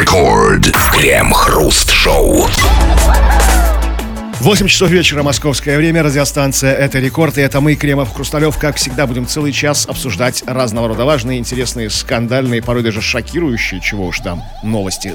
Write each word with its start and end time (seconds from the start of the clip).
Рекорд. 0.00 0.74
Крем-хруст-шоу. 0.92 2.46
8 4.40 4.66
часов 4.66 4.88
вечера, 4.88 5.22
московское 5.22 5.76
время, 5.76 6.02
радиостанция 6.02 6.74
«Это 6.74 6.98
рекорд», 6.98 7.36
и 7.36 7.42
это 7.42 7.60
мы, 7.60 7.74
Кремов 7.74 8.14
Хрусталев, 8.14 8.56
как 8.56 8.76
всегда, 8.76 9.06
будем 9.06 9.26
целый 9.26 9.52
час 9.52 9.86
обсуждать 9.86 10.42
разного 10.46 10.88
рода 10.88 11.04
важные, 11.04 11.38
интересные, 11.38 11.90
скандальные, 11.90 12.62
порой 12.62 12.82
даже 12.82 13.02
шокирующие, 13.02 13.82
чего 13.82 14.06
уж 14.06 14.20
там, 14.20 14.42
новости. 14.62 15.12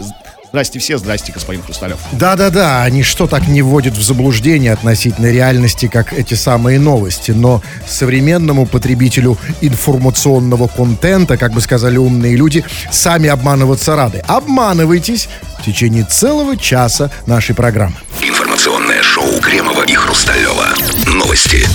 Здрасте 0.56 0.80
все, 0.80 0.98
здрасте, 0.98 1.34
господин 1.34 1.62
Хрусталев. 1.64 1.98
Да-да-да, 2.14 2.82
они 2.84 3.04
что 3.04 3.28
так 3.28 3.46
не 3.50 3.62
вводят 3.62 3.98
в 3.98 4.02
заблуждение 4.02 4.72
относительно 4.72 5.30
реальности, 5.30 5.88
как 5.88 6.14
эти 6.14 6.34
самые 6.34 6.80
новости. 6.80 7.32
Но 7.32 7.62
современному 7.86 8.66
потребителю 8.66 9.38
информационного 9.60 10.70
контента, 10.70 11.36
как 11.36 11.52
бы 11.52 11.60
сказали 11.60 11.98
умные 11.98 12.38
люди, 12.38 12.64
сами 12.90 13.28
обманываться 13.28 13.98
рады. 13.98 14.20
Обманывайтесь 14.26 15.28
в 15.60 15.66
течение 15.66 16.06
целого 16.06 16.56
часа 16.56 17.12
нашей 17.26 17.54
программы. 17.54 17.96
Информационное 18.22 19.04
шоу 19.04 19.42
Кремова 19.42 19.84
и 19.84 19.94
Хрусталева. 19.94 20.68
Новости. 21.08 21.68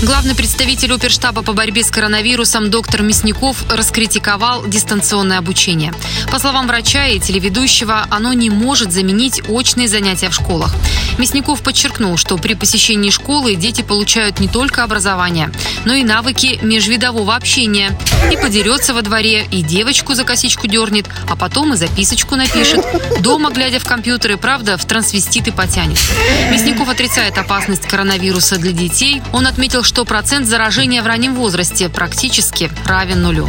Главный 0.00 0.36
представитель 0.36 0.92
оперштаба 0.92 1.42
по 1.42 1.52
борьбе 1.52 1.82
с 1.82 1.90
коронавирусом 1.90 2.70
доктор 2.70 3.02
Мясников 3.02 3.64
раскритиковал 3.68 4.64
дистанционное 4.64 5.38
обучение. 5.38 5.92
По 6.30 6.38
словам 6.38 6.68
врача 6.68 7.06
и 7.06 7.18
телеведущего, 7.18 8.06
оно 8.08 8.32
не 8.32 8.48
может 8.48 8.92
заменить 8.92 9.42
очные 9.48 9.88
занятия 9.88 10.30
в 10.30 10.34
школах. 10.34 10.72
Мясников 11.18 11.62
подчеркнул, 11.62 12.16
что 12.16 12.38
при 12.38 12.54
посещении 12.54 13.10
школы 13.10 13.56
дети 13.56 13.82
получают 13.82 14.38
не 14.38 14.46
только 14.46 14.84
образование, 14.84 15.50
но 15.84 15.94
и 15.94 16.04
навыки 16.04 16.60
межвидового 16.62 17.34
общения. 17.34 17.98
И 18.32 18.36
подерется 18.36 18.94
во 18.94 19.02
дворе, 19.02 19.48
и 19.50 19.62
девочку 19.62 20.14
за 20.14 20.22
косичку 20.22 20.68
дернет, 20.68 21.06
а 21.28 21.34
потом 21.34 21.72
и 21.72 21.76
записочку 21.76 22.36
напишет. 22.36 22.86
Дома, 23.20 23.50
глядя 23.50 23.80
в 23.80 23.84
компьютеры, 23.84 24.36
правда, 24.36 24.78
в 24.78 24.84
трансвеститы 24.84 25.50
потянет. 25.50 25.98
Мясников 26.52 26.88
отрицает 26.88 27.36
опасность 27.36 27.88
коронавируса 27.88 28.58
для 28.58 28.70
детей. 28.70 29.22
Он 29.32 29.48
отметил, 29.48 29.82
что 29.88 30.04
процент 30.04 30.46
заражения 30.46 31.02
в 31.02 31.06
раннем 31.06 31.34
возрасте 31.34 31.88
практически 31.88 32.70
равен 32.84 33.22
нулю. 33.22 33.48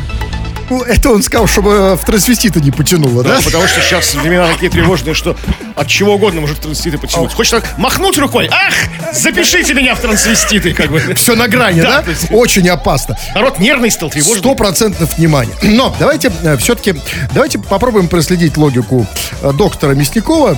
Ну, 0.69 0.81
это 0.83 1.09
он 1.11 1.23
сказал, 1.23 1.47
чтобы 1.47 1.95
в 1.95 2.05
трансвестита 2.05 2.59
не 2.59 2.71
потянуло, 2.71 3.23
да? 3.23 3.37
Да, 3.37 3.41
потому 3.43 3.67
что 3.67 3.81
сейчас 3.81 4.13
времена 4.13 4.47
такие 4.53 4.69
тревожные, 4.71 5.13
что 5.15 5.35
от 5.75 5.87
чего 5.87 6.15
угодно 6.15 6.41
может 6.41 6.59
трансвеститы 6.59 6.97
потянуть. 6.97 7.33
Хочешь 7.33 7.51
так 7.51 7.77
махнуть 7.77 8.17
рукой? 8.17 8.49
Ах, 8.51 9.13
запишите 9.13 9.73
меня 9.73 9.95
в 9.95 9.99
трансвеститы, 9.99 10.73
как 10.73 10.91
бы. 10.91 10.99
Все 11.15 11.35
на 11.35 11.47
грани, 11.47 11.81
Да, 11.81 12.01
да? 12.01 12.11
есть- 12.11 12.27
Очень 12.31 12.69
опасно. 12.69 13.17
Народ 13.33 13.59
нервный 13.59 13.89
стал, 13.91 14.09
тревожный. 14.09 14.39
Сто 14.39 14.55
процентов 14.55 15.17
внимания. 15.17 15.53
Но 15.63 15.95
давайте 15.99 16.31
все-таки 16.59 16.95
давайте 17.33 17.57
попробуем 17.59 18.07
проследить 18.07 18.57
логику 18.57 19.07
э, 19.41 19.51
доктора 19.53 19.93
Мясникова, 19.93 20.57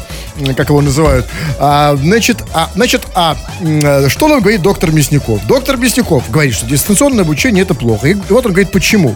как 0.58 0.70
его 0.70 0.81
называют. 0.81 1.25
А, 1.59 1.96
значит, 1.96 2.38
а, 2.53 2.70
значит, 2.75 3.03
а 3.16 3.38
э, 3.62 4.09
что 4.09 4.28
нам 4.28 4.42
говорит 4.42 4.62
доктор 4.62 4.92
Мясников? 4.92 5.46
Доктор 5.48 5.78
Мясников 5.78 6.30
говорит, 6.30 6.53
что 6.56 6.66
дистанционное 6.66 7.23
обучение 7.23 7.64
это 7.64 7.73
плохо. 7.75 8.08
И 8.08 8.14
вот 8.30 8.46
он 8.46 8.52
говорит, 8.52 8.72
почему? 8.72 9.16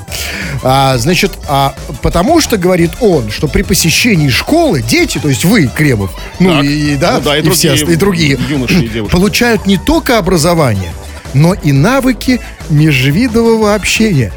А, 0.64 0.85
значит, 0.98 1.32
а, 1.48 1.74
потому 2.02 2.40
что 2.42 2.58
говорит 2.58 2.92
он, 3.00 3.32
что 3.32 3.48
при 3.48 3.62
посещении 3.64 4.30
школы 4.30 4.82
дети, 4.82 5.18
то 5.20 5.30
есть 5.30 5.44
вы, 5.46 5.68
Кремов, 5.68 6.12
ну 6.40 6.50
Так. 6.56 6.64
и, 6.64 6.94
и, 6.94 6.96
да, 6.96 7.14
Ну 7.18 7.22
да, 7.22 7.38
и 7.38 7.50
все 7.50 7.70
другие 7.70 7.84
ост- 7.84 7.92
и 7.92 7.96
другие 7.96 8.40
юноши 8.50 8.80
и 8.86 8.88
девушки. 8.88 9.12
получают 9.12 9.66
не 9.66 9.78
только 9.78 10.18
образование, 10.18 10.92
но 11.34 11.54
и 11.54 11.72
навыки 11.72 12.40
межвидового 12.70 13.74
общения. 13.76 14.32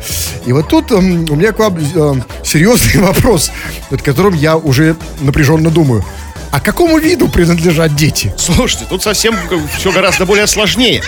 И 0.47 0.53
вот 0.53 0.69
тут 0.69 0.91
м, 0.93 1.27
у 1.31 1.35
меня 1.37 1.53
к 1.53 1.59
вам 1.59 1.77
э, 1.79 2.15
серьезный 2.45 3.01
вопрос, 3.03 3.51
над 3.91 4.03
которым 4.03 4.35
я 4.35 4.57
уже 4.57 4.97
напряженно 5.21 5.71
думаю. 5.71 6.05
А 6.51 6.61
какому 6.61 6.99
виду 6.99 7.29
принадлежат 7.29 7.95
дети? 7.95 8.33
Слушайте, 8.39 8.87
тут 8.89 9.03
совсем 9.03 9.37
все 9.77 9.93
гораздо 9.93 10.25
более 10.25 10.47
сложнее. 10.47 11.03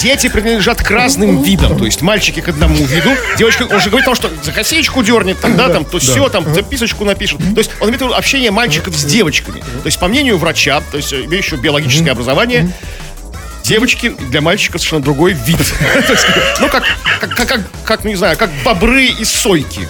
Дети 0.00 0.28
принадлежат 0.28 0.82
к 0.82 0.90
разным 0.90 1.42
видам. 1.42 1.78
То 1.78 1.84
есть 1.84 2.02
мальчики 2.02 2.40
к 2.40 2.48
одному 2.48 2.74
виду, 2.74 3.10
девочка, 3.38 3.62
он 3.62 3.80
же 3.80 3.90
говорит 3.90 4.08
о 4.08 4.14
том, 4.14 4.14
что 4.14 4.30
за 4.42 4.52
косичку 4.52 5.02
дернет, 5.02 5.40
тогда 5.40 5.68
там, 5.68 5.84
то 5.84 5.98
все, 5.98 6.28
там, 6.28 6.52
записочку 6.52 7.04
напишет. 7.04 7.38
То 7.54 7.58
есть 7.58 7.70
он 7.80 7.88
имеет 7.88 8.02
общение 8.02 8.50
мальчиков 8.50 8.94
с 8.94 9.04
девочками. 9.04 9.60
То 9.60 9.86
есть 9.86 9.98
по 9.98 10.08
мнению 10.08 10.38
врача, 10.38 10.82
то 10.90 10.96
есть 10.96 11.12
имеющего 11.12 11.56
биологическое 11.56 12.12
образование, 12.12 12.70
Девочки 13.64 14.14
для 14.30 14.42
мальчика 14.42 14.76
совершенно 14.78 15.02
другой 15.02 15.32
вид. 15.32 15.56
Ну, 16.60 16.68
как, 16.68 16.84
как, 17.20 17.34
как, 17.48 17.60
как, 17.84 18.04
не 18.04 18.14
знаю, 18.14 18.36
как 18.36 18.50
бобры 18.64 19.06
и 19.06 19.24
сойки. 19.24 19.88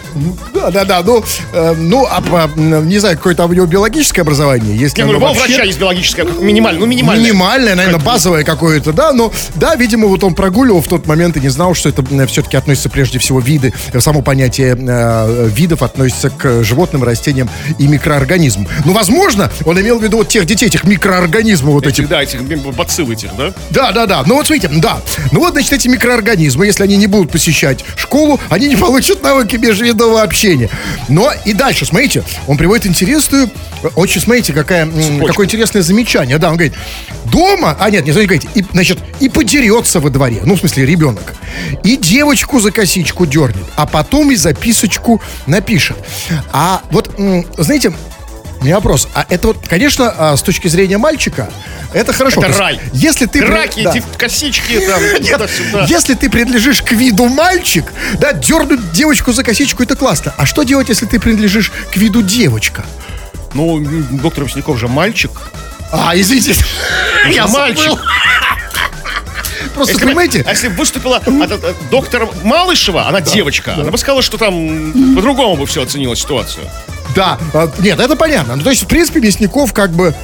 Да, 0.55 0.71
да, 0.71 0.85
да. 0.85 1.03
Ну, 1.03 1.23
э, 1.53 1.75
ну 1.77 2.07
а 2.09 2.21
по- 2.21 2.51
м, 2.59 2.89
не 2.89 2.99
знаю, 2.99 3.17
какое 3.17 3.34
там 3.34 3.51
у 3.51 3.55
него 3.55 3.67
биологическое 3.67 4.23
образование. 4.23 4.77
Если 4.77 5.01
Не, 5.01 5.07
ну, 5.07 5.15
любого 5.15 5.34
вообще- 5.34 5.49
врача 5.55 5.65
есть 5.65 5.79
биологическое, 5.79 6.25
минимальное, 6.25 6.81
ну, 6.81 6.87
минимальное. 6.87 7.25
Минимальное, 7.25 7.75
наверное, 7.75 8.01
базовое 8.01 8.45
какое-то, 8.45 8.93
да, 8.93 9.13
но 9.13 9.33
да, 9.57 9.75
видимо, 9.77 10.07
вот 10.09 10.25
он 10.25 10.34
прогуливал 10.34 10.81
в 10.81 10.89
тот 10.89 11.07
момент 11.07 11.37
и 11.37 11.41
не 11.41 11.49
знал, 11.49 11.75
что 11.75 11.89
это 11.89 12.03
все-таки 12.27 12.57
относится 12.57 12.89
прежде 12.89 13.19
всего 13.19 13.41
виды, 13.41 13.73
само 13.99 14.23
понятие 14.23 14.77
э, 14.79 15.49
видов 15.55 15.83
относится 15.83 16.31
к 16.31 16.63
животным, 16.63 17.03
растениям 17.05 17.51
и 17.79 17.87
микроорганизмам. 17.89 18.69
Ну, 18.84 18.93
возможно, 18.93 19.51
он 19.65 19.81
имел 19.81 19.99
в 19.99 20.03
виду 20.03 20.19
вот 20.19 20.29
тех 20.29 20.47
детей, 20.47 20.67
этих 20.67 20.84
микроорганизмов 20.84 21.75
вот 21.75 21.87
этих. 21.87 22.01
Этих, 22.05 22.09
да, 22.09 22.23
этих 22.23 22.43
бацилл 22.75 23.11
этих, 23.11 23.34
да? 23.37 23.53
Да, 23.71 23.93
да, 23.93 24.07
да. 24.07 24.23
Ну 24.27 24.35
вот 24.35 24.47
смотрите, 24.47 24.69
да. 24.69 25.01
Ну 25.33 25.41
вот, 25.41 25.53
значит, 25.53 25.73
эти 25.73 25.89
микроорганизмы, 25.89 26.67
если 26.67 26.85
они 26.85 26.97
не 26.97 27.07
будут 27.07 27.31
посещать 27.31 27.85
школу, 27.97 28.41
они 28.51 28.69
не 28.69 28.77
получат 28.85 29.23
навыки 29.23 29.57
межвидового 29.57 30.23
общения. 30.23 30.71
Но 31.09 31.33
и 31.45 31.53
дальше, 31.53 31.87
смотрите, 31.87 32.23
он 32.47 32.57
приводит 32.57 32.87
интересную, 32.87 33.51
очень, 33.97 34.21
смотрите, 34.21 34.53
какая, 34.53 34.89
какое 35.27 35.47
интересное 35.47 35.83
замечание. 35.83 36.39
Да, 36.39 36.51
он 36.51 36.57
говорит, 36.57 36.75
дома, 37.27 37.77
а 37.79 37.91
нет, 37.91 38.07
не 38.07 38.13
смотрите, 38.13 38.49
говорите, 38.49 38.49
и, 38.55 38.65
значит, 38.73 38.99
и 39.21 39.29
подерется 39.29 40.01
во 40.01 40.11
дворе, 40.11 40.41
ну, 40.45 40.55
в 40.55 40.61
смысле, 40.61 40.87
ребенок, 40.87 41.35
и 41.83 41.97
девочку 41.97 42.61
за 42.61 42.71
косичку 42.71 43.27
дернет, 43.27 43.65
а 43.77 43.87
потом 43.87 44.31
и 44.31 44.37
записочку 44.37 45.21
напишет. 45.47 45.97
А 46.53 46.83
вот, 46.91 47.11
знаете, 47.59 47.93
у 48.65 48.67
меня 48.67 48.77
вопрос. 48.77 49.09
А 49.13 49.27
это 49.29 49.49
вот, 49.49 49.69
конечно, 49.69 50.15
а, 50.17 50.37
с 50.39 50.43
точки 50.43 50.69
зрения 50.69 50.97
мальчика, 50.97 51.51
это 51.93 52.15
хорошо. 52.15 52.43
Это 52.43 52.59
рай. 52.59 52.81
Если 52.95 53.27
ты... 53.27 53.41
Драки, 53.41 53.83
да. 53.85 53.91
эти 53.91 54.03
косички, 54.17 54.81
там, 54.87 55.03
Нет, 55.21 55.51
если 55.87 56.15
ты 56.15 56.31
принадлежишь 56.31 56.81
к 56.81 56.93
виду 56.93 57.27
мальчик, 57.27 57.93
да, 58.15 58.33
дернуть 58.33 58.91
девочку 58.93 59.33
за 59.33 59.45
косичку, 59.45 59.83
это 59.83 59.97
классно. 59.97 60.33
А 60.39 60.47
что 60.47 60.63
делать, 60.63 60.89
если 60.89 61.05
ты 61.05 61.21
принадлежишь 61.21 61.73
к 61.93 61.97
виду 61.99 62.23
девочка? 62.23 62.87
Ну, 63.53 63.85
доктор 64.13 64.45
Мясников 64.45 64.79
же 64.79 64.89
мальчик. 64.89 65.31
А, 65.93 66.13
извините. 66.17 66.55
Я 67.31 67.47
мальчик. 67.47 68.01
Просто, 69.75 69.93
Если 69.93 70.07
понимаете, 70.07 70.43
а 70.47 70.51
если 70.51 70.69
бы 70.69 70.77
выступила 70.77 71.19
а, 71.19 71.23
а, 71.27 71.75
доктор 71.91 72.31
Малышева, 72.45 73.09
она 73.09 73.21
девочка, 73.21 73.75
она 73.75 73.91
бы 73.91 73.99
сказала, 73.99 74.23
что 74.23 74.39
там 74.39 75.15
по-другому 75.15 75.57
бы 75.57 75.67
все 75.67 75.83
оценила 75.83 76.17
ситуацию. 76.17 76.65
Да, 77.15 77.39
а, 77.53 77.71
нет, 77.81 78.01
это 78.01 78.17
понятно. 78.17 78.57
Ну, 78.57 78.63
то 78.63 78.71
есть, 78.71 78.83
в 78.83 78.87
принципе, 78.87 79.21
Мясников 79.21 79.73
как 79.73 79.91
бы 79.91 80.15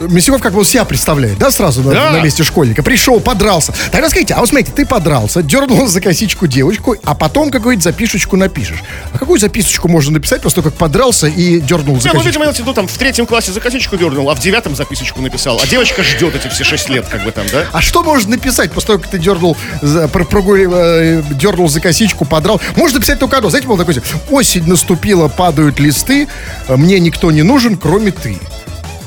Мясников 0.00 0.42
как 0.42 0.52
бы 0.52 0.64
себя 0.64 0.84
представляет, 0.84 1.38
да, 1.38 1.50
сразу 1.50 1.82
на, 1.82 1.92
Да. 1.92 2.10
на 2.10 2.20
месте 2.20 2.42
школьника. 2.44 2.82
Пришел, 2.82 3.18
подрался. 3.20 3.72
Тогда 3.90 4.10
скажите, 4.10 4.34
а 4.34 4.40
вот 4.40 4.48
смотрите, 4.50 4.72
ты 4.72 4.84
подрался, 4.84 5.42
дернул 5.42 5.86
за 5.86 6.00
косичку 6.02 6.46
девочку, 6.46 6.96
а 7.04 7.14
потом 7.14 7.50
какую-нибудь 7.50 7.82
записочку 7.84 8.36
напишешь. 8.36 8.82
А 9.12 9.18
какую 9.18 9.38
записочку 9.40 9.88
можно 9.88 10.12
написать 10.12 10.42
после 10.42 10.62
того, 10.62 10.70
как 10.70 10.78
подрался 10.78 11.28
и 11.28 11.60
дернул 11.60 11.98
за 12.00 12.08
Не, 12.08 12.12
ну, 12.14 12.20
косичку? 12.20 12.26
видимо, 12.26 12.44
имелось 12.44 12.56
в 12.56 12.60
виду, 12.60 12.74
там, 12.74 12.86
в 12.88 12.98
третьем 12.98 13.26
классе 13.26 13.52
за 13.52 13.60
косичку 13.60 13.96
дернул, 13.96 14.28
а 14.30 14.34
в 14.34 14.38
девятом 14.40 14.76
записочку 14.76 15.22
написал. 15.22 15.58
А 15.62 15.66
девочка 15.66 16.02
ждет 16.02 16.34
эти 16.34 16.48
все 16.48 16.64
шесть 16.64 16.88
лет, 16.90 17.06
как 17.08 17.24
бы 17.24 17.32
там, 17.32 17.46
да? 17.50 17.64
А 17.72 17.80
что 17.80 18.02
можно 18.02 18.32
написать 18.32 18.72
после 18.72 18.88
того, 18.88 18.98
как 18.98 19.10
ты 19.10 19.18
дернул, 19.18 19.56
за, 19.80 20.08
про- 20.08 20.24
прогули- 20.24 20.68
э, 20.70 21.22
дернул 21.32 21.68
за 21.70 21.80
косичку, 21.80 22.26
подрал? 22.26 22.60
Можно 22.76 22.96
написать 22.98 23.18
только 23.18 23.38
одно. 23.38 23.48
Знаете, 23.48 23.66
был 23.68 23.78
такой, 23.78 23.96
осень 24.30 24.66
наступила, 24.66 25.28
падают 25.28 25.80
листы, 25.80 26.28
э, 26.68 26.76
мне 26.76 26.98
никто 27.00 27.30
не 27.30 27.42
нужен, 27.42 27.76
кроме 27.78 28.10
ты. 28.10 28.36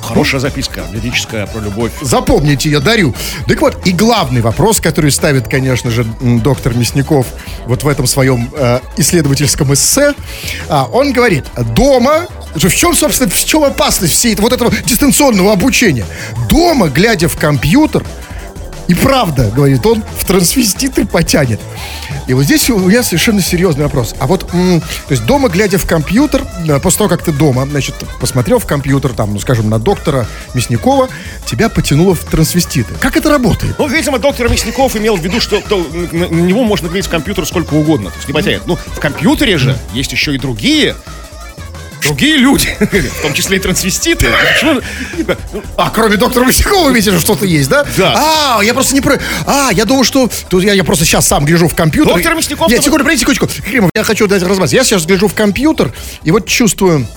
Хорошая 0.10 0.42
записка, 0.42 0.82
лирическая, 0.92 1.46
про 1.46 1.60
любовь. 1.60 1.92
Запомните, 2.02 2.70
я 2.70 2.80
дарю. 2.80 3.14
Так 3.48 3.62
вот, 3.62 3.86
и 3.86 3.92
главный 3.92 4.42
вопрос, 4.42 4.80
который 4.80 5.12
ставит, 5.12 5.48
конечно 5.48 5.92
же, 5.92 6.04
доктор 6.04 6.74
Мясников 6.74 7.28
вот 7.68 7.84
в 7.84 7.88
этом 7.88 8.08
своем 8.08 8.50
э, 8.54 8.80
исследовательском 8.98 9.72
эссе, 9.74 10.14
а, 10.68 10.86
он 10.92 11.14
говорит, 11.14 11.46
дома, 11.76 12.26
в 12.56 12.70
чем, 12.70 12.96
собственно, 12.96 13.30
в 13.30 13.46
чем 13.46 13.64
опасность 13.64 14.14
всей 14.14 14.36
вот 14.36 14.52
этого 14.52 14.72
дистанционного 14.84 15.54
обучения? 15.54 16.06
Дома, 16.50 16.88
глядя 16.88 17.28
в 17.28 17.38
компьютер, 17.38 18.04
и 18.90 18.96
правда, 18.96 19.52
говорит 19.56 19.86
он, 19.86 20.04
в 20.18 20.26
трансвеститы 20.26 21.06
потянет. 21.06 21.60
И 22.26 22.34
вот 22.34 22.46
здесь 22.46 22.72
у 22.72 22.80
меня 22.80 23.04
совершенно 23.04 23.40
серьезный 23.40 23.84
вопрос. 23.84 24.16
А 24.18 24.26
вот, 24.26 24.48
то 24.48 24.82
есть 25.12 25.28
дома, 25.28 25.48
глядя 25.48 25.78
в 25.78 25.86
компьютер, 25.86 26.44
э, 26.68 26.80
после 26.80 26.98
того, 26.98 27.10
как 27.10 27.22
ты 27.22 27.32
дома, 27.32 27.68
значит, 27.68 27.94
посмотрел 28.20 28.58
в 28.58 28.66
компьютер, 28.66 29.14
там, 29.14 29.34
ну, 29.34 29.40
скажем, 29.40 29.70
на 29.70 29.78
доктора 29.78 30.26
Мясникова, 30.56 31.08
тебя 31.46 31.70
потянуло 31.70 32.16
в 32.16 32.24
трансвеститы. 32.24 32.96
Как 33.00 33.16
это 33.16 33.30
работает? 33.30 33.76
Ну, 33.78 33.88
видимо, 33.88 34.18
доктор 34.18 34.50
Мясников 34.50 34.96
имел 34.96 35.18
в 35.18 35.22
виду, 35.24 35.40
что 35.40 35.62
то, 35.62 35.86
на 36.12 36.26
него 36.26 36.64
можно 36.64 36.88
глядеть 36.88 37.06
в 37.06 37.12
компьютер 37.12 37.46
сколько 37.46 37.76
угодно. 37.76 38.10
То 38.10 38.16
есть 38.16 38.28
не 38.28 38.34
потянет. 38.34 38.64
Ну, 38.66 38.76
в 38.76 39.00
компьютере 39.00 39.60
же 39.60 39.78
есть 39.94 40.12
еще 40.12 40.34
и 40.34 40.40
другие 40.40 40.96
другие 42.02 42.38
люди, 42.38 42.70
в 42.80 43.22
том 43.22 43.34
числе 43.34 43.58
и 43.58 43.60
трансвеститы. 43.60 44.28
А, 45.78 45.90
кроме 45.90 46.18
доктора 46.18 46.46
Васякова, 46.46 46.90
видите, 46.90 47.12
что 47.12 47.20
что-то 47.20 47.46
есть, 47.46 47.70
да? 47.70 47.86
Да. 47.98 48.58
А, 48.58 48.64
я 48.64 48.74
просто 48.74 48.94
не 48.96 49.02
про... 49.02 49.20
А, 49.46 49.70
я 49.72 49.86
думал, 49.86 50.04
что... 50.04 50.30
Тут 50.50 50.64
я, 50.64 50.74
я 50.74 50.84
просто 50.84 51.06
сейчас 51.06 51.28
сам 51.28 51.46
гляжу 51.46 51.68
в 51.68 51.76
компьютер. 51.76 52.14
Доктор 52.14 52.36
Мясников, 52.36 52.70
Нет, 52.70 52.84
секунду, 52.84 53.04
подождите, 53.04 53.32
секундочку. 53.32 53.64
Кремов, 53.64 53.92
я 53.94 54.04
хочу 54.04 54.28
дать 54.28 54.44
разброс. 54.44 54.74
Я 54.74 54.84
сейчас 54.84 55.06
гляжу 55.06 55.28
в 55.28 55.34
компьютер, 55.34 55.94
и 56.24 56.32
вот 56.32 56.48
чувствую... 56.48 57.08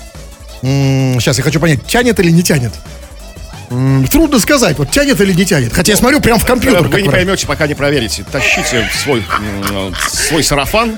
Сейчас 0.63 1.39
я 1.39 1.45
хочу 1.45 1.59
понять, 1.59 1.85
тянет 1.87 2.21
или 2.21 2.31
не 2.31 2.43
тянет. 2.43 2.73
Трудно 4.11 4.39
сказать, 4.39 4.79
вот 4.79 4.91
тянет 4.91 5.21
или 5.21 5.33
не 5.33 5.45
тянет. 5.45 5.73
Хотя 5.73 5.93
я 5.93 5.97
смотрю 5.97 6.21
прям 6.21 6.39
в 6.39 6.45
компьютер. 6.47 6.89
Вы 6.89 7.03
не 7.03 7.09
поймете, 7.09 7.47
пока 7.47 7.67
не 7.67 7.75
проверите. 7.75 8.25
Тащите 8.31 8.89
свой, 9.03 9.25
м, 9.71 9.95
свой 10.09 10.43
сарафан. 10.43 10.97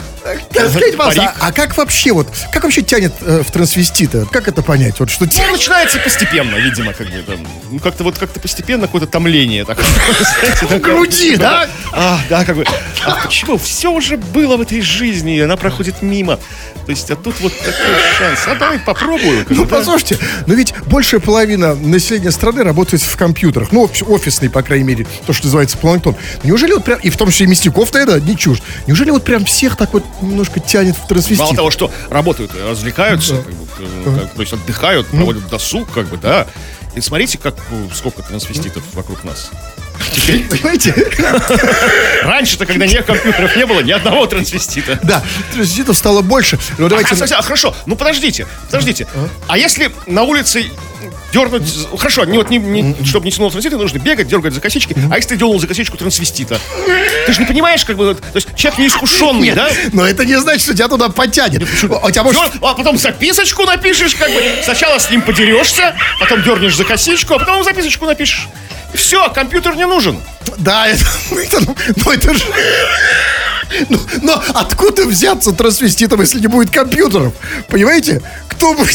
Парик. 0.96 1.20
а, 1.20 1.48
а 1.48 1.52
как 1.52 1.76
вообще 1.76 2.12
вот, 2.12 2.28
как 2.50 2.62
вообще 2.62 2.80
тянет 2.82 3.12
э, 3.20 3.42
в 3.46 3.50
трансвестита? 3.50 4.26
Как 4.32 4.48
это 4.48 4.62
понять? 4.62 4.98
Вот 4.98 5.10
что 5.10 5.26
Ну, 5.26 5.52
начинается 5.52 5.98
постепенно, 5.98 6.56
видимо, 6.56 6.94
как 6.94 7.08
бы 7.08 7.22
там. 7.26 7.46
Ну, 7.70 7.78
как-то 7.78 8.04
вот 8.04 8.16
как-то 8.18 8.40
постепенно 8.40 8.86
какое-то 8.86 9.06
томление 9.06 9.64
такое. 9.66 9.84
Такое. 10.60 10.78
груди, 10.78 11.36
да? 11.36 11.68
А, 11.92 12.18
да, 12.30 12.44
как 12.44 12.56
бы. 12.56 12.64
А 13.04 13.16
почему? 13.26 13.58
Все 13.58 13.90
уже 13.90 14.16
было 14.16 14.56
в 14.56 14.62
этой 14.62 14.80
жизни, 14.80 15.36
и 15.36 15.40
она 15.40 15.56
проходит 15.56 16.00
мимо. 16.00 16.38
То 16.86 16.90
есть, 16.90 17.10
а 17.10 17.16
тут 17.16 17.38
вот 17.40 17.52
такой 17.58 17.94
шанс. 18.18 18.40
А 18.46 18.54
давай 18.54 18.78
попробую. 18.78 19.44
Ну, 19.50 19.66
послушайте, 19.66 20.18
но 20.46 20.54
ведь 20.54 20.74
большая 20.86 21.20
половина 21.20 21.74
населения 21.74 22.30
страны 22.30 22.63
работает 22.64 23.02
в 23.02 23.16
компьютерах. 23.16 23.70
Ну, 23.72 23.84
оф- 23.84 24.02
офисный, 24.08 24.50
по 24.50 24.62
крайней 24.62 24.84
мере, 24.84 25.06
то, 25.26 25.32
что 25.32 25.46
называется 25.46 25.76
планктон. 25.78 26.16
Неужели 26.42 26.72
вот 26.72 26.84
прям, 26.84 26.98
и 27.00 27.10
в 27.10 27.16
том 27.16 27.30
числе 27.30 27.46
и 27.46 27.48
Мясников-то 27.48 27.98
это 27.98 28.20
не 28.20 28.36
чушь. 28.36 28.58
Неужели 28.86 29.10
вот 29.10 29.24
прям 29.24 29.44
всех 29.44 29.76
так 29.76 29.92
вот 29.92 30.04
немножко 30.20 30.60
тянет 30.60 30.96
в 30.96 31.06
трансвестит? 31.06 31.38
Мало 31.38 31.54
того, 31.56 31.70
что 31.70 31.90
работают, 32.10 32.52
развлекаются, 32.54 33.36
как 33.36 33.54
бы, 33.54 33.66
э, 33.78 34.18
как- 34.20 34.32
то 34.34 34.40
есть 34.40 34.52
отдыхают, 34.52 35.06
проводят 35.08 35.48
досуг, 35.48 35.90
как 35.92 36.06
бы, 36.08 36.16
да. 36.16 36.46
И 36.96 37.00
смотрите, 37.00 37.38
как 37.38 37.56
э, 37.70 37.86
сколько 37.94 38.22
трансвеститов 38.22 38.82
вокруг 38.92 39.24
нас. 39.24 39.50
Понимаете? 40.26 40.94
Раньше-то, 42.22 42.66
когда 42.66 42.86
ни 42.86 42.96
компьютеров 42.96 43.56
не 43.56 43.66
было, 43.66 43.80
ни 43.80 43.90
одного 43.92 44.26
трансвестита. 44.26 44.98
Да, 45.02 45.22
трансвеститов 45.52 45.96
стало 45.96 46.22
больше. 46.22 46.58
Но 46.78 46.88
давайте... 46.88 47.10
А, 47.10 47.14
кстати, 47.14 47.32
а, 47.32 47.42
хорошо, 47.42 47.74
ну 47.86 47.96
подождите, 47.96 48.46
подождите. 48.66 49.06
А 49.46 49.58
если 49.58 49.90
на 50.06 50.22
улице 50.22 50.66
дернуть... 51.34 51.88
Хорошо, 51.98 52.24
не, 52.24 52.38
вот, 52.38 52.48
не, 52.48 52.58
не- 52.58 53.04
чтобы 53.04 53.26
не 53.26 53.32
тянул 53.32 53.50
трансвестита, 53.50 53.76
нужно 53.76 53.98
бегать, 53.98 54.28
дергать 54.28 54.54
за 54.54 54.60
косички. 54.60 54.96
А 55.10 55.16
если 55.16 55.30
ты 55.30 55.36
дернул 55.36 55.58
за 55.58 55.66
косичку 55.66 55.96
трансвестита? 55.96 56.60
Ты 57.26 57.32
же 57.32 57.40
не 57.40 57.46
понимаешь, 57.46 57.84
как 57.84 57.96
бы... 57.96 58.14
То 58.14 58.36
есть 58.36 58.54
человек 58.54 58.78
неискушенный, 58.78 59.50
да? 59.50 59.68
Но 59.92 60.06
это 60.06 60.24
не 60.24 60.38
значит, 60.38 60.62
что 60.62 60.74
тебя 60.74 60.88
туда 60.88 61.08
потянет. 61.08 61.66
А 61.90 62.06
у 62.06 62.10
тебя 62.10 62.22
может... 62.22 62.40
А 62.62 62.74
потом 62.74 62.96
записочку 62.96 63.64
напишешь, 63.64 64.14
как 64.14 64.30
бы. 64.30 64.40
Сначала 64.62 64.98
с 64.98 65.10
ним 65.10 65.22
подерешься, 65.22 65.96
потом 66.20 66.42
дернешь 66.42 66.76
за 66.76 66.84
косичку, 66.84 67.34
а 67.34 67.38
потом 67.40 67.64
записочку 67.64 68.06
напишешь. 68.06 68.48
Все, 68.94 69.28
компьютер 69.30 69.74
не 69.74 69.86
нужен. 69.86 70.20
Да, 70.58 70.86
это... 70.86 71.04
это 71.32 71.60
ну, 71.66 71.76
ну, 71.96 72.12
это 72.12 72.32
же... 72.32 72.44
Ну, 73.88 73.98
но 74.22 74.40
откуда 74.54 75.04
взяться 75.04 75.50
трансвеститом, 75.52 76.20
если 76.20 76.38
не 76.38 76.46
будет 76.46 76.70
компьютеров? 76.70 77.32
Понимаете? 77.68 78.22
Кто 78.56 78.74
будет... 78.74 78.94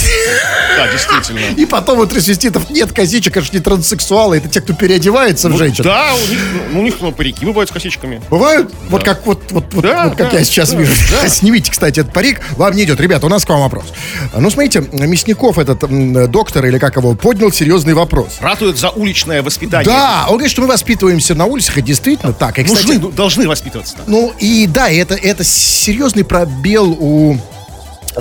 Да, 0.78 0.88
действительно. 0.92 1.40
И 1.60 1.66
потом 1.66 2.00
у 2.00 2.06
трансвеститов 2.06 2.70
нет 2.70 2.92
косичек, 2.94 3.36
это 3.38 3.46
же 3.46 3.52
не 3.54 3.60
транссексуалы, 3.60 4.38
это 4.38 4.48
те, 4.48 4.62
кто 4.62 4.74
переодевается 4.74 5.50
в 5.50 5.58
женщин. 5.58 5.84
Да, 5.84 6.14
у 6.16 6.28
них, 6.30 6.40
ну, 6.72 6.80
у 6.80 6.84
них 6.84 6.96
ну, 7.02 7.12
парики 7.12 7.46
бывают 7.46 7.70
с 7.70 7.74
косичками. 7.74 8.22
Бывают? 8.30 8.72
Вот 8.90 9.04
как 9.04 9.26
вот, 9.26 9.52
вот, 9.52 9.66
Да, 9.82 10.06
вот 10.08 10.18
как 10.18 10.32
да, 10.32 10.40
я 10.40 10.44
сейчас 10.44 10.72
да, 10.72 10.78
вижу. 10.78 10.94
да. 11.12 11.28
Снимите, 11.30 11.72
кстати, 11.72 12.00
этот 12.00 12.14
парик. 12.14 12.42
Вам 12.52 12.76
не 12.76 12.84
идет. 12.84 13.00
Ребята, 13.00 13.26
у 13.26 13.30
нас 13.30 13.46
к 13.46 13.50
вам 13.50 13.62
вопрос. 13.62 13.86
Ну, 14.34 14.50
смотрите, 14.50 14.82
Мясников, 14.94 15.58
этот 15.58 15.84
м, 15.84 16.30
доктор, 16.32 16.66
или 16.66 16.78
как 16.80 16.96
его, 16.96 17.14
поднял 17.16 17.52
серьезный 17.52 17.94
вопрос. 17.94 18.38
Ратуют 18.40 18.78
за 18.78 18.90
уличное 18.90 19.44
воспитание. 19.44 19.86
Да, 19.86 20.26
он 20.28 20.34
говорит, 20.36 20.52
что 20.52 20.62
мы 20.62 20.68
воспитываемся 20.68 21.36
на 21.36 21.46
улицах, 21.46 21.78
и 21.78 21.82
действительно 21.82 22.34
так. 22.34 22.58
И, 22.60 22.64
кстати, 22.64 22.86
Нужны, 22.86 23.00
ну, 23.00 23.12
должны 23.12 23.48
воспитываться. 23.48 23.96
так. 23.96 24.08
Ну 24.08 24.34
и 24.40 24.68
да, 24.68 24.90
это, 24.90 25.16
это 25.16 25.44
серьезный 25.44 26.24
пробел 26.24 26.96
у 27.00 27.38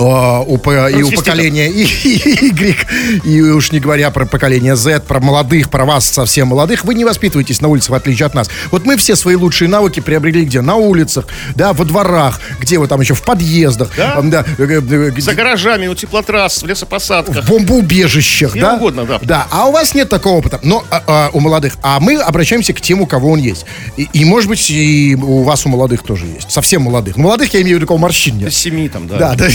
у, 0.03 0.59
по- 0.59 0.89
и 0.89 1.03
у 1.03 1.11
поколения 1.11 1.69
Y, 1.71 3.21
и 3.25 3.41
уж 3.41 3.73
не 3.73 3.81
говоря 3.81 4.11
про 4.11 4.27
поколение 4.27 4.77
Z, 4.77 5.01
про 5.01 5.21
молодых, 5.21 5.71
про 5.71 5.85
вас 5.85 6.07
совсем 6.09 6.49
молодых, 6.49 6.85
вы 6.85 6.95
не 6.95 7.05
воспитываетесь 7.05 7.61
на 7.61 7.69
улицах, 7.69 7.91
в 7.91 7.95
отличие 7.95 8.27
от 8.27 8.35
нас. 8.35 8.49
Вот 8.71 8.85
мы 8.85 8.97
все 8.97 9.17
свои 9.17 9.35
лучшие 9.37 9.69
навыки 9.69 10.01
приобрели 10.01 10.45
где? 10.45 10.61
На 10.61 10.77
улицах, 10.77 11.27
да, 11.55 11.73
во 11.73 11.85
дворах, 11.85 12.41
где 12.61 12.79
вы 12.79 12.87
там 12.89 13.01
еще, 13.01 13.15
в 13.15 13.23
подъездах, 13.23 13.91
Да. 13.97 14.21
да, 14.23 14.45
э, 14.59 14.63
э, 14.65 14.81
где- 15.11 15.21
За 15.21 15.35
гаражами, 15.35 15.87
у 15.89 15.95
теплотрасс, 15.95 16.63
в 16.63 16.67
лесопосадках. 16.67 17.45
в 17.45 17.49
бомбоубежищах, 17.49 18.53
Где 18.53 18.61
да? 18.61 18.75
угодно, 18.75 19.05
да. 19.05 19.19
Да, 19.23 19.47
а 19.51 19.67
у 19.69 19.73
вас 19.73 19.95
нет 19.95 20.09
такого 20.09 20.39
опыта, 20.39 20.61
но 20.63 20.85
а, 20.91 21.03
а, 21.07 21.31
у 21.33 21.41
молодых. 21.41 21.75
А 21.83 22.01
мы 22.01 22.17
обращаемся 22.17 22.73
к 22.73 22.81
тем, 22.81 23.01
у 23.01 23.07
кого 23.07 23.33
он 23.33 23.39
есть. 23.41 23.65
И, 23.97 24.09
и, 24.13 24.25
может 24.25 24.49
быть, 24.49 24.71
и 24.71 25.15
у 25.21 25.43
вас, 25.43 25.67
у 25.67 25.69
молодых 25.69 26.03
тоже 26.03 26.27
есть. 26.27 26.51
Совсем 26.51 26.83
молодых. 26.83 27.17
Ну, 27.17 27.25
молодых 27.25 27.53
я 27.55 27.61
имею 27.63 27.77
в 27.77 27.79
виду 27.79 27.87
такого 27.87 27.99
морщин 27.99 28.37
нет. 28.37 28.47
До 28.47 28.51
семи 28.51 28.89
там, 28.89 29.07
да. 29.09 29.19
Да, 29.19 29.35
да. 29.35 29.49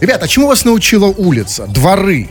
Ребята, 0.00 0.26
а 0.26 0.28
чему 0.28 0.46
вас 0.46 0.64
научила 0.64 1.06
улица? 1.06 1.66
Дворы? 1.66 2.28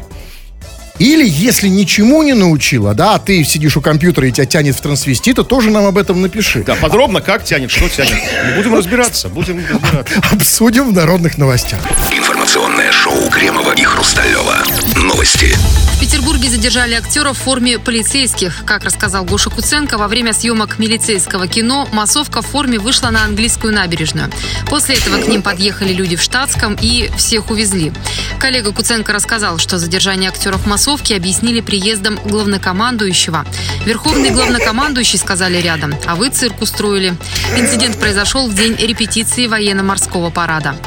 Или, 0.99 1.27
если 1.27 1.67
ничему 1.67 2.23
не 2.23 2.33
научила, 2.33 2.95
да, 2.95 3.15
а 3.15 3.19
ты 3.19 3.43
сидишь 3.43 3.77
у 3.77 3.81
компьютера 3.81 4.27
и 4.27 4.31
тебя 4.31 4.45
тянет 4.45 4.75
в 4.75 4.81
трансвестита, 4.81 5.43
тоже 5.43 5.69
нам 5.69 5.85
об 5.85 5.97
этом 5.97 6.21
напиши. 6.21 6.63
Да, 6.63 6.75
подробно, 6.75 7.21
как 7.21 7.43
тянет, 7.43 7.69
что 7.69 7.87
тянет. 7.87 8.15
Мы 8.45 8.55
будем 8.55 8.73
разбираться, 8.73 9.29
будем 9.29 9.63
разбираться. 9.69 10.21
Обсудим 10.31 10.89
в 10.89 10.93
народных 10.93 11.37
новостях. 11.37 11.79
Информационное 12.47 12.93
шоу 12.93 13.29
Кремова 13.29 13.73
и 13.73 13.83
Хрусталева. 13.83 14.63
Новости. 15.03 15.53
В 15.97 15.99
Петербурге 15.99 16.47
задержали 16.47 16.93
актера 16.93 17.33
в 17.33 17.37
форме 17.37 17.77
полицейских. 17.77 18.63
Как 18.63 18.85
рассказал 18.85 19.25
Гоша 19.25 19.49
Куценко, 19.49 19.97
во 19.97 20.07
время 20.07 20.31
съемок 20.31 20.79
милицейского 20.79 21.49
кино 21.49 21.89
массовка 21.91 22.41
в 22.41 22.47
форме 22.47 22.79
вышла 22.79 23.09
на 23.09 23.25
английскую 23.25 23.73
набережную. 23.73 24.31
После 24.69 24.95
этого 24.95 25.21
к 25.21 25.27
ним 25.27 25.41
подъехали 25.41 25.91
люди 25.91 26.15
в 26.15 26.21
штатском 26.21 26.77
и 26.81 27.11
всех 27.17 27.51
увезли. 27.51 27.91
Коллега 28.39 28.71
Куценко 28.71 29.11
рассказал, 29.11 29.57
что 29.57 29.77
задержание 29.77 30.29
актеров 30.29 30.65
массовки 30.65 31.11
объяснили 31.11 31.59
приездом 31.59 32.17
главнокомандующего. 32.23 33.45
Верховный 33.85 34.29
главнокомандующий 34.29 35.19
сказали 35.19 35.57
рядом, 35.57 35.93
а 36.05 36.15
вы 36.15 36.29
цирк 36.29 36.61
устроили. 36.61 37.13
Инцидент 37.57 37.99
произошел 37.99 38.47
в 38.47 38.53
день 38.55 38.77
репетиции 38.77 39.47
военно-морского 39.47 40.29
парада. 40.29 40.77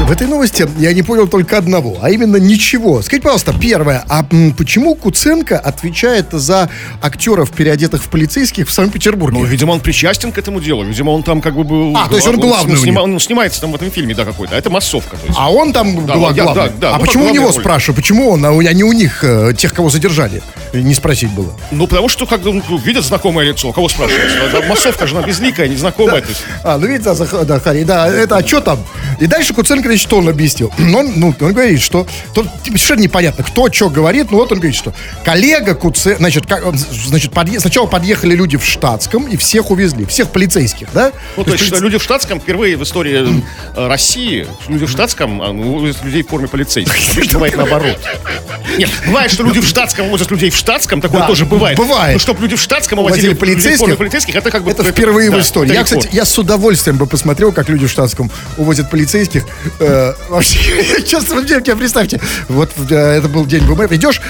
В 0.00 0.10
этой 0.10 0.26
новости 0.26 0.68
я 0.78 0.92
не 0.92 1.02
понял 1.02 1.26
только 1.28 1.56
одного, 1.56 1.96
а 2.02 2.10
именно 2.10 2.36
ничего. 2.36 3.00
Скажите, 3.00 3.22
пожалуйста, 3.22 3.54
первое, 3.58 4.04
а 4.08 4.22
почему 4.58 4.94
Куценко 4.96 5.58
отвечает 5.58 6.26
за 6.32 6.68
актеров, 7.00 7.50
переодетых 7.52 8.02
в 8.02 8.08
полицейских 8.10 8.68
в 8.68 8.72
Санкт-Петербурге? 8.72 9.38
Ну, 9.38 9.44
видимо, 9.46 9.70
он 9.72 9.80
причастен 9.80 10.30
к 10.30 10.36
этому 10.36 10.60
делу. 10.60 10.84
Видимо, 10.84 11.10
он 11.10 11.22
там 11.22 11.40
как 11.40 11.54
бы 11.54 11.64
был... 11.64 11.96
А, 11.96 12.08
то 12.08 12.16
есть 12.16 12.28
он 12.28 12.38
главный 12.38 12.74
у 12.74 12.76
снима- 12.76 12.90
них. 13.06 13.14
Он 13.14 13.18
снимается 13.20 13.62
там 13.62 13.72
в 13.72 13.76
этом 13.76 13.90
фильме, 13.90 14.14
да, 14.14 14.26
какой-то. 14.26 14.54
А 14.54 14.58
это 14.58 14.68
массовка. 14.68 15.16
То 15.16 15.26
есть. 15.26 15.38
А 15.40 15.50
он 15.50 15.72
там 15.72 16.04
Да, 16.04 16.14
гла- 16.16 16.32
я- 16.34 16.42
главный. 16.42 16.64
да, 16.64 16.72
да, 16.78 16.94
а 16.96 16.98
ну, 16.98 17.04
почему 17.06 17.24
у 17.26 17.30
него 17.30 17.46
роль. 17.46 17.54
спрашиваю? 17.54 17.96
Почему 17.96 18.28
он, 18.30 18.44
а 18.44 18.52
не 18.52 18.84
у 18.84 18.92
них, 18.92 19.24
э, 19.24 19.54
тех, 19.56 19.72
кого 19.72 19.88
задержали? 19.88 20.42
Не 20.74 20.92
спросить 20.94 21.30
было. 21.30 21.54
Ну, 21.70 21.86
потому 21.86 22.08
что 22.10 22.26
как 22.26 22.44
ну, 22.44 22.60
видят 22.78 23.04
знакомое 23.04 23.46
лицо. 23.46 23.72
Кого 23.72 23.88
спрашивать? 23.88 24.22
Да, 24.52 24.60
Массовка 24.68 25.06
же 25.06 25.16
она 25.16 25.26
безликая, 25.26 25.68
незнакомая. 25.68 26.22
А, 26.62 26.76
ну 26.76 26.86
видите, 26.86 27.14
да, 27.14 27.44
да, 27.44 27.60
да, 27.84 28.08
это, 28.08 28.36
а 28.36 28.46
что 28.46 28.60
там? 28.60 28.80
И 29.20 29.26
дальше 29.26 29.54
Куценко, 29.54 29.83
значит, 29.88 30.02
что 30.02 30.18
он 30.18 30.28
объяснил? 30.28 30.72
Он, 30.94 31.12
ну, 31.16 31.34
он 31.40 31.52
говорит, 31.52 31.80
что, 31.80 32.06
тут 32.34 32.46
совершенно 32.64 33.00
непонятно, 33.00 33.44
кто 33.44 33.70
что 33.72 33.90
говорит, 33.90 34.30
ну 34.30 34.38
вот 34.38 34.52
он 34.52 34.58
говорит, 34.58 34.76
что 34.76 34.92
коллега 35.24 35.74
Куценко, 35.74 36.18
значит, 36.18 36.46
как, 36.46 36.62
значит 36.74 37.32
подъе- 37.32 37.58
сначала 37.58 37.86
подъехали 37.86 38.34
люди 38.34 38.56
в 38.56 38.64
штатском 38.64 39.26
и 39.26 39.36
всех 39.36 39.70
увезли, 39.70 40.04
всех 40.04 40.30
полицейских, 40.30 40.88
да? 40.92 41.12
Ну, 41.36 41.44
то 41.44 41.52
есть, 41.52 41.64
что 41.64 41.80
люди 41.80 41.98
в 41.98 42.02
штатском 42.02 42.40
впервые 42.40 42.76
в 42.76 42.82
истории 42.82 43.26
э, 43.74 43.88
России, 43.88 44.46
люди 44.68 44.86
в 44.86 44.90
штатском 44.90 45.42
а, 45.42 45.52
ну, 45.52 45.76
увозят 45.76 46.04
людей 46.04 46.22
в 46.22 46.28
форме 46.28 46.48
полицейских. 46.48 47.32
Бывает 47.32 47.56
наоборот. 47.56 47.98
Нет, 48.78 48.90
бывает, 49.06 49.30
что 49.32 49.42
люди 49.42 49.60
в 49.60 49.66
штатском 49.66 50.08
возят 50.08 50.30
людей 50.30 50.50
в 50.50 50.56
штатском, 50.56 51.00
такое 51.00 51.20
Да, 51.20 51.26
тоже 51.26 51.44
бывает. 51.44 51.76
бывает. 51.78 52.14
Но 52.14 52.18
чтобы 52.18 52.42
люди 52.42 52.56
в 52.56 52.60
штатском 52.60 52.98
Увозили 52.98 53.34
полицейских? 53.34 53.96
полицейских, 53.96 54.34
это 54.34 54.50
как 54.50 54.64
бы... 54.64 54.70
Это 54.70 54.84
впервые 54.84 55.30
да, 55.30 55.38
в 55.38 55.40
истории. 55.40 55.72
Я, 55.72 55.84
кстати, 55.84 56.08
я 56.12 56.24
с 56.24 56.36
удовольствием 56.38 56.96
бы 56.96 57.06
посмотрел, 57.06 57.52
как 57.52 57.68
люди 57.68 57.86
в 57.86 57.90
штатском 57.90 58.30
увозят 58.56 58.90
полицейских. 58.90 59.44
Э, 59.80 60.14
вообще, 60.28 60.58
сейчас, 60.98 61.28
вообще, 61.28 61.60
представьте, 61.76 62.20
вот 62.48 62.70
э, 62.90 62.94
это 62.94 63.28
был 63.28 63.46
день 63.46 63.64
ВМФ, 63.64 63.90
идешь 63.92 64.20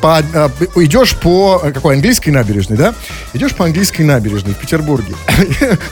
по, 0.00 0.22
э, 0.32 0.48
идешь 0.76 1.14
по 1.16 1.58
какой 1.58 1.94
английской 1.96 2.30
набережной, 2.30 2.76
да? 2.76 2.94
Идешь 3.32 3.54
по 3.54 3.64
английской 3.66 4.02
набережной 4.02 4.54
в 4.54 4.58
Петербурге. 4.58 5.14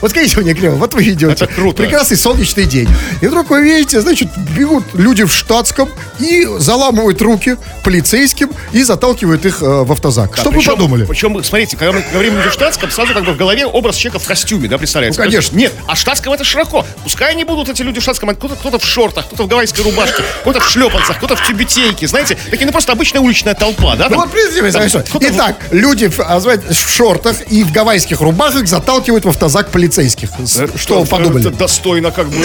Вот 0.01 0.11
скажите 0.11 0.39
мне, 0.39 0.53
Кремов, 0.53 0.79
вот 0.79 0.93
вы 0.93 1.03
идете. 1.03 1.31
Это 1.31 1.47
круто. 1.47 1.83
Прекрасный 1.83 2.17
солнечный 2.17 2.65
день. 2.65 2.89
И 3.21 3.27
вдруг 3.27 3.49
вы 3.49 3.61
видите, 3.63 4.01
значит, 4.01 4.29
бегут 4.55 4.83
люди 4.93 5.23
в 5.23 5.31
штатском 5.31 5.89
и 6.19 6.47
заламывают 6.57 7.21
руки 7.21 7.57
полицейским 7.83 8.49
и 8.71 8.83
заталкивают 8.83 9.45
их 9.45 9.61
э, 9.61 9.65
в 9.65 9.91
автозак. 9.91 10.35
Что 10.37 10.49
вы 10.49 10.57
Причем- 10.57 10.73
подумали? 10.73 11.05
Причем, 11.05 11.43
смотрите, 11.43 11.77
когда 11.77 11.93
мы 11.93 12.03
говорим 12.11 12.37
о 12.39 12.49
штатском, 12.51 12.89
сразу 12.91 13.13
как 13.13 13.25
бы 13.25 13.33
в 13.33 13.37
голове 13.37 13.65
образ 13.65 13.95
человека 13.95 14.19
в 14.23 14.27
костюме, 14.27 14.67
да, 14.67 14.77
представляется? 14.77 15.21
Ну, 15.21 15.25
конечно. 15.27 15.55
Нет, 15.55 15.73
а 15.87 15.95
штатском 15.95 16.33
это 16.33 16.43
широко. 16.43 16.85
Пускай 17.03 17.31
они 17.31 17.43
будут, 17.43 17.69
эти 17.69 17.81
люди 17.81 17.99
в 17.99 18.03
штатском, 18.03 18.29
а 18.29 18.33
кто-то 18.33 18.55
кто 18.55 18.71
в 18.71 18.75
шортах, 18.89 19.27
кто-то 19.27 19.43
в 19.43 19.47
гавайской 19.47 19.83
рубашке, 19.83 20.23
кто-то 20.41 20.59
в 20.59 20.69
шлепанцах, 20.69 21.17
кто-то 21.17 21.35
в 21.35 21.45
тюбетейке, 21.47 22.07
знаете, 22.07 22.37
такие, 22.49 22.65
ну, 22.65 22.71
просто 22.71 22.91
обычная 22.91 23.21
уличная 23.21 23.53
толпа, 23.53 23.95
да? 23.95 24.07
Ну 24.09 24.17
вот 24.17 24.29
Там 24.33 24.71
хорошо. 24.71 25.03
Итак, 25.21 25.55
люди 25.71 26.07
в, 26.07 26.19
а, 26.19 26.39
в 26.39 26.73
шортах 26.73 27.37
и 27.49 27.63
в 27.63 27.71
гавайских 27.71 28.21
рубахах 28.21 28.67
заталкивают 28.67 29.25
в 29.25 29.29
автозак 29.29 29.69
полицейских. 29.71 30.29
С- 30.43 30.67
Что 30.75 30.95
вы 30.99 31.01
Это- 31.03 31.09
подумали? 31.11 31.47
Это 31.47 31.57
достойно, 31.57 32.11
как 32.11 32.27
бы, 32.29 32.37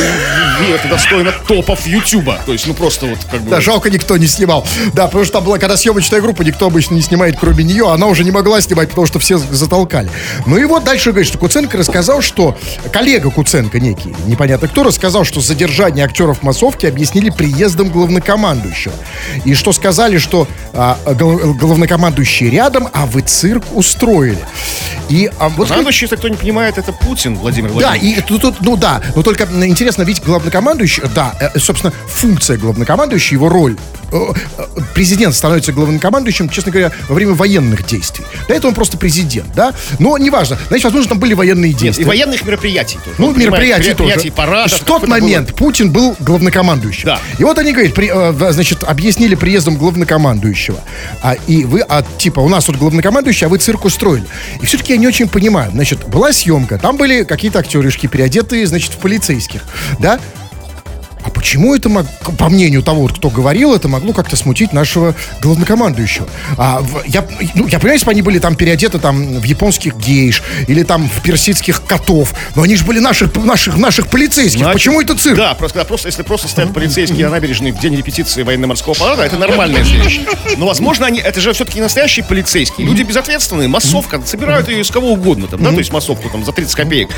это 0.74 0.88
достойно 0.88 1.32
топов 1.46 1.86
Ютуба. 1.86 2.38
То 2.46 2.52
есть, 2.52 2.66
ну, 2.66 2.74
просто 2.74 3.06
вот, 3.06 3.18
как 3.30 3.40
бы... 3.42 3.50
Да, 3.50 3.60
жалко, 3.60 3.90
никто 3.90 4.16
не 4.16 4.26
снимал. 4.26 4.66
Да, 4.92 5.06
потому 5.06 5.24
что 5.24 5.34
там 5.34 5.44
была, 5.44 5.58
когда 5.58 5.76
съемочная 5.76 6.20
группа, 6.20 6.42
никто 6.42 6.66
обычно 6.66 6.94
не 6.94 7.02
снимает, 7.02 7.36
кроме 7.38 7.64
нее. 7.64 7.90
Она 7.90 8.06
уже 8.06 8.24
не 8.24 8.30
могла 8.30 8.60
снимать, 8.60 8.90
потому 8.90 9.06
что 9.06 9.18
все 9.18 9.38
затолкали. 9.38 10.10
Ну 10.46 10.56
и 10.56 10.64
вот 10.64 10.84
дальше 10.84 11.10
говорит, 11.10 11.28
что 11.28 11.38
Куценко 11.38 11.76
рассказал, 11.78 12.20
что 12.20 12.56
коллега 12.92 13.30
Куценко 13.30 13.80
некий, 13.80 14.14
непонятно 14.26 14.68
кто, 14.68 14.82
рассказал, 14.82 15.24
что 15.24 15.40
задержание 15.40 16.04
актеров 16.04 16.33
массовки 16.42 16.86
объяснили 16.86 17.30
приездом 17.30 17.90
главнокомандующего. 17.90 18.94
И 19.44 19.54
что 19.54 19.72
сказали, 19.72 20.18
что 20.18 20.48
а, 20.72 20.98
гол- 21.18 21.54
главнокомандующий 21.54 22.50
рядом, 22.50 22.88
а 22.92 23.06
вы 23.06 23.20
цирк 23.22 23.64
устроили. 23.72 24.38
И 25.08 25.30
а, 25.38 25.48
вот 25.50 25.68
Командующий, 25.68 26.04
если 26.04 26.16
кто 26.16 26.28
не 26.28 26.36
понимает, 26.36 26.78
это 26.78 26.92
Путин, 26.92 27.36
Владимир 27.36 27.68
да, 27.68 27.74
Владимирович. 27.74 28.18
и 28.18 28.22
тут, 28.22 28.42
тут, 28.42 28.60
ну 28.60 28.76
да, 28.76 29.02
но 29.14 29.22
только 29.22 29.44
интересно, 29.64 30.02
ведь 30.02 30.22
главнокомандующий, 30.22 31.02
да, 31.14 31.34
э, 31.40 31.58
собственно, 31.58 31.92
функция 32.08 32.56
главнокомандующего, 32.56 33.34
его 33.34 33.48
роль. 33.48 33.76
Э, 34.14 34.62
Президент 34.94 35.34
становится 35.34 35.72
главнокомандующим, 35.72 36.48
честно 36.48 36.70
говоря, 36.72 36.92
во 37.08 37.14
время 37.14 37.34
военных 37.34 37.86
действий. 37.86 38.24
До 38.48 38.54
этого 38.54 38.68
он 38.70 38.74
просто 38.74 38.96
президент, 38.96 39.52
да? 39.54 39.74
Но 39.98 40.16
неважно. 40.18 40.58
Значит, 40.68 40.84
возможно, 40.84 41.10
там 41.10 41.18
были 41.18 41.34
военные 41.34 41.72
Нет, 41.72 41.80
действия. 41.80 42.04
и 42.04 42.06
военных 42.06 42.44
мероприятий 42.44 42.98
тоже. 43.04 43.16
Ну, 43.18 43.28
Он 43.28 43.34
понимает, 43.34 43.52
мероприятий 43.52 43.92
тоже. 43.94 44.04
мероприятий, 44.10 44.30
парадов. 44.30 44.80
в 44.80 44.84
тот 44.84 45.02
это 45.02 45.10
было. 45.10 45.20
момент 45.20 45.54
Путин 45.54 45.90
был 45.90 46.16
главнокомандующим. 46.20 47.06
Да. 47.06 47.18
И 47.38 47.44
вот 47.44 47.58
они 47.58 47.72
говорят, 47.72 47.94
при- 47.94 48.10
э, 48.12 48.52
значит, 48.52 48.84
объяснили 48.84 49.34
приездом 49.34 49.76
главнокомандующего. 49.76 50.78
А, 51.22 51.34
и 51.46 51.64
вы, 51.64 51.80
а, 51.80 52.04
типа, 52.18 52.40
у 52.40 52.48
нас 52.48 52.64
тут 52.64 52.76
главнокомандующий, 52.76 53.46
а 53.46 53.48
вы 53.48 53.58
цирк 53.58 53.84
устроили. 53.84 54.24
И 54.60 54.66
все-таки 54.66 54.92
я 54.92 54.98
не 54.98 55.06
очень 55.06 55.28
понимаю. 55.28 55.70
Значит, 55.72 56.06
была 56.08 56.32
съемка, 56.32 56.78
там 56.78 56.96
были 56.96 57.24
какие-то 57.24 57.58
актеришки, 57.58 58.06
переодетые, 58.06 58.66
значит, 58.66 58.92
в 58.92 58.98
полицейских, 58.98 59.62
да? 59.98 60.20
А 61.24 61.30
почему 61.30 61.74
это, 61.74 61.88
мог- 61.88 62.06
по 62.38 62.50
мнению 62.50 62.82
того, 62.82 63.06
кто 63.08 63.30
говорил, 63.30 63.74
это 63.74 63.88
могло 63.88 64.12
как-то 64.12 64.36
смутить 64.36 64.74
нашего 64.74 65.14
главнокомандующего? 65.40 66.28
А, 66.58 66.84
я, 67.06 67.24
ну, 67.54 67.66
я 67.66 67.78
понимаю, 67.78 67.94
если 67.94 68.04
бы 68.04 68.10
они 68.12 68.20
были 68.22 68.38
там 68.38 68.56
переодеты 68.56 68.98
там, 68.98 69.40
в 69.40 69.44
японских 69.44 69.96
гейш 69.96 70.42
или 70.68 70.82
там 70.82 71.08
в 71.08 71.22
персидских 71.22 71.82
котов, 71.86 72.34
но 72.54 72.62
они 72.62 72.76
же 72.76 72.84
были 72.84 72.98
наших, 72.98 73.34
наших, 73.36 73.78
наших 73.78 74.08
полицейских. 74.08 74.58
Значит, 74.60 74.74
почему 74.74 75.00
это 75.00 75.16
цирк? 75.16 75.36
Да, 75.38 75.54
просто, 75.54 75.78
когда 75.78 75.88
просто, 75.88 76.08
если 76.08 76.22
просто 76.22 76.48
стоят 76.48 76.74
полицейские 76.74 77.24
на 77.26 77.32
набережной 77.32 77.72
в 77.72 77.80
день 77.80 77.96
репетиции 77.96 78.42
военно-морского 78.42 78.92
парада, 78.94 79.22
это 79.22 79.38
нормальное 79.38 79.82
зрелище. 79.82 80.26
Но, 80.58 80.66
возможно, 80.66 81.06
они, 81.06 81.20
это 81.20 81.40
же 81.40 81.54
все-таки 81.54 81.80
настоящие 81.80 82.24
полицейские. 82.26 82.86
Люди 82.86 83.02
безответственные, 83.02 83.68
массовка, 83.68 84.20
собирают 84.26 84.68
ее 84.68 84.82
из 84.82 84.90
кого 84.90 85.12
угодно, 85.12 85.46
там, 85.46 85.62
да, 85.62 85.70
то 85.70 85.78
есть 85.78 85.90
массовку 85.90 86.28
там 86.28 86.44
за 86.44 86.52
30 86.52 86.74
копеек. 86.74 87.08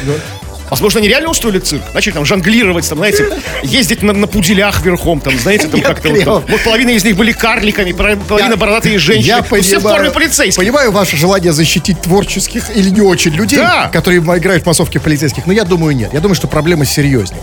Возможно, 0.71 1.01
они 1.01 1.09
реально 1.09 1.31
устроили 1.31 1.59
цирк. 1.59 1.83
Начали 1.95 2.13
там 2.15 2.25
жонглировать, 2.25 2.89
там, 2.89 2.99
знаете, 2.99 3.29
ездить 3.63 4.03
на, 4.03 4.13
на 4.13 4.27
пуделях 4.27 4.83
верхом, 4.85 5.21
там, 5.21 5.39
знаете, 5.39 5.69
там 5.69 5.81
как-то 5.81 6.09
вот, 6.11 6.25
там. 6.25 6.45
Вот 6.49 6.65
половина 6.65 6.91
из 6.91 7.05
них 7.05 7.17
были 7.17 7.33
карликами, 7.33 7.93
половина 7.93 8.57
бородатые 8.57 8.99
женщины. 8.99 9.27
Я 9.27 9.45
Ну, 9.49 9.61
все 9.63 9.79
в 9.79 9.83
форме 9.83 9.97
понимаю, 9.97 10.13
полицейских. 10.13 10.57
понимаю 10.63 10.93
ваше 10.93 11.17
желание 11.17 11.53
защитить 11.53 12.01
творческих 12.01 12.75
или 12.77 12.91
не 12.91 13.01
очень 13.01 13.33
людей, 13.33 13.59
Да. 13.59 13.89
которые 13.93 14.21
играют 14.21 14.65
в 14.65 14.67
массовке 14.67 14.99
полицейских, 15.01 15.47
но 15.47 15.53
я 15.53 15.65
думаю, 15.65 15.95
нет. 15.97 16.13
Я 16.13 16.21
думаю, 16.21 16.35
что 16.35 16.49
проблема 16.49 16.85
серьезнее. 16.85 17.43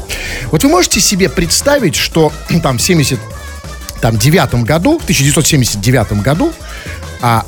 Вот 0.51 0.63
вы 0.63 0.69
можете 0.69 0.99
себе 0.99 1.29
представить, 1.29 1.95
что 1.95 2.31
там 2.63 2.77
в 2.77 2.81
70 2.81 3.19
там, 4.01 4.17
девятом 4.17 4.63
году, 4.65 4.99
в 4.99 5.03
1979 5.03 6.21
году, 6.23 6.51
а, 7.21 7.45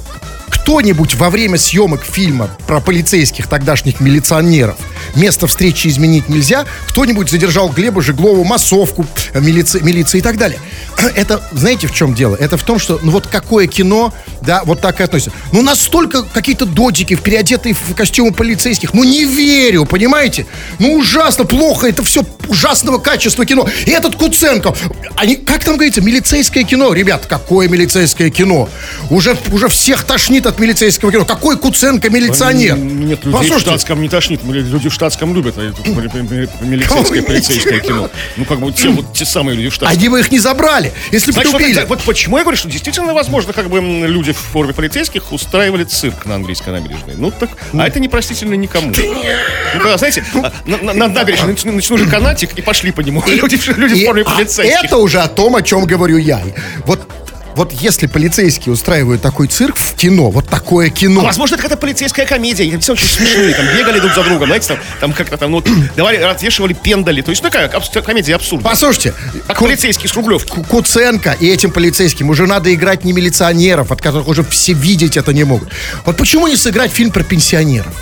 кто-нибудь 0.65 1.13
во 1.13 1.29
время 1.29 1.59
съемок 1.59 2.03
фильма 2.03 2.49
про 2.65 2.81
полицейских 2.81 3.45
тогдашних 3.45 3.99
милиционеров 3.99 4.77
место 5.15 5.45
встречи 5.45 5.87
изменить 5.87 6.27
нельзя, 6.27 6.65
кто-нибудь 6.87 7.29
задержал 7.29 7.69
Глеба 7.69 8.01
Жеглову, 8.01 8.43
массовку, 8.43 9.05
э, 9.33 9.39
милиции, 9.39 9.79
милиции 9.81 10.17
и 10.17 10.21
так 10.21 10.37
далее. 10.37 10.59
Это, 11.15 11.41
знаете, 11.51 11.87
в 11.87 11.93
чем 11.93 12.15
дело? 12.15 12.35
Это 12.35 12.57
в 12.57 12.63
том, 12.63 12.79
что, 12.79 12.99
ну 13.03 13.11
вот 13.11 13.27
какое 13.27 13.67
кино, 13.67 14.13
да, 14.41 14.63
вот 14.65 14.81
так 14.81 14.99
и 14.99 15.03
относится. 15.03 15.31
Ну 15.51 15.61
настолько 15.61 16.23
какие-то 16.23 16.65
додики, 16.65 17.15
переодетые 17.15 17.75
в 17.75 17.93
костюмы 17.93 18.33
полицейских, 18.33 18.93
ну 18.93 19.03
не 19.03 19.25
верю, 19.25 19.85
понимаете? 19.85 20.45
Ну 20.79 20.95
ужасно, 20.95 21.45
плохо, 21.45 21.87
это 21.87 22.03
все 22.03 22.23
ужасного 22.47 22.97
качества 22.97 23.45
кино. 23.45 23.67
И 23.85 23.91
этот 23.91 24.15
Куценко, 24.15 24.75
они, 25.15 25.35
как 25.35 25.63
там 25.63 25.75
говорится, 25.75 26.01
милицейское 26.01 26.63
кино. 26.63 26.93
Ребят, 26.93 27.25
какое 27.27 27.67
милицейское 27.67 28.29
кино? 28.29 28.69
Уже, 29.09 29.37
уже 29.51 29.67
всех 29.67 30.03
тошнит 30.03 30.45
от 30.45 30.54
милицейского 30.59 31.11
кино. 31.11 31.25
Какой 31.25 31.57
Куценко 31.57 32.09
милиционер? 32.09 32.77
Нет, 32.77 33.19
людей 33.25 33.29
в 33.29 33.31
Послушайте, 33.31 33.59
штатском 33.59 34.01
не 34.01 34.09
тошнит. 34.09 34.41
Люди 34.43 34.89
в 34.89 34.93
штатском 34.93 35.33
любят 35.33 35.55
а 35.57 35.61
милицейское, 35.61 37.21
полицейское 37.21 37.79
кино. 37.79 38.09
Ну, 38.37 38.45
как 38.45 38.59
бы 38.59 38.71
те, 38.71 38.89
вот, 38.89 39.13
те 39.13 39.25
самые 39.25 39.57
люди 39.57 39.69
в 39.69 39.73
штатском. 39.73 39.97
они 39.97 40.09
бы 40.09 40.19
их 40.19 40.31
не 40.31 40.39
забрали, 40.39 40.93
если 41.11 41.31
бы 41.31 41.41
вот, 41.43 41.55
убили. 41.55 41.85
вот 41.87 42.01
почему 42.03 42.37
я 42.37 42.43
говорю, 42.43 42.57
что 42.57 42.69
действительно 42.69 43.13
возможно, 43.13 43.53
как 43.53 43.69
бы 43.69 43.79
люди 43.79 44.31
в 44.31 44.37
форме 44.37 44.73
полицейских 44.73 45.31
устраивали 45.31 45.83
цирк 45.83 46.25
на 46.25 46.35
английской 46.35 46.69
набережной. 46.69 47.15
Ну 47.17 47.31
так, 47.31 47.49
а 47.73 47.87
это 47.87 47.99
непростительно 47.99 48.53
никому. 48.55 48.91
Ну, 48.95 49.79
когда, 49.79 49.97
знаете, 49.97 50.23
а, 50.35 50.51
на, 50.65 50.77
на- 50.77 50.93
на 50.93 51.07
набережной 51.07 51.53
натянули 51.53 52.05
канатик 52.09 52.57
и 52.57 52.61
пошли 52.61 52.91
по 52.91 53.01
нему. 53.01 53.23
Люди, 53.27 53.57
в- 53.57 53.77
люди 53.77 54.03
в 54.03 54.05
форме 54.05 54.23
а 54.25 54.35
полицейских. 54.35 54.83
это 54.85 54.97
уже 54.97 55.19
о 55.19 55.27
том, 55.27 55.55
о 55.55 55.61
чем 55.61 55.85
говорю 55.85 56.17
я. 56.17 56.41
Вот, 56.85 57.07
вот 57.55 57.71
если 57.71 58.07
полицейские 58.07 58.73
устраивают 58.73 59.21
такой 59.21 59.47
цирк 59.47 59.75
в 59.77 59.93
кино, 59.95 60.29
вот 60.29 60.47
такое 60.47 60.89
кино. 60.89 61.21
А 61.21 61.23
возможно, 61.25 61.55
это 61.55 61.63
какая-то 61.63 61.81
полицейская 61.81 62.25
комедия. 62.25 62.65
И 62.65 62.77
все 62.77 62.93
очень 62.93 63.07
смешные. 63.07 63.53
Там 63.53 63.65
бегали 63.77 63.99
друг 63.99 64.13
за 64.13 64.23
другом, 64.23 64.47
знаете, 64.47 64.67
там, 64.69 64.77
там 64.99 65.13
как-то 65.13 65.37
там, 65.37 65.51
ну, 65.51 65.63
давали, 65.95 66.17
отвешивали 66.17 66.73
пендали. 66.73 67.21
То 67.21 67.31
есть, 67.31 67.41
ну, 67.43 67.49
такая 67.49 67.67
абс- 67.69 67.89
комедия 68.05 68.35
абсурда. 68.35 68.67
Послушайте, 68.67 69.13
Как 69.47 69.59
полицейский 69.59 70.07
с 70.09 70.13
Рублевки. 70.13 70.49
Ку- 70.49 70.63
Куценко 70.63 71.35
и 71.39 71.47
этим 71.47 71.71
полицейским 71.71 72.29
уже 72.29 72.45
надо 72.47 72.73
играть 72.73 73.03
не 73.05 73.13
милиционеров, 73.13 73.91
от 73.91 74.01
которых 74.01 74.27
уже 74.27 74.43
все 74.43 74.73
видеть 74.73 75.17
это 75.17 75.33
не 75.33 75.43
могут. 75.43 75.69
Вот 76.05 76.17
почему 76.17 76.47
не 76.47 76.55
сыграть 76.55 76.91
фильм 76.91 77.11
про 77.11 77.23
пенсионеров? 77.23 77.93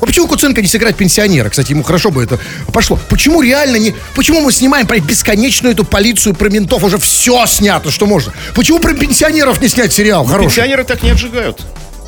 Вот 0.00 0.06
почему 0.06 0.26
Куценко 0.26 0.60
не 0.60 0.68
сыграть 0.68 0.96
пенсионера? 0.96 1.48
Кстати, 1.48 1.70
ему 1.70 1.82
хорошо 1.82 2.10
бы 2.10 2.22
это 2.22 2.38
пошло. 2.72 2.98
Почему 3.08 3.40
реально 3.42 3.76
не... 3.76 3.94
Почему 4.14 4.40
мы 4.40 4.52
снимаем 4.52 4.86
про 4.86 4.98
бесконечную 4.98 5.72
эту 5.72 5.84
полицию, 5.84 6.34
про 6.34 6.48
ментов? 6.50 6.82
Уже 6.84 6.98
все 6.98 7.46
снято, 7.46 7.90
что 7.90 8.06
можно. 8.06 8.32
Почему 8.54 8.80
про 8.80 8.92
пенсионеров 8.94 9.60
не 9.62 9.68
снять 9.68 9.92
сериал 9.92 10.24
хороший? 10.24 10.48
Пенсионеры 10.48 10.84
так 10.84 11.02
не 11.02 11.10
отжигают. 11.10 11.62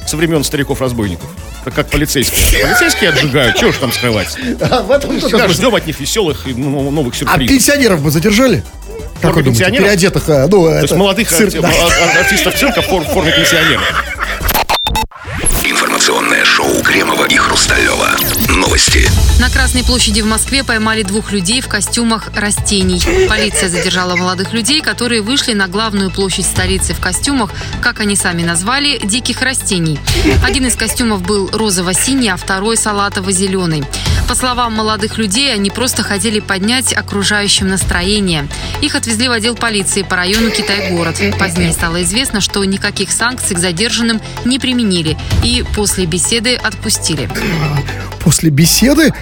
Со 0.07 0.17
времен 0.17 0.45
стариков-разбойников. 0.45 1.29
Как 1.75 1.89
полицейские. 1.91 2.63
Полицейские 2.65 3.11
отжигают, 3.11 3.57
чего 3.57 3.73
ж 3.73 3.77
там 3.77 3.93
скрывать? 3.93 4.37
А, 4.61 4.83
в 4.83 4.91
этом 4.93 5.19
Всегда 5.19 5.49
ждем 5.49 5.75
от 5.75 5.85
них 5.87 5.99
веселых 5.99 6.47
и 6.47 6.53
ну, 6.55 6.91
новых 6.91 7.15
А 7.15 7.17
сюрпризов. 7.19 7.49
пенсионеров 7.49 8.03
бы 8.03 8.11
задержали? 8.11 8.63
Как 9.21 9.35
вы 9.35 9.43
думаете? 9.43 9.65
Переодетых, 9.71 10.29
а, 10.29 10.47
ну, 10.49 10.65
То 10.67 10.81
есть 10.83 10.95
молодых 10.95 11.29
цирк, 11.29 11.55
арти- 11.55 11.61
да. 11.61 11.69
ар- 11.69 12.19
артистов 12.21 12.55
цирка 12.57 12.83
в 12.83 12.87
форме 12.87 13.33
пенсионеров. 13.33 13.83
На 19.47 19.53
Красной 19.53 19.85
площади 19.85 20.23
в 20.23 20.27
Москве 20.27 20.65
поймали 20.65 21.05
двух 21.05 21.31
людей 21.31 21.61
в 21.61 21.69
костюмах 21.69 22.31
растений. 22.35 23.01
Полиция 23.29 23.69
задержала 23.69 24.17
молодых 24.17 24.53
людей, 24.53 24.81
которые 24.81 25.23
вышли 25.23 25.53
на 25.53 25.69
главную 25.69 26.11
площадь 26.11 26.47
столицы 26.47 26.95
в 26.95 27.01
костюмах, 27.01 27.53
как 27.81 28.01
они 28.01 28.17
сами 28.17 28.43
назвали, 28.43 28.99
диких 28.99 29.43
растений. 29.43 30.01
Один 30.45 30.67
из 30.67 30.75
костюмов 30.75 31.23
был 31.23 31.49
розово-синий, 31.53 32.29
а 32.29 32.37
второй 32.37 32.77
салатово-зеленый. 32.77 33.85
По 34.29 34.35
словам 34.35 34.73
молодых 34.73 35.17
людей, 35.17 35.55
они 35.55 35.71
просто 35.71 36.03
хотели 36.03 36.41
поднять 36.41 36.93
окружающим 36.93 37.69
настроение. 37.69 38.49
Их 38.83 38.97
отвезли 38.97 39.29
в 39.29 39.31
отдел 39.31 39.55
полиции 39.55 40.03
по 40.03 40.17
району 40.17 40.51
Китай-город. 40.51 41.21
Позднее 41.39 41.73
стало 41.73 42.03
известно, 42.03 42.41
что 42.41 42.65
никаких 42.65 43.13
санкций 43.13 43.55
к 43.55 43.61
задержанным 43.61 44.21
не 44.45 44.59
применили 44.59 45.17
и 45.45 45.65
после 45.77 46.05
беседы 46.07 46.57
отпустили. 46.57 47.31
После 48.27 48.51
беседы 48.51 49.13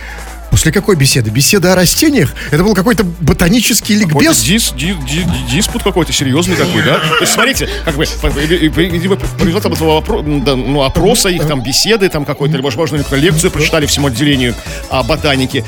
После 0.55 0.71
какой 0.71 0.95
беседы? 0.95 1.31
Беседа 1.31 1.73
о 1.73 1.75
растениях? 1.75 2.33
Это 2.53 2.63
был 2.63 2.77
какой-то 2.77 3.03
ботанический 3.03 3.97
ликбез? 3.97 4.41
дис- 4.41 4.73
ди- 4.77 4.95
ди- 4.95 5.27
диспут 5.51 5.83
какой-то 5.83 6.13
серьезный 6.13 6.55
такой, 6.55 6.85
да? 6.85 7.01
То 7.01 7.23
есть, 7.23 7.33
смотрите, 7.33 7.69
как 7.85 7.97
бы, 7.97 8.05
результатам 8.05 9.73
этого 9.73 10.01
ну, 10.23 10.83
опроса, 10.85 11.29
их 11.29 11.45
там 11.49 11.61
беседы, 11.61 12.09
там 12.09 12.25
какой-то, 12.25 12.55
либо, 12.55 12.67
возможно, 12.67 13.03
лекцию 13.11 13.51
прочитали 13.51 13.87
всему 13.87 14.07
отделению 14.07 14.55
о 14.91 15.03
ботанике. 15.03 15.65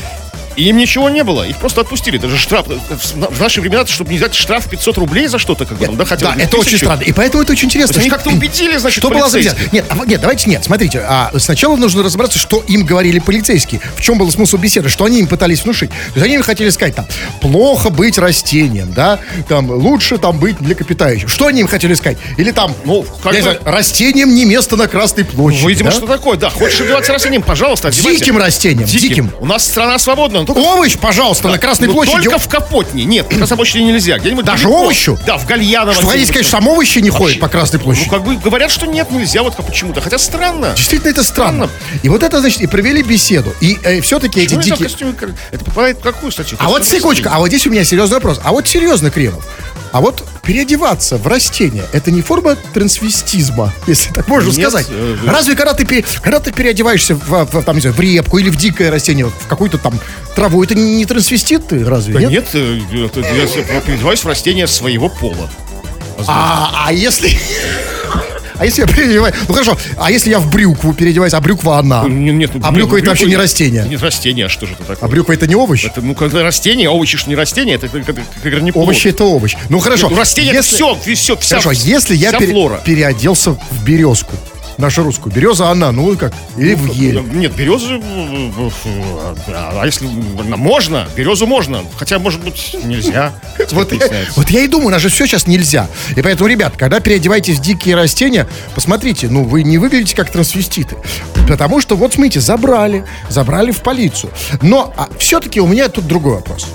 И 0.56 0.64
им 0.64 0.76
ничего 0.78 1.08
не 1.10 1.22
было, 1.22 1.42
их 1.42 1.58
просто 1.58 1.82
отпустили. 1.82 2.16
Даже 2.18 2.38
штраф, 2.38 2.66
в 2.66 3.36
в 3.36 3.40
наши 3.40 3.60
времена, 3.60 3.84
чтобы 3.86 4.10
не 4.10 4.16
взять 4.16 4.34
штраф 4.34 4.68
500 4.70 4.96
рублей 4.98 5.26
за 5.26 5.38
что-то, 5.38 5.66
как 5.66 5.76
бы, 5.78 5.86
там, 5.86 5.96
да, 5.96 6.04
хотя 6.04 6.32
Да, 6.34 6.42
это 6.42 6.56
очень 6.56 6.70
тысячу. 6.70 6.86
странно. 6.86 7.02
И 7.02 7.12
поэтому 7.12 7.42
это 7.42 7.52
очень 7.52 7.66
интересно. 7.66 8.00
Они- 8.00 8.08
как-то 8.08 8.30
убедили, 8.30 8.76
значит, 8.78 8.98
Что 8.98 9.10
было 9.10 9.28
за? 9.28 9.38
Нет, 9.38 9.84
а, 9.90 10.04
нет, 10.06 10.20
давайте 10.20 10.48
нет. 10.48 10.64
Смотрите, 10.64 11.00
а, 11.06 11.30
сначала 11.38 11.76
нужно 11.76 12.02
разобраться, 12.02 12.38
что 12.38 12.62
им 12.68 12.86
говорили 12.86 13.18
полицейские. 13.18 13.80
В 13.96 14.00
чем 14.02 14.16
был 14.18 14.30
смысл 14.30 14.56
беседы, 14.56 14.88
что 14.88 15.04
они 15.04 15.20
им 15.20 15.26
пытались 15.26 15.64
внушить. 15.64 15.90
То 15.90 15.96
есть 16.14 16.24
они 16.26 16.34
им 16.36 16.42
хотели 16.42 16.70
сказать, 16.70 16.94
там, 16.94 17.06
плохо 17.40 17.90
быть 17.90 18.16
растением, 18.18 18.92
да, 18.94 19.18
там, 19.48 19.70
лучше 19.70 20.16
там 20.18 20.38
быть 20.38 20.60
млекопитающим. 20.60 21.28
Что 21.28 21.48
они 21.48 21.60
им 21.60 21.68
хотели 21.68 21.92
сказать? 21.94 22.16
Или 22.38 22.50
там, 22.52 22.74
Ну, 22.84 23.04
как 23.22 23.34
бы- 23.34 23.42
знаю, 23.42 23.60
растением 23.64 24.34
не 24.34 24.44
место 24.46 24.76
на 24.76 24.86
Красной 24.88 25.24
площади. 25.24 25.62
Ну, 25.64 25.68
видимо, 25.68 25.90
да? 25.90 25.96
что 25.96 26.06
такое, 26.06 26.36
да. 26.38 26.48
Хочешь 26.50 26.80
одеваться 26.80 27.12
растением, 27.12 27.42
пожалуйста, 27.42 27.88
одевайся. 27.88 28.20
Диким 28.20 28.38
растением, 28.38 28.86
диким. 28.88 29.30
У 29.40 29.46
нас 29.46 29.64
страна 29.66 29.98
свободная. 29.98 30.45
Только 30.46 30.58
Овощ, 30.58 30.96
пожалуйста, 30.96 31.48
на 31.48 31.58
Красной 31.58 31.88
Ну, 31.88 31.94
площади. 31.94 32.22
Только 32.24 32.38
в 32.38 32.48
Капотне. 32.48 33.04
Нет, 33.04 33.30
на 33.30 33.38
Красной 33.38 33.56
площади 33.56 33.82
нельзя. 33.82 34.18
Где-нибудь 34.18 34.44
Даже 34.44 34.64
далеко. 34.64 34.82
овощу? 34.82 35.18
Да, 35.26 35.36
в 35.38 35.46
Гальяново. 35.46 35.92
Что, 35.94 36.06
где-нибудь 36.06 36.30
конечно, 36.30 36.50
сам 36.50 36.68
овощи 36.68 36.98
не 37.00 37.10
ходит 37.10 37.40
по 37.40 37.48
Красной 37.48 37.78
Ну, 37.78 37.84
площади. 37.84 38.08
как 38.08 38.24
бы 38.24 38.36
говорят, 38.36 38.70
что 38.70 38.86
нет, 38.86 39.10
нельзя 39.10 39.42
вот 39.42 39.54
как 39.54 39.66
почему-то. 39.66 40.00
Хотя 40.00 40.18
странно. 40.18 40.72
Действительно, 40.76 41.10
это 41.10 41.22
странно. 41.24 41.68
И 42.02 42.08
вот 42.08 42.22
это, 42.22 42.40
значит, 42.40 42.60
и 42.62 42.66
провели 42.66 43.02
беседу. 43.02 43.54
И 43.60 43.78
э, 43.82 44.00
все-таки 44.00 44.40
эти 44.40 44.54
дикие... 44.54 44.88
костюме 44.88 45.14
Это 45.50 45.64
попадает 45.64 45.98
в 45.98 46.00
какую 46.00 46.30
статью? 46.32 46.56
А 46.60 46.68
вот 46.68 46.84
секундочку, 46.84 47.28
а 47.32 47.38
вот 47.38 47.48
здесь 47.48 47.66
у 47.66 47.70
меня 47.70 47.84
серьезный 47.84 48.16
вопрос. 48.16 48.40
А 48.42 48.52
вот 48.52 48.66
серьезно, 48.68 49.10
Кремов, 49.10 49.44
а 49.92 50.00
вот 50.00 50.24
переодеваться 50.46 51.16
в 51.18 51.26
растение, 51.26 51.84
это 51.92 52.10
не 52.10 52.22
форма 52.22 52.56
трансвестизма, 52.72 53.72
если 53.86 54.12
так 54.12 54.28
можно 54.28 54.48
Нет, 54.48 54.56
сказать. 54.60 54.86
э, 54.88 55.16
Разве 55.26 55.56
когда 55.56 55.74
ты, 55.74 56.04
когда 56.22 56.38
ты 56.38 56.52
переодеваешься 56.52 57.16
в, 57.16 57.44
в, 57.44 57.62
там, 57.64 57.74
не 57.74 57.80
знаю, 57.80 57.96
в 57.96 58.00
репку 58.00 58.38
или 58.38 58.48
в 58.48 58.56
дикое 58.56 58.90
растение, 58.90 59.26
в 59.26 59.46
какую-то 59.48 59.78
там 59.78 59.98
траву, 60.34 60.62
это 60.62 60.74
не, 60.74 61.04
трансвестит 61.04 61.66
ты, 61.68 61.84
разве 61.84 62.14
Да 62.14 62.20
нет? 62.20 62.30
нет, 62.30 62.48
э, 62.54 62.80
я 62.92 63.80
переодеваюсь 63.80 64.22
в 64.22 64.26
растение 64.26 64.66
своего 64.66 65.08
пола. 65.08 65.50
А, 66.26 66.86
а 66.86 66.92
если... 66.92 67.38
А 68.58 68.64
если 68.64 68.82
я 68.82 68.86
переодеваюсь... 68.88 69.34
Ну 69.48 69.54
хорошо, 69.54 69.76
а 69.98 70.10
если 70.10 70.30
я 70.30 70.38
в 70.38 70.50
брюкву 70.50 70.92
переодеваюсь, 70.94 71.34
а 71.34 71.40
брюква 71.40 71.78
она? 71.78 72.04
Нет, 72.06 72.34
нет, 72.34 72.50
а 72.62 72.72
брюква 72.72 72.96
это 72.98 73.08
вообще 73.10 73.26
не 73.26 73.36
растение. 73.36 73.84
Нет, 73.88 74.02
растение, 74.02 74.46
а 74.46 74.48
что 74.48 74.66
же 74.66 74.72
это 74.74 74.82
такое? 74.84 74.98
А 75.00 75.08
брюква 75.08 75.32
это 75.32 75.46
не 75.46 75.54
овощ? 75.54 75.84
Это, 75.84 76.00
ну, 76.00 76.14
когда 76.14 76.42
растение, 76.42 76.88
овощи 76.88 77.18
ж 77.18 77.26
не 77.26 77.34
растение, 77.34 77.76
это 77.76 77.88
как, 77.88 78.04
как, 78.06 78.16
как 78.42 78.62
не 78.62 78.72
плод. 78.72 78.84
Овощи 78.84 79.08
это 79.08 79.24
овощ. 79.24 79.54
Ну 79.68 79.78
хорошо. 79.80 80.06
Нет, 80.08 80.12
ну, 80.16 80.20
растение 80.20 80.52
это 80.54 80.62
если- 80.62 80.74
все, 80.76 80.98
все, 81.14 81.36
вся, 81.36 81.60
Хорошо, 81.60 81.72
если 81.72 82.14
я 82.14 82.30
вся 82.30 82.38
пере- 82.38 82.52
флора. 82.52 82.80
переоделся 82.84 83.52
в 83.52 83.84
березку, 83.84 84.34
нашу 84.78 85.02
русскую, 85.02 85.34
береза 85.34 85.70
она, 85.70 85.92
ну 85.92 86.16
как, 86.16 86.32
или 86.56 86.74
в 86.74 86.92
ель. 86.92 87.20
Нет, 87.32 87.54
березы... 87.54 88.00
А 89.48 89.84
если 89.84 90.06
можно, 90.06 91.06
березу 91.16 91.46
можно. 91.46 91.82
Хотя, 91.96 92.18
может 92.18 92.42
быть, 92.42 92.76
нельзя. 92.84 93.32
Вот, 93.72 93.92
вот 94.36 94.50
я 94.50 94.60
и 94.60 94.68
думаю, 94.68 94.88
у 94.88 94.90
нас 94.90 95.02
же 95.02 95.08
все 95.08 95.26
сейчас 95.26 95.46
нельзя. 95.46 95.88
И 96.14 96.22
поэтому, 96.22 96.48
ребят, 96.48 96.74
когда 96.76 97.00
переодеваетесь 97.00 97.58
в 97.58 97.62
дикие 97.62 97.96
растения, 97.96 98.46
посмотрите, 98.74 99.28
ну 99.28 99.44
вы 99.44 99.62
не 99.62 99.78
выглядите 99.78 100.14
как 100.16 100.30
трансвеститы. 100.30 100.96
Потому 101.48 101.80
что, 101.80 101.96
вот 101.96 102.14
смотрите, 102.14 102.40
забрали, 102.40 103.04
забрали 103.28 103.70
в 103.70 103.80
полицию. 103.80 104.32
Но 104.62 104.92
а, 104.96 105.08
все-таки 105.18 105.60
у 105.60 105.66
меня 105.66 105.88
тут 105.88 106.06
другой 106.06 106.34
вопрос. 106.34 106.66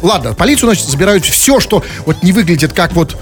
Ладно, 0.00 0.34
полицию, 0.34 0.68
значит, 0.70 0.88
забирают 0.88 1.24
все, 1.24 1.60
что 1.60 1.84
вот 2.06 2.22
не 2.22 2.32
выглядит 2.32 2.72
как 2.72 2.92
вот... 2.92 3.16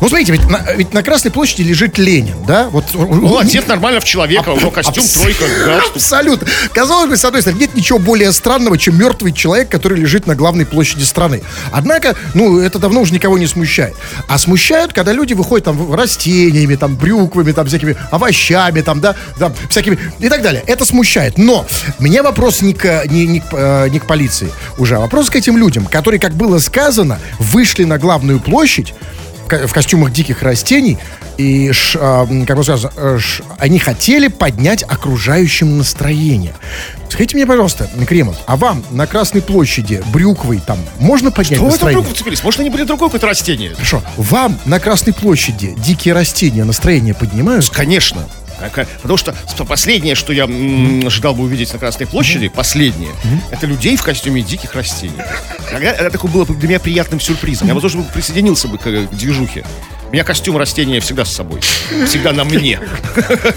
Ну, 0.00 0.08
смотрите, 0.08 0.32
ведь 0.32 0.48
на, 0.50 0.58
ведь 0.76 0.92
на 0.92 1.02
Красной 1.02 1.30
площади 1.30 1.62
лежит 1.62 1.98
Ленин, 1.98 2.36
да? 2.46 2.68
Вот, 2.68 2.84
Ну, 2.94 3.38
одет 3.38 3.66
нормально 3.68 4.00
в 4.00 4.04
человека, 4.04 4.50
у 4.50 4.58
него 4.58 4.70
костюм, 4.70 5.02
Абс- 5.02 5.20
тройка, 5.20 5.44
галстук. 5.64 5.96
Абсолютно. 5.96 6.48
Казалось 6.74 7.08
бы, 7.10 7.16
с 7.16 7.24
одной 7.24 7.40
стороны, 7.42 7.60
нет 7.60 7.74
ничего 7.74 7.98
более 7.98 8.32
странного, 8.32 8.76
чем 8.78 8.98
мертвый 8.98 9.32
человек, 9.32 9.68
который 9.70 9.98
лежит 9.98 10.26
на 10.26 10.34
главной 10.34 10.66
площади 10.66 11.04
страны. 11.04 11.42
Однако, 11.72 12.14
ну, 12.34 12.58
это 12.58 12.78
давно 12.78 13.00
уже 13.00 13.14
никого 13.14 13.38
не 13.38 13.46
смущает. 13.46 13.94
А 14.28 14.38
смущают, 14.38 14.92
когда 14.92 15.12
люди 15.12 15.32
выходят 15.32 15.64
там 15.64 15.94
растениями, 15.94 16.74
там, 16.76 16.96
брюквами, 16.96 17.52
там, 17.52 17.66
всякими 17.66 17.96
овощами, 18.10 18.80
там, 18.82 19.00
да, 19.00 19.14
там, 19.38 19.54
всякими 19.70 19.98
и 20.18 20.28
так 20.28 20.42
далее. 20.42 20.62
Это 20.66 20.84
смущает. 20.84 21.38
Но 21.38 21.66
меня 21.98 22.22
вопрос 22.22 22.60
не 22.62 22.74
к, 22.74 23.04
не, 23.06 23.26
не 23.26 23.40
к, 23.40 23.46
э, 23.52 23.88
не 23.88 23.98
к 23.98 24.06
полиции 24.06 24.50
уже, 24.78 24.96
а 24.96 25.00
вопрос 25.00 25.30
к 25.30 25.36
этим 25.36 25.56
людям, 25.56 25.86
которые, 25.86 26.20
как 26.20 26.34
было 26.34 26.58
сказано, 26.58 27.18
вышли 27.38 27.84
на 27.84 27.98
главную 27.98 28.40
площадь, 28.40 28.94
в 29.46 29.48
ко- 29.48 29.66
в 29.68 29.72
костюмах 29.72 30.12
диких 30.12 30.42
растений, 30.42 30.98
и, 31.38 31.70
ш- 31.72 31.98
а, 32.02 32.26
как 32.46 32.56
бы 32.56 32.64
сказано, 32.64 32.92
э, 32.96 33.18
они 33.58 33.78
хотели 33.78 34.26
поднять 34.28 34.82
окружающим 34.82 35.78
настроение. 35.78 36.54
Скажите 37.08 37.36
мне, 37.36 37.46
пожалуйста, 37.46 37.88
Кремов, 38.08 38.36
а 38.46 38.56
вам 38.56 38.82
на 38.90 39.06
Красной 39.06 39.42
площади 39.42 40.02
брюквой 40.12 40.60
там 40.66 40.78
можно 40.98 41.30
поднять 41.30 41.58
Что 41.58 41.64
вы 41.64 41.68
там 41.68 41.70
настроение? 41.70 42.00
вдруг 42.02 42.16
вцепились? 42.16 42.42
Может, 42.42 42.60
они 42.60 42.70
были 42.70 42.82
другое 42.82 43.08
какое-то 43.08 43.28
растение? 43.28 43.72
Хорошо, 43.74 44.02
вам 44.16 44.58
на 44.64 44.80
Красной 44.80 45.12
площади 45.12 45.74
дикие 45.78 46.14
растения 46.14 46.64
настроение 46.64 47.14
поднимают? 47.14 47.68
Конечно. 47.70 48.22
Потому 49.02 49.16
что 49.16 49.34
последнее, 49.66 50.14
что 50.14 50.32
я 50.32 50.44
м, 50.44 51.06
ожидал 51.06 51.34
бы 51.34 51.44
увидеть 51.44 51.72
на 51.72 51.78
Красной 51.78 52.06
площади, 52.06 52.48
последнее, 52.48 53.12
это 53.50 53.66
людей 53.66 53.96
в 53.96 54.02
костюме 54.02 54.42
диких 54.42 54.74
растений. 54.74 55.12
Когда- 55.70 55.90
Это 55.92 56.10
такое 56.10 56.30
было 56.30 56.44
бы 56.44 56.54
для 56.54 56.68
меня 56.68 56.80
приятным 56.80 57.20
сюрпризом. 57.20 57.68
Я, 57.68 57.74
возможно, 57.74 58.02
присоединился 58.12 58.68
бы 58.68 58.78
к, 58.78 58.86
э, 58.86 59.06
к 59.06 59.10
движухе. 59.14 59.64
У 60.08 60.12
меня 60.12 60.22
костюм 60.22 60.56
растения 60.56 61.00
всегда 61.00 61.24
с 61.24 61.32
собой. 61.32 61.60
Всегда 62.06 62.32
на 62.32 62.44
мне. 62.44 62.80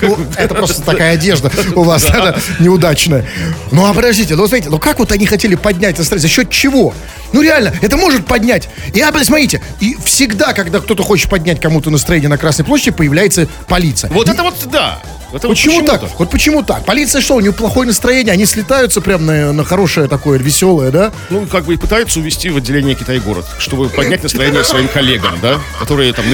Ну, 0.01 0.17
это 0.35 0.55
просто 0.55 0.81
такая 0.81 1.13
одежда 1.13 1.51
у 1.75 1.83
вас 1.83 2.05
да, 2.05 2.35
неудачная. 2.59 3.25
Ну, 3.71 3.85
а 3.85 3.93
подождите, 3.93 4.35
ну, 4.35 4.47
смотрите, 4.47 4.69
ну 4.69 4.79
как 4.79 4.99
вот 4.99 5.11
они 5.11 5.25
хотели 5.25 5.55
поднять 5.55 5.97
настроение? 5.97 6.27
За 6.27 6.33
счет 6.33 6.49
чего? 6.49 6.93
Ну, 7.33 7.41
реально, 7.41 7.73
это 7.81 7.97
может 7.97 8.25
поднять. 8.25 8.69
И, 8.93 9.01
а, 9.01 9.11
смотрите, 9.23 9.61
и 9.79 9.95
всегда, 10.03 10.53
когда 10.53 10.79
кто-то 10.79 11.03
хочет 11.03 11.29
поднять 11.29 11.59
кому-то 11.61 11.91
настроение 11.91 12.29
на 12.29 12.37
Красной 12.37 12.65
площади, 12.65 12.91
появляется 12.91 13.47
полиция. 13.67 14.09
Вот 14.09 14.27
это 14.27 14.41
вот, 14.43 14.55
да. 14.71 14.99
Это 15.31 15.47
вот 15.47 15.55
Почему 15.57 15.85
так? 15.85 16.01
Вот 16.17 16.29
почему 16.31 16.63
так? 16.63 16.85
Полиция 16.85 17.21
что, 17.21 17.35
у 17.35 17.39
нее 17.39 17.53
плохое 17.53 17.87
настроение, 17.87 18.33
они 18.33 18.45
слетаются 18.45 18.99
прям 19.01 19.25
на, 19.25 19.51
на 19.53 19.63
хорошее 19.63 20.07
такое, 20.07 20.39
веселое, 20.39 20.91
да? 20.91 21.11
Ну, 21.29 21.45
как 21.45 21.65
бы 21.65 21.75
и 21.75 21.77
пытаются 21.77 22.19
увести 22.19 22.49
в 22.49 22.57
отделение 22.57 22.95
Китай-город, 22.95 23.45
чтобы 23.59 23.89
поднять 23.89 24.23
настроение 24.23 24.63
своим 24.63 24.87
коллегам, 24.87 25.37
да, 25.41 25.59
которые 25.79 26.13
там 26.13 26.25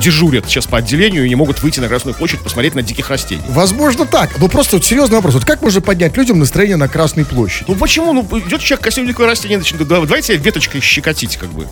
дежурят 0.00 0.46
сейчас 0.46 0.66
по 0.66 0.78
отделению 0.78 1.24
и 1.26 1.28
не 1.28 1.36
могут 1.36 1.62
выйти 1.62 1.80
на 1.80 1.88
Красную 1.88 2.14
площадь 2.14 2.40
посмотреть 2.40 2.74
на 2.74 2.82
диких 2.82 3.08
растений. 3.10 3.42
Возможно 3.48 4.04
так. 4.06 4.30
Ну 4.38 4.48
просто 4.48 4.76
вот 4.76 4.84
серьезный 4.84 5.16
вопрос. 5.16 5.34
Вот 5.34 5.44
как 5.44 5.62
можно 5.62 5.80
поднять 5.80 6.16
людям 6.16 6.38
настроение 6.38 6.76
на 6.76 6.88
Красной 6.88 7.24
площади? 7.24 7.66
Ну 7.68 7.76
почему? 7.76 8.12
Ну, 8.12 8.22
идет 8.40 8.60
человек 8.60 8.80
в 8.80 8.84
костюме 8.84 9.08
дикого 9.08 9.26
растения, 9.26 9.58
начинает, 9.58 9.86
да, 9.86 10.00
давайте 10.00 10.36
веточкой 10.36 10.80
щекотить, 10.80 11.36
как 11.36 11.50
бы. 11.50 11.66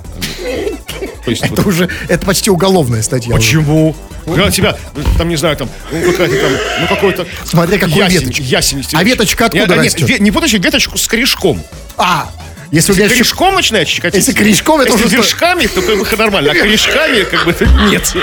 То 1.24 1.30
есть, 1.30 1.42
Это 1.42 1.56
вот- 1.56 1.66
уже, 1.66 1.88
это 2.08 2.24
почти 2.24 2.50
уголовная 2.50 3.02
статья. 3.02 3.34
уже. 3.34 3.42
Почему? 3.42 3.96
Когда 4.24 4.50
тебя, 4.50 4.76
там, 5.16 5.28
не 5.28 5.36
знаю, 5.36 5.56
там, 5.56 5.68
ну, 5.90 6.10
какая-то 6.12 6.36
там, 6.36 6.52
ну, 6.80 6.86
какой-то... 6.86 7.26
Смотря 7.44 7.78
какую 7.78 7.96
ясень, 8.04 8.20
веточку. 8.20 8.42
Ясень. 8.42 8.84
А 8.92 9.02
веточка 9.04 9.46
откуда 9.46 9.66
Нет, 9.76 9.84
растет? 9.84 10.08
ве- 10.08 10.18
не 10.20 10.30
путайте 10.30 10.58
веточку 10.58 10.96
с 10.98 11.06
корешком. 11.06 11.62
А, 11.96 12.30
если 12.70 12.92
Если 12.92 13.08
корешком 13.14 13.54
начинает 13.54 13.88
щекотить... 13.88 14.18
Если 14.26 14.32
корешком, 14.32 14.80
это 14.80 14.92
если 14.92 15.04
уже 15.06 15.08
сто- 15.14 15.22
вершками, 15.22 15.66
то 15.66 15.82
как 15.82 15.98
бы 15.98 16.16
нормально, 16.16 16.50
а 16.52 16.54
корешками 16.54 17.22
как 17.24 17.44
бы 17.44 17.54
нет. 17.90 18.12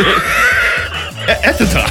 Э, 1.27 1.31
Это 1.41 1.65
да. 1.65 1.87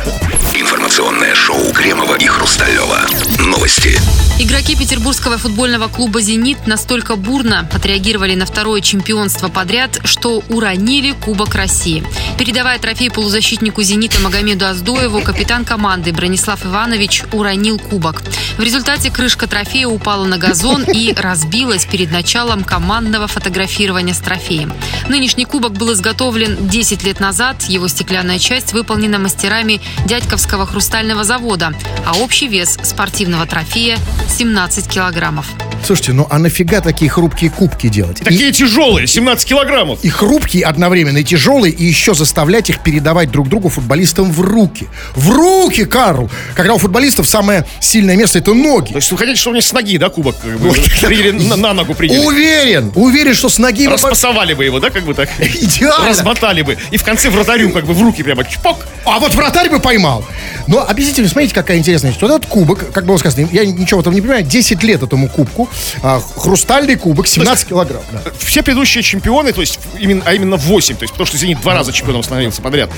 Информационное 0.95 1.35
шоу 1.35 1.73
Кремова 1.73 2.15
и 2.15 2.27
Хрусталева. 2.27 3.01
Новости. 3.41 3.99
Игроки 4.39 4.77
петербургского 4.77 5.39
футбольного 5.39 5.89
клуба 5.89 6.21
«Зенит» 6.21 6.67
настолько 6.67 7.17
бурно 7.17 7.69
отреагировали 7.73 8.35
на 8.35 8.47
второе 8.47 8.81
чемпионство 8.81 9.49
подряд, 9.49 9.99
что 10.05 10.43
уронили 10.49 11.13
Кубок 11.13 11.55
России. 11.55 12.05
Передавая 12.39 12.79
трофей 12.79 13.11
полузащитнику 13.11 13.83
«Зенита» 13.83 14.21
Магомеду 14.21 14.67
Аздоеву, 14.67 15.21
капитан 15.21 15.65
команды 15.65 16.13
Бронислав 16.13 16.65
Иванович 16.65 17.25
уронил 17.33 17.79
кубок. 17.79 18.23
В 18.59 18.63
результате 18.63 19.11
крышка 19.11 19.47
трофея 19.47 19.87
упала 19.87 20.25
на 20.25 20.37
газон 20.37 20.85
и 20.85 21.13
разбилась 21.15 21.87
перед 21.87 22.11
началом 22.11 22.65
командного 22.65 23.29
фотографирования 23.29 24.15
с 24.15 24.19
трофеем. 24.19 24.73
Нынешний 25.09 25.45
кубок 25.45 25.73
был 25.73 25.93
изготовлен 25.93 26.69
10 26.69 27.05
лет 27.05 27.21
назад. 27.21 27.63
Его 27.65 27.89
стеклянная 27.89 28.39
часть 28.39 28.73
выполнена 28.73 29.19
мастерами 29.19 29.81
Дядьковского 30.07 30.67
хрустального 30.85 31.25
завода, 31.25 31.73
а 32.07 32.13
общий 32.19 32.47
вес 32.47 32.79
спортивного 32.83 33.47
трофея 33.47 33.97
17 34.39 34.87
килограммов. 34.87 35.47
Слушайте, 35.83 36.13
ну 36.13 36.27
а 36.31 36.39
нафига 36.39 36.81
такие 36.83 37.11
хрупкие 37.11 37.51
кубки 37.51 37.89
делать? 37.89 38.21
И- 38.21 38.25
Такие 38.25 38.53
тяжелые, 38.53 39.07
17 39.07 39.47
килограммов. 39.49 40.03
и 40.05 40.09
хрупкие 40.11 40.65
одновременно, 40.65 41.19
и 41.19 41.25
тяжелые, 41.25 41.73
и 41.73 41.85
еще 41.85 42.15
заставлять 42.15 42.69
их 42.69 42.81
передавать 42.81 43.31
друг 43.31 43.49
другу 43.49 43.71
футболистам 43.71 44.31
в 44.31 44.41
руки. 44.43 44.87
В 45.15 45.31
руки, 45.31 45.85
Карл! 45.87 46.31
Когда 46.55 46.75
у 46.75 46.79
футболистов 46.79 47.27
самое 47.27 47.65
сильное 47.81 48.17
место 48.17 48.39
это 48.39 48.53
ноги. 48.53 48.93
То 48.93 48.97
есть 48.99 49.11
вы 49.11 49.17
хотите, 49.19 49.39
чтобы 49.39 49.57
они 49.57 49.63
с 49.63 49.73
ноги, 49.73 49.97
да, 49.97 50.11
кубок 50.11 50.37
на, 51.57 51.73
ногу 51.73 51.95
приняли? 51.95 52.19
Уверен, 52.27 52.93
уверен, 52.95 53.35
что 53.35 53.49
с 53.49 53.59
ноги... 53.59 53.87
Распасовали 53.87 54.53
бы 54.53 54.65
его, 54.67 54.81
да, 54.81 54.91
как 54.91 55.05
бы 55.05 55.15
так? 55.15 55.31
Идеально. 55.39 56.09
Размотали 56.11 56.61
бы. 56.63 56.77
И 56.91 56.97
в 56.99 57.05
конце 57.05 57.31
вратарю 57.31 57.73
как 57.73 57.87
бы 57.87 57.95
в 57.95 58.03
руки 58.03 58.23
прямо 58.23 58.45
чпок. 58.45 58.87
А 59.07 59.19
вот 59.19 59.35
вратарь 59.35 59.71
бы 59.71 59.81
поймал. 59.81 60.25
Но 60.75 60.81
объясните 60.81 61.21
мне, 61.21 61.31
смотрите, 61.31 61.55
какая 61.55 61.79
интересная 61.79 62.11
история. 62.11 62.33
Вот 62.33 62.43
этот 62.43 62.51
кубок, 62.51 62.93
как 62.93 63.07
было 63.07 63.17
сказано, 63.17 63.49
я 63.53 63.65
ничего 63.65 63.99
в 63.99 64.01
этом 64.01 64.13
не 64.13 64.21
понимаю, 64.21 64.43
10 64.43 64.83
лет 64.83 65.05
этому 65.05 65.29
кубку. 65.29 65.69
А, 66.03 66.21
хрустальный 66.37 66.97
кубок, 66.97 67.29
17 67.29 67.69
килограмм. 67.69 68.03
да. 68.11 68.33
Все 68.41 68.61
предыдущие 68.65 69.05
чемпионы, 69.05 69.53
то 69.53 69.61
есть 69.61 69.79
именно, 70.01 70.23
а 70.25 70.35
именно 70.35 70.57
8, 70.57 70.97
то 70.97 71.03
есть 71.05 71.13
потому 71.13 71.27
что 71.27 71.37
«Зенит» 71.39 71.61
два 71.61 71.75
раза 71.75 71.93
чемпионом 71.93 72.25
становился 72.25 72.61
подряд, 72.61 72.91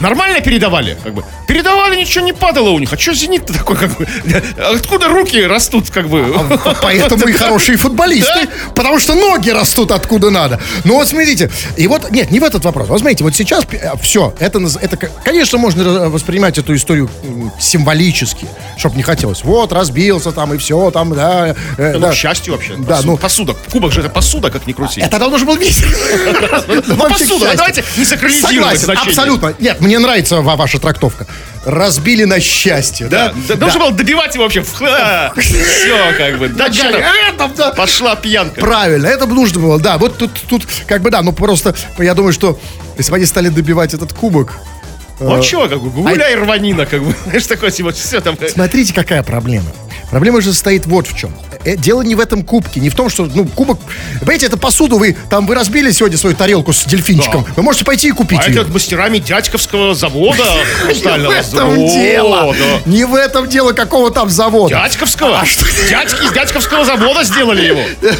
нормально 0.00 0.40
передавали, 0.40 0.98
как 1.04 1.14
бы. 1.14 1.24
Передавали, 1.46 2.00
ничего 2.00 2.24
не 2.24 2.32
падало 2.32 2.70
у 2.70 2.78
них. 2.80 2.92
А 2.92 2.98
что 2.98 3.14
«Зенит»-то 3.14 3.52
такой, 3.52 3.76
как 3.76 3.96
бы? 3.96 4.08
Откуда 4.74 5.06
руки 5.06 5.40
растут, 5.40 5.90
как 5.90 6.08
бы? 6.08 6.34
Поэтому 6.82 7.28
и 7.28 7.32
хорошие 7.34 7.78
футболисты, 7.78 8.48
потому 8.74 8.98
что 8.98 9.14
ноги 9.14 9.50
растут 9.50 9.92
откуда 9.92 10.30
надо. 10.30 10.60
Ну 10.82 10.94
вот 10.94 11.06
смотрите, 11.06 11.50
и 11.76 11.86
вот, 11.86 12.10
нет, 12.10 12.32
не 12.32 12.40
в 12.40 12.44
этот 12.44 12.64
вопрос. 12.64 12.88
Вот 12.88 12.98
смотрите, 12.98 13.22
вот 13.22 13.36
сейчас 13.36 13.64
все, 14.02 14.34
это, 14.40 14.60
это, 14.80 14.96
конечно, 14.96 15.58
можно 15.58 16.08
воспринимать 16.08 16.58
эту 16.58 16.74
историю 16.74 17.09
символически, 17.58 18.46
чтобы 18.76 18.96
не 18.96 19.02
хотелось. 19.02 19.44
Вот, 19.44 19.72
разбился 19.72 20.32
там 20.32 20.54
и 20.54 20.58
все, 20.58 20.90
там, 20.90 21.14
да. 21.14 21.54
э, 21.76 21.92
Ну, 21.94 21.98
да. 22.00 22.10
к 22.10 22.14
счастью 22.14 22.54
вообще. 22.54 22.76
Да, 22.78 22.96
Посу- 22.98 23.06
ну- 23.06 23.16
Посуда. 23.16 23.54
Кубок 23.70 23.92
же 23.92 24.00
это 24.00 24.08
посуда, 24.10 24.50
как 24.50 24.66
ни 24.66 24.72
крути. 24.72 25.00
Это 25.00 25.38
же 25.38 25.44
был 25.44 25.56
весь. 25.56 25.82
Ну, 26.86 26.96
посуда, 27.08 27.52
давайте 27.56 27.84
не 27.96 28.04
сакрализировать 28.04 28.84
абсолютно. 28.84 29.54
Нет, 29.58 29.80
мне 29.80 29.98
нравится 29.98 30.40
ва- 30.40 30.56
ваша 30.56 30.78
трактовка. 30.78 31.26
Разбили 31.64 32.24
на 32.24 32.40
счастье, 32.40 33.06
да? 33.08 33.32
Нужно 33.56 33.80
было 33.80 33.92
добивать 33.92 34.34
его 34.34 34.44
вообще. 34.44 34.62
Все, 34.62 36.12
как 36.16 36.38
бы. 36.38 36.48
Да? 36.48 36.66
Это, 36.66 37.50
да. 37.56 37.70
Пошла 37.72 38.16
пьянка. 38.16 38.60
Правильно, 38.60 39.06
это 39.06 39.26
нужно 39.26 39.60
было, 39.60 39.78
да. 39.78 39.98
Вот 39.98 40.16
тут, 40.18 40.30
тут, 40.48 40.66
как 40.86 41.02
бы, 41.02 41.10
да, 41.10 41.22
ну 41.22 41.32
просто, 41.32 41.74
я 41.98 42.14
думаю, 42.14 42.32
что 42.32 42.58
если 42.96 43.10
бы 43.10 43.16
они 43.16 43.26
стали 43.26 43.48
добивать 43.48 43.94
этот 43.94 44.12
кубок, 44.12 44.54
Ну 45.20 45.34
а 45.34 45.68
как 45.68 45.80
бы, 45.82 45.90
гуляй 45.90 46.34
рванина, 46.34 46.86
как 46.86 47.02
бы. 47.04 47.14
Знаешь, 47.24 47.46
такое, 47.46 47.70
типа, 47.70 47.92
все 47.92 48.20
там. 48.20 48.36
смотрите, 48.48 48.94
какая 48.94 49.22
проблема. 49.22 49.66
Проблема 50.10 50.40
же 50.40 50.52
состоит 50.52 50.86
вот 50.86 51.06
в 51.06 51.16
чем. 51.16 51.32
Э, 51.64 51.76
Дело 51.76 52.02
не 52.02 52.14
в 52.14 52.20
этом 52.20 52.42
кубке, 52.42 52.80
не 52.80 52.88
в 52.90 52.94
том, 52.96 53.08
что, 53.10 53.26
ну, 53.26 53.46
кубок... 53.46 53.78
Понимаете, 54.18 54.46
это 54.46 54.56
посуду 54.56 54.98
вы, 54.98 55.16
там, 55.28 55.46
вы 55.46 55.54
разбили 55.54 55.90
сегодня 55.92 56.18
свою 56.18 56.34
тарелку 56.34 56.72
с 56.72 56.84
дельфинчиком. 56.84 57.46
Вы 57.54 57.62
можете 57.62 57.84
пойти 57.84 58.08
и 58.08 58.10
купить 58.12 58.40
А 58.44 58.48
ее. 58.48 58.62
это 58.62 58.72
мастерами 58.72 59.18
дядьковского 59.18 59.94
завода 59.94 60.42
Не 60.88 61.26
в 61.26 61.30
этом 61.30 61.76
дело. 61.86 62.54
да. 62.58 62.90
Не 62.90 63.04
в 63.04 63.14
этом 63.14 63.48
дело, 63.48 63.72
какого 63.72 64.10
там 64.10 64.30
завода. 64.30 64.74
Дядьковского? 64.74 65.40
А? 65.40 65.44
Дядьки 65.88 66.24
из 66.24 66.32
дядьковского 66.32 66.84
завода 66.84 67.22
сделали 67.22 67.66
его. 67.66 67.82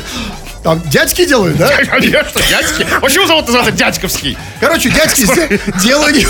Там 0.63 0.83
дядьки 0.91 1.25
делают, 1.25 1.57
да? 1.57 1.69
Конечно, 1.91 2.41
дядьки. 2.49 2.87
Почему 3.01 3.27
завод 3.27 3.47
называется 3.47 3.73
дядьковский? 3.73 4.37
Короче, 4.61 4.91
дядьки 4.91 5.27
дело 5.83 6.11
не... 6.11 6.27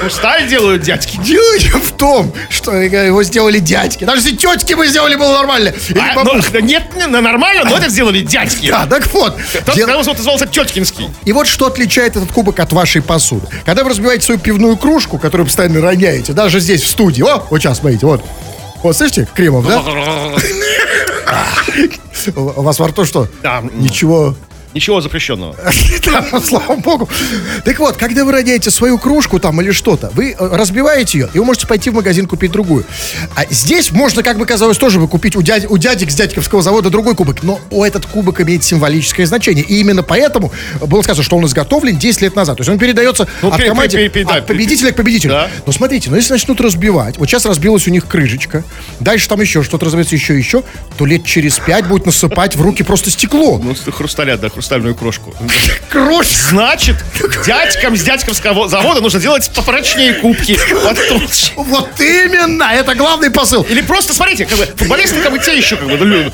Хрусталь 0.00 0.46
делают 0.46 0.82
дядьки. 0.82 1.18
Дело 1.22 1.58
не 1.58 1.70
в 1.70 1.92
том, 1.92 2.32
что 2.50 2.72
его 2.72 3.22
сделали 3.22 3.58
дядьки. 3.58 4.04
Даже 4.04 4.20
если 4.22 4.36
тетки 4.36 4.74
бы 4.74 4.86
сделали, 4.86 5.16
было 5.16 5.32
нормально. 5.32 5.72
А, 5.98 6.14
бабушки. 6.14 6.50
ну, 6.52 6.60
нет, 6.60 6.94
не, 6.94 7.06
нормально, 7.06 7.64
но 7.64 7.76
это 7.76 7.88
сделали 7.88 8.20
дядьки. 8.20 8.68
Да, 8.68 8.86
так 8.86 9.06
вот. 9.12 9.36
Тот, 9.64 9.74
Дело- 9.74 9.86
когда 9.86 10.02
вот 10.02 10.18
назывался 10.18 10.46
Теткинский. 10.46 11.08
И 11.24 11.32
вот 11.32 11.46
что 11.46 11.66
отличает 11.66 12.16
этот 12.16 12.30
кубок 12.30 12.60
от 12.60 12.72
вашей 12.72 13.02
посуды. 13.02 13.46
Когда 13.64 13.84
вы 13.84 13.90
разбиваете 13.90 14.24
свою 14.24 14.38
пивную 14.38 14.76
кружку, 14.76 15.18
которую 15.18 15.46
постоянно 15.46 15.80
роняете, 15.80 16.32
даже 16.32 16.60
здесь 16.60 16.82
в 16.82 16.88
студии, 16.88 17.22
о, 17.22 17.44
вот 17.50 17.60
сейчас, 17.60 17.78
смотрите, 17.78 18.06
вот. 18.06 18.22
Вот, 18.82 18.96
слышите, 18.96 19.26
Кремов, 19.34 19.66
да? 19.66 19.82
У 22.34 22.62
вас 22.62 22.78
во 22.78 22.88
рту 22.88 23.04
что? 23.04 23.28
Да. 23.42 23.62
Ничего. 23.74 24.34
Ничего 24.76 25.00
запрещенного. 25.00 25.56
Да, 26.06 26.40
слава 26.40 26.76
богу. 26.76 27.08
Так 27.64 27.78
вот, 27.80 27.96
когда 27.96 28.24
вы 28.24 28.30
роняете 28.32 28.70
свою 28.70 28.98
кружку 28.98 29.40
там 29.40 29.60
или 29.60 29.72
что-то, 29.72 30.10
вы 30.14 30.36
э, 30.38 30.56
разбиваете 30.56 31.18
ее, 31.18 31.28
и 31.34 31.38
вы 31.38 31.44
можете 31.44 31.66
пойти 31.66 31.90
в 31.90 31.94
магазин 31.94 32.26
купить 32.26 32.52
другую. 32.52 32.84
А 33.34 33.44
здесь 33.50 33.90
можно, 33.90 34.22
как 34.22 34.38
бы 34.38 34.46
казалось, 34.46 34.76
тоже 34.78 35.00
вы 35.00 35.08
купить 35.08 35.34
у, 35.34 35.42
дядь, 35.42 35.68
у 35.68 35.78
дядек 35.78 36.10
с 36.10 36.14
дядьковского 36.14 36.62
завода 36.62 36.90
другой 36.90 37.14
кубок. 37.16 37.42
Но 37.42 37.60
у 37.70 37.82
этот 37.82 38.06
кубок 38.06 38.40
имеет 38.42 38.62
символическое 38.62 39.26
значение. 39.26 39.64
И 39.64 39.80
именно 39.80 40.02
поэтому 40.02 40.52
было 40.86 41.02
сказано, 41.02 41.24
что 41.24 41.36
он 41.36 41.46
изготовлен 41.46 41.96
10 41.96 42.20
лет 42.20 42.36
назад. 42.36 42.58
То 42.58 42.60
есть 42.60 42.70
он 42.70 42.78
передается 42.78 43.26
Ну, 43.42 43.48
от, 43.48 43.60
команде- 43.60 43.96
пе- 43.96 44.08
пе- 44.10 44.24
да, 44.24 44.36
от 44.36 44.46
победителя 44.46 44.92
к 44.92 44.96
победителю. 44.96 45.32
Да. 45.32 45.50
Но 45.66 45.72
смотрите, 45.72 46.10
ну 46.10 46.16
если 46.16 46.34
начнут 46.34 46.60
разбивать, 46.60 47.16
вот 47.18 47.28
сейчас 47.28 47.46
разбилась 47.46 47.86
у 47.88 47.90
них 47.90 48.06
крышечка, 48.06 48.62
дальше 49.00 49.28
там 49.28 49.40
еще 49.40 49.62
что-то 49.62 49.86
разбивается, 49.86 50.14
еще, 50.14 50.36
еще, 50.38 50.62
то 50.98 51.06
лет 51.06 51.24
через 51.24 51.58
пять 51.58 51.86
будет 51.86 52.06
насыпать 52.06 52.54
в 52.54 52.60
руки 52.60 52.82
просто 52.84 53.10
стекло. 53.10 53.58
Ну, 53.62 53.74
хрусталя, 53.92 54.36
да, 54.36 54.50
хрустальную 54.66 54.96
крошку. 54.96 55.32
Крошь! 55.90 56.26
Значит, 56.50 56.96
дядькам 57.46 57.96
с 57.96 58.02
дядьковского 58.02 58.68
завода 58.68 59.00
нужно 59.00 59.20
делать 59.20 59.48
попрочнее 59.54 60.14
кубки. 60.14 60.58
Вот 61.56 62.00
именно! 62.00 62.64
Это 62.72 62.96
главный 62.96 63.30
посыл. 63.30 63.62
Или 63.62 63.80
просто, 63.82 64.12
смотрите, 64.12 64.44
как 64.44 64.58
бы, 64.58 64.66
футболисты 64.76 65.20
как 65.20 65.30
бы 65.30 65.38
те 65.38 65.56
еще, 65.56 65.76
как 65.76 65.88
бы, 65.88 65.96
ну, 65.98 66.32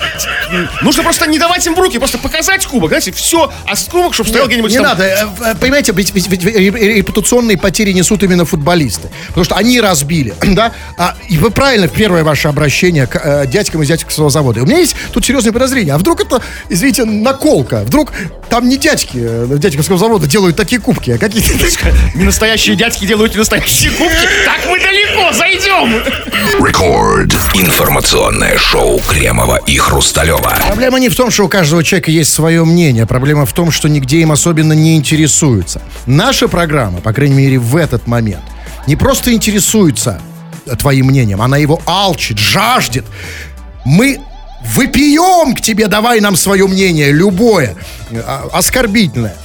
нужно 0.81 1.03
просто 1.03 1.27
не 1.27 1.39
давать 1.39 1.67
им 1.67 1.75
в 1.75 1.79
руки, 1.79 1.99
просто 1.99 2.17
показать 2.17 2.65
кубок, 2.67 2.89
знаете, 2.89 3.13
все, 3.13 3.53
а 3.67 3.77
с 3.77 3.85
кубок, 3.85 4.15
чтобы 4.15 4.31
стоял 4.31 4.47
где-нибудь 4.47 4.71
Не 4.71 4.81
надо, 4.81 5.05
э, 5.05 5.27
э, 5.45 5.55
понимаете, 5.61 5.93
ведь, 5.93 6.13
репутационные 6.15 7.59
потери 7.59 7.93
несут 7.93 8.23
именно 8.23 8.47
футболисты. 8.47 9.11
Потому 9.29 9.45
что 9.45 9.57
они 9.57 9.81
разбили, 9.81 10.35
да? 10.43 10.73
А, 10.97 11.17
и 11.29 11.37
вы 11.37 11.51
правильно, 11.51 11.89
первое 11.89 12.25
ваше 12.25 12.49
обращение 12.49 13.07
к 13.07 13.21
э, 13.23 13.47
дядькам 13.47 13.83
из 13.83 13.89
дядьковского 13.89 14.31
завода. 14.31 14.63
У 14.63 14.67
меня 14.67 14.79
есть 14.79 14.97
тут 15.13 15.25
серьезное 15.25 15.53
подозрение. 15.53 15.95
А 15.95 15.99
вдруг 15.99 16.21
это, 16.21 16.41
извините, 16.71 17.05
наколка? 17.05 17.83
Вдруг 17.85 18.12
там 18.49 18.69
не 18.69 18.77
дядьки 18.77 19.19
э, 19.19 19.47
дядьковского 19.59 19.99
завода 19.99 20.27
делают 20.27 20.57
такие 20.57 20.81
кубки, 20.81 21.11
а 21.13 21.19
какие-то... 21.19 21.53
Не 22.15 22.25
настоящие 22.25 22.77
дядьки 22.77 23.07
делают 23.07 23.33
не 23.33 23.39
настоящие 23.39 23.91
кубки. 23.93 24.29
Так 24.45 24.61
мы 24.69 24.79
далеко 24.79 25.33
зайдем. 25.33 26.03
Рекорд. 26.65 27.33
Информационное 27.55 28.59
шоу 28.59 29.01
Кремова 29.01 29.61
и 29.67 29.79
Хрусталева. 29.79 30.59
Проблема 30.67 31.01
не 31.01 31.09
в 31.09 31.17
том, 31.17 31.31
что 31.31 31.45
у 31.45 31.49
каждого 31.49 31.83
человека 31.83 32.11
есть 32.11 32.33
свое 32.33 32.65
мнение. 32.65 33.07
Проблема 33.07 33.47
в 33.47 33.53
том, 33.53 33.71
что 33.71 33.89
нигде 33.89 34.19
им 34.19 34.33
особенно 34.33 34.75
не 34.75 34.97
интересуются. 34.97 35.81
Наша 36.07 36.49
программа, 36.49 37.01
по 37.01 37.13
крайней 37.13 37.35
мере, 37.35 37.59
в 37.59 37.77
этот 37.77 38.07
момент, 38.07 38.43
не 38.87 38.97
просто 38.97 39.33
интересуется 39.33 40.21
твоим 40.79 41.07
мнением, 41.07 41.41
она 41.43 41.57
его 41.57 41.81
алчит, 41.87 42.39
жаждет. 42.39 43.05
Мы 43.85 44.21
выпьем 44.65 45.55
к 45.55 45.61
тебе, 45.61 45.89
давай 45.89 46.21
нам 46.21 46.37
свое 46.37 46.67
мнение, 46.67 47.13
любое, 47.13 47.77
а, 48.13 48.49
оскорбительное, 48.53 49.37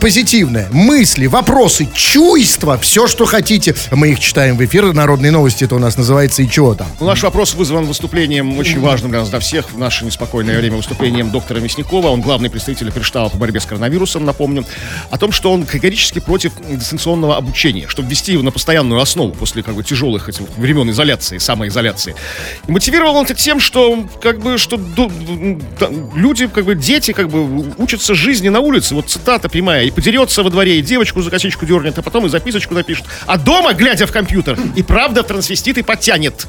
позитивное, 0.00 0.68
мысли, 0.72 1.26
вопросы, 1.26 1.88
чувства, 1.94 2.78
все, 2.78 3.06
что 3.06 3.24
хотите. 3.24 3.74
Мы 3.90 4.10
их 4.10 4.20
читаем 4.20 4.56
в 4.56 4.64
эфир. 4.64 4.92
Народные 4.92 5.30
новости 5.30 5.64
это 5.64 5.74
у 5.74 5.78
нас 5.78 5.96
называется 5.96 6.42
и 6.42 6.48
чего 6.48 6.74
там. 6.74 6.86
Ну, 7.00 7.06
Наш 7.06 7.22
вопрос 7.22 7.54
вызван 7.54 7.86
выступлением, 7.86 8.58
очень 8.58 8.80
важным 8.80 9.10
для 9.10 9.20
нас, 9.20 9.30
для 9.30 9.38
всех, 9.40 9.70
в 9.70 9.78
наше 9.78 10.04
неспокойное 10.04 10.58
время, 10.58 10.76
выступлением 10.76 11.30
доктора 11.30 11.60
Мясникова. 11.60 12.08
Он 12.08 12.20
главный 12.20 12.50
представитель 12.50 12.88
оперштаба 12.88 13.28
по 13.28 13.36
борьбе 13.36 13.60
с 13.60 13.66
коронавирусом, 13.66 14.24
напомню. 14.24 14.64
О 15.10 15.18
том, 15.18 15.32
что 15.32 15.52
он 15.52 15.64
категорически 15.64 16.18
против 16.20 16.52
дистанционного 16.68 17.36
обучения, 17.36 17.86
чтобы 17.88 18.08
ввести 18.08 18.32
его 18.32 18.42
на 18.42 18.50
постоянную 18.50 19.00
основу 19.00 19.32
после 19.32 19.62
как 19.62 19.74
бы 19.74 19.84
тяжелых 19.84 20.28
этих 20.28 20.42
времен 20.56 20.90
изоляции, 20.90 21.38
самоизоляции. 21.38 22.14
И 22.66 22.72
мотивировал 22.72 23.16
он 23.16 23.24
это 23.24 23.34
тем, 23.34 23.60
что 23.60 24.04
как 24.20 24.40
бы, 24.40 24.58
что 24.58 24.80
люди, 26.14 26.46
как 26.46 26.64
бы 26.64 26.74
дети, 26.74 27.12
как 27.12 27.28
бы 27.28 27.74
учатся 27.78 28.14
жизни 28.14 28.48
на 28.48 28.60
улице. 28.60 28.94
Вот 28.94 29.08
цитата 29.08 29.37
прямая. 29.46 29.84
И 29.84 29.90
подерется 29.90 30.42
во 30.42 30.50
дворе, 30.50 30.78
и 30.78 30.82
девочку 30.82 31.22
за 31.22 31.30
косичку 31.30 31.66
дернет, 31.66 31.98
а 31.98 32.02
потом 32.02 32.26
и 32.26 32.28
записочку 32.28 32.74
напишет. 32.74 33.04
А 33.26 33.38
дома, 33.38 33.74
глядя 33.74 34.06
в 34.06 34.12
компьютер, 34.12 34.58
и 34.74 34.82
правда 34.82 35.22
трансвестит 35.22 35.78
и 35.78 35.82
потянет. 35.82 36.46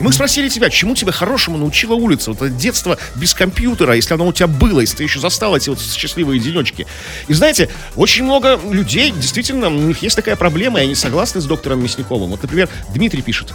И 0.00 0.02
мы 0.02 0.12
спросили 0.14 0.48
тебя, 0.48 0.70
чему 0.70 0.94
тебя 0.94 1.12
хорошему 1.12 1.58
научила 1.58 1.94
улица? 1.94 2.30
Вот 2.30 2.40
это 2.40 2.48
детство 2.48 2.96
без 3.16 3.34
компьютера, 3.34 3.94
если 3.94 4.14
оно 4.14 4.26
у 4.26 4.32
тебя 4.32 4.46
было, 4.46 4.80
если 4.80 4.96
ты 4.96 5.02
еще 5.02 5.20
застал 5.20 5.54
эти 5.54 5.68
вот 5.68 5.78
счастливые 5.78 6.40
денечки. 6.40 6.86
И 7.28 7.34
знаете, 7.34 7.68
очень 7.96 8.24
много 8.24 8.58
людей, 8.70 9.10
действительно, 9.10 9.68
у 9.68 9.72
них 9.72 10.02
есть 10.02 10.16
такая 10.16 10.36
проблема, 10.36 10.80
и 10.80 10.84
они 10.84 10.94
согласны 10.94 11.42
с 11.42 11.44
доктором 11.44 11.82
Мясниковым. 11.82 12.30
Вот, 12.30 12.40
например, 12.42 12.70
Дмитрий 12.94 13.20
пишет. 13.20 13.52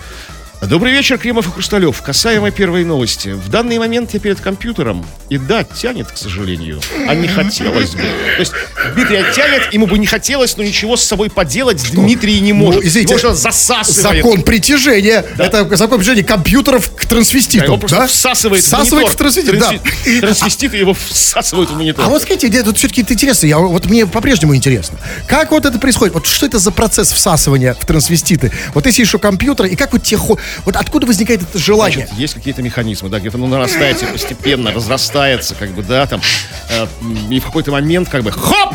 Добрый 0.61 0.93
вечер, 0.93 1.19
Кремов 1.19 1.47
и 1.47 1.51
Хрусталев. 1.51 2.01
Касаемо 2.01 2.49
первой 2.49 2.85
новости. 2.85 3.29
В 3.29 3.49
данный 3.49 3.77
момент 3.77 4.13
я 4.15 4.19
перед 4.19 4.39
компьютером. 4.39 5.05
И 5.29 5.37
да, 5.37 5.63
тянет, 5.63 6.11
к 6.11 6.17
сожалению. 6.17 6.81
А 7.07 7.13
не 7.13 7.27
хотелось 7.27 7.91
бы. 7.91 7.99
То 7.99 8.39
есть 8.39 8.51
Дмитрия 8.95 9.25
тянет, 9.35 9.71
ему 9.73 9.85
бы 9.85 9.99
не 9.99 10.07
хотелось, 10.07 10.57
но 10.57 10.63
ничего 10.63 10.97
с 10.97 11.03
собой 11.03 11.29
поделать 11.29 11.83
Дмитрий 11.91 12.39
не 12.39 12.53
может. 12.53 12.81
Ну, 12.81 12.87
извините, 12.87 13.13
Его 13.13 13.19
что 13.19 13.33
засасывает. 13.35 14.17
Закон 14.23 14.41
притяжения. 14.41 15.23
Это 15.37 15.75
закон 15.77 15.99
притяжения 15.99 16.23
компьютеров 16.23 16.89
к 16.89 17.01
Да, 17.03 17.09
трансвеститам. 17.09 17.75
его 17.75 17.87
да? 17.87 18.07
всасывает, 18.07 18.63
Всасывает 18.63 19.09
в 19.09 19.15
трансвестит, 19.15 19.59
да. 19.59 19.71
Трансви- 19.73 20.19
Трансвеститы 20.21 20.77
его 20.77 20.93
всасывают 20.95 21.69
в 21.69 21.75
монитор. 21.75 22.05
А 22.05 22.09
вот 22.09 22.23
скажите, 22.23 22.47
где 22.47 22.63
тут 22.63 22.77
все-таки 22.77 23.01
это 23.03 23.13
интересно, 23.13 23.45
я, 23.45 23.59
вот 23.59 23.85
мне 23.85 24.07
по-прежнему 24.07 24.55
интересно. 24.55 24.97
Как 25.27 25.51
вот 25.51 25.65
это 25.65 25.77
происходит? 25.77 26.15
Вот 26.15 26.25
что 26.25 26.47
это 26.47 26.57
за 26.57 26.71
процесс 26.71 27.11
всасывания 27.11 27.75
в 27.75 27.85
трансвеститы? 27.85 28.51
Вот 28.73 28.85
если 28.87 29.01
еще 29.03 29.19
компьютер, 29.19 29.67
и 29.67 29.75
как 29.75 29.93
вот 29.93 30.01
те 30.01 30.17
хо- 30.17 30.39
Вот 30.65 30.75
откуда 30.75 31.07
возникает 31.07 31.41
это 31.41 31.57
желание? 31.57 32.05
Значит, 32.05 32.19
есть 32.19 32.33
какие-то 32.33 32.61
механизмы, 32.61 33.09
да, 33.09 33.19
где-то 33.19 33.37
ну, 33.37 33.47
нарастает 33.47 33.99
себе 33.99 34.09
постепенно, 34.11 34.71
разрастается, 34.71 35.55
как 35.55 35.71
бы, 35.71 35.83
да, 35.83 36.05
там, 36.05 36.21
э, 36.69 36.87
и 37.29 37.39
в 37.39 37.45
какой-то 37.45 37.71
момент, 37.71 38.09
как 38.09 38.23
бы, 38.23 38.31
хоп! 38.31 38.73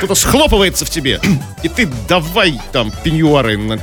Что-то 0.00 0.14
схлопывается 0.14 0.84
в 0.86 0.90
тебе, 0.90 1.20
и 1.62 1.68
ты 1.68 1.88
давай 2.08 2.58
там 2.72 2.90
пеньюары 3.04 3.58
на 3.58 3.78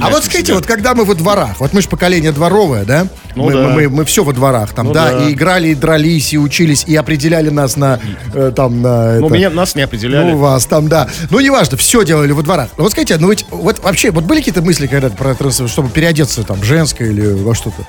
А 0.00 0.10
вот 0.10 0.24
скажите, 0.24 0.54
вот 0.54 0.64
когда 0.64 0.94
мы 0.94 1.04
во 1.04 1.14
дворах, 1.14 1.58
вот 1.58 1.72
мы 1.72 1.82
же 1.82 1.88
поколение 1.88 2.30
дворовое, 2.30 2.84
да? 2.84 3.08
Ну 3.34 3.44
мы, 3.44 3.52
да. 3.52 3.68
мы, 3.68 3.88
мы 3.88 4.04
все 4.04 4.22
во 4.22 4.32
дворах, 4.32 4.72
там, 4.72 4.86
Ну 4.86 4.92
да, 4.92 5.10
да. 5.12 5.24
и 5.28 5.32
играли, 5.32 5.68
и 5.68 5.74
дрались, 5.74 6.32
и 6.32 6.38
учились, 6.38 6.84
и 6.86 6.94
определяли 6.94 7.50
нас 7.50 7.76
на, 7.76 7.98
э, 8.32 8.52
там, 8.54 8.80
на... 8.80 9.18
Ну, 9.18 9.26
это- 9.26 9.34
меня, 9.34 9.50
нас 9.50 9.74
не 9.74 9.82
определяли. 9.82 10.30
Ну, 10.30 10.38
вас 10.38 10.66
там, 10.66 10.88
да. 10.88 11.08
Ну, 11.30 11.40
неважно, 11.40 11.76
все 11.76 12.04
делали 12.04 12.30
во 12.30 12.42
дворах. 12.42 12.70
Но 12.76 12.84
вот 12.84 12.92
скажите, 12.92 13.16
ну 13.18 13.30
ведь 13.30 13.44
вот 13.50 13.80
вообще, 13.80 14.10
вот 14.12 14.24
были 14.24 14.38
какие-то 14.38 14.62
мысли 14.62 14.86
когда-то 14.86 15.16
про 15.16 15.34
чтобы 15.68 15.90
переодеться 15.90 16.44
там 16.44 16.62
женское 16.62 17.10
или 17.10 17.26
во 17.26 17.54
что-то? 17.54 17.84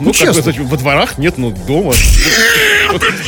Ну, 0.00 0.06
Ну, 0.06 0.12
как 0.12 0.20
бы, 0.20 0.26
честно. 0.26 0.42
знаете, 0.42 0.62
во 0.62 0.76
дворах 0.76 1.18
нет, 1.18 1.36
ну, 1.36 1.50
дома. 1.50 1.92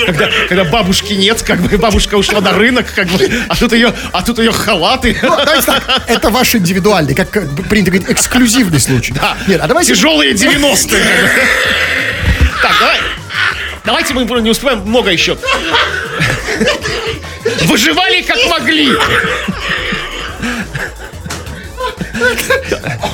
Когда, 0.06 0.28
когда 0.48 0.64
бабушки 0.64 1.12
нет, 1.12 1.42
как 1.42 1.60
бы 1.60 1.76
бабушка 1.78 2.16
ушла 2.16 2.40
на 2.40 2.52
рынок, 2.52 2.92
как 2.94 3.06
бы, 3.08 3.30
а 3.48 3.54
тут 3.54 3.72
ее, 3.72 3.92
а 4.12 4.22
тут 4.22 4.38
ее 4.38 4.52
халаты. 4.52 5.16
Ну, 5.22 5.36
давайте 5.36 5.66
так, 5.66 6.02
это 6.08 6.30
ваш 6.30 6.54
индивидуальный, 6.54 7.14
как 7.14 7.30
принято 7.68 7.90
говорить, 7.92 8.10
эксклюзивный 8.10 8.80
случай. 8.80 9.12
Да. 9.12 9.36
Нет, 9.46 9.60
а 9.62 9.68
давайте... 9.68 9.94
Тяжелые 9.94 10.32
90-е. 10.32 11.00
Так, 12.62 12.72
давай. 12.78 12.96
Давайте 13.84 14.14
мы 14.14 14.40
не 14.40 14.50
успеваем 14.50 14.80
много 14.80 15.10
еще. 15.10 15.36
Выживали 17.64 18.22
как 18.22 18.38
могли. 18.48 18.88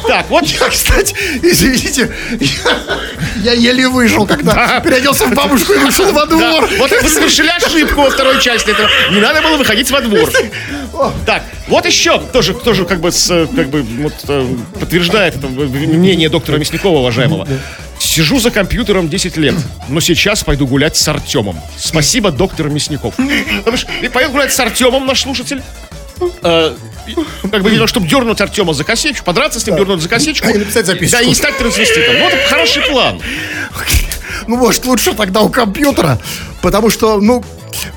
Так, 0.07 0.29
вот 0.31 0.45
Я, 0.47 0.69
кстати, 0.69 1.15
извините, 1.43 2.11
я, 3.43 3.53
еле 3.53 3.89
вышел, 3.89 4.27
когда 4.27 4.55
Да. 4.55 4.81
переоделся 4.81 5.27
в 5.27 5.35
бабушку 5.35 5.73
и 5.75 5.79
вышел 5.79 6.11
во 6.13 6.27
двор. 6.27 6.69
вот 6.79 6.91
вы 6.91 7.09
совершили 7.09 7.49
ошибку 7.49 8.03
во 8.03 8.11
второй 8.11 8.41
части 8.41 8.71
этого. 8.71 8.89
Не 9.11 9.21
надо 9.21 9.43
было 9.43 9.57
выходить 9.57 9.91
во 9.91 10.01
двор. 10.01 10.31
Так, 11.27 11.45
вот 11.69 11.87
еще 11.87 12.19
тоже, 12.33 12.55
тоже 12.55 12.85
как 12.85 13.01
бы, 13.01 13.13
с, 13.13 13.29
как 13.55 13.69
бы 13.69 13.83
вот, 13.83 14.15
э, 14.27 14.47
подтверждает 14.81 15.37
это 15.37 15.47
мнение 15.47 16.29
доктора 16.29 16.57
Мясникова, 16.57 16.99
уважаемого. 16.99 17.47
Сижу 18.01 18.39
за 18.41 18.51
компьютером 18.51 19.09
10 19.09 19.37
лет, 19.37 19.55
но 19.89 20.01
сейчас 20.01 20.43
пойду 20.43 20.67
гулять 20.67 20.97
с 20.97 21.07
Артемом. 21.07 21.61
Спасибо, 21.77 22.31
доктор 22.31 22.69
Мясников. 22.69 23.15
Потому 23.59 23.77
что 23.77 23.89
пойду 24.13 24.31
гулять 24.33 24.53
с 24.53 24.59
Артемом, 24.61 25.07
наш 25.07 25.21
слушатель. 25.23 25.63
Э, 26.43 26.75
как 27.51 27.63
бы, 27.63 27.87
чтобы 27.87 28.07
дернуть 28.07 28.41
Артема 28.41 28.75
за 28.75 28.85
косичку, 28.85 29.25
подраться 29.25 29.61
с 29.61 29.67
ним, 29.67 29.77
дернуть 29.77 30.03
за 30.03 30.09
косичку. 30.09 30.49
И 30.49 30.59
написать 30.59 30.87
записку. 30.87 31.17
Да, 31.17 31.23
и 31.23 31.35
стать 31.35 31.59
трансвеститом. 31.59 32.17
Это 32.17 32.37
хороший 32.49 32.83
план. 32.83 33.21
Ну, 34.47 34.57
может, 34.57 34.85
лучше 34.85 35.15
тогда 35.15 35.41
у 35.41 35.49
компьютера, 35.49 36.19
потому 36.63 36.91
что, 36.91 37.21
ну, 37.21 37.45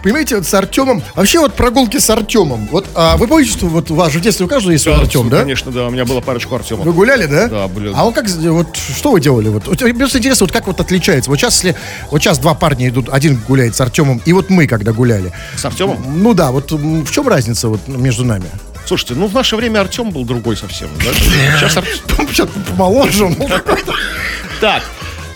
понимаете, 0.03 0.35
вот 0.35 0.45
с 0.45 0.53
Артемом, 0.53 1.01
вообще 1.15 1.39
вот 1.39 1.53
прогулки 1.53 1.97
с 1.97 2.09
Артемом, 2.09 2.67
вот, 2.71 2.87
а 2.95 3.15
вы 3.15 3.27
помните, 3.27 3.51
что 3.51 3.67
вот 3.67 3.89
у 3.91 3.95
вас 3.95 4.11
же 4.11 4.19
в 4.19 4.21
детстве 4.21 4.45
у 4.45 4.49
каждого 4.49 4.71
есть 4.71 4.83
свой 4.83 4.95
Артем, 4.95 5.29
да? 5.29 5.41
Конечно, 5.41 5.71
да, 5.71 5.87
у 5.87 5.91
меня 5.91 6.03
была 6.03 6.19
парочку 6.19 6.55
Артемов. 6.55 6.85
Вы 6.85 6.93
гуляли, 6.93 7.25
да? 7.25 7.47
Да, 7.47 7.67
блин. 7.67 7.93
А 7.95 8.03
вот 8.03 8.15
как, 8.15 8.27
вот 8.27 8.75
что 8.75 9.11
вы 9.11 9.21
делали? 9.21 9.49
Вот, 9.49 9.67
вот, 9.67 9.81
мне 9.81 9.93
просто 9.93 10.17
интересно, 10.17 10.45
вот 10.45 10.51
как 10.51 10.67
вот 10.67 10.79
отличается. 10.79 11.29
Вот 11.29 11.39
сейчас, 11.39 11.63
если, 11.63 11.77
вот 12.09 12.21
сейчас 12.21 12.39
два 12.39 12.53
парня 12.53 12.89
идут, 12.89 13.07
один 13.09 13.39
гуляет 13.47 13.75
с 13.75 13.81
Артемом, 13.81 14.21
и 14.25 14.33
вот 14.33 14.49
мы, 14.49 14.67
когда 14.67 14.91
гуляли. 14.91 15.31
С 15.55 15.63
Артемом? 15.63 16.03
Ну 16.21 16.33
да, 16.33 16.51
вот 16.51 16.71
в 16.71 17.11
чем 17.11 17.27
разница 17.27 17.69
вот 17.69 17.87
между 17.87 18.25
нами? 18.25 18.45
Слушайте, 18.85 19.13
ну 19.15 19.27
в 19.27 19.33
наше 19.33 19.55
время 19.55 19.79
Артем 19.81 20.11
был 20.11 20.25
другой 20.25 20.57
совсем. 20.57 20.89
да? 20.97 21.13
Сейчас 21.59 21.77
Ар- 21.77 21.85
Сейчас 22.29 22.49
помоложе 22.69 23.25
он. 23.25 23.35
Так, 24.61 24.83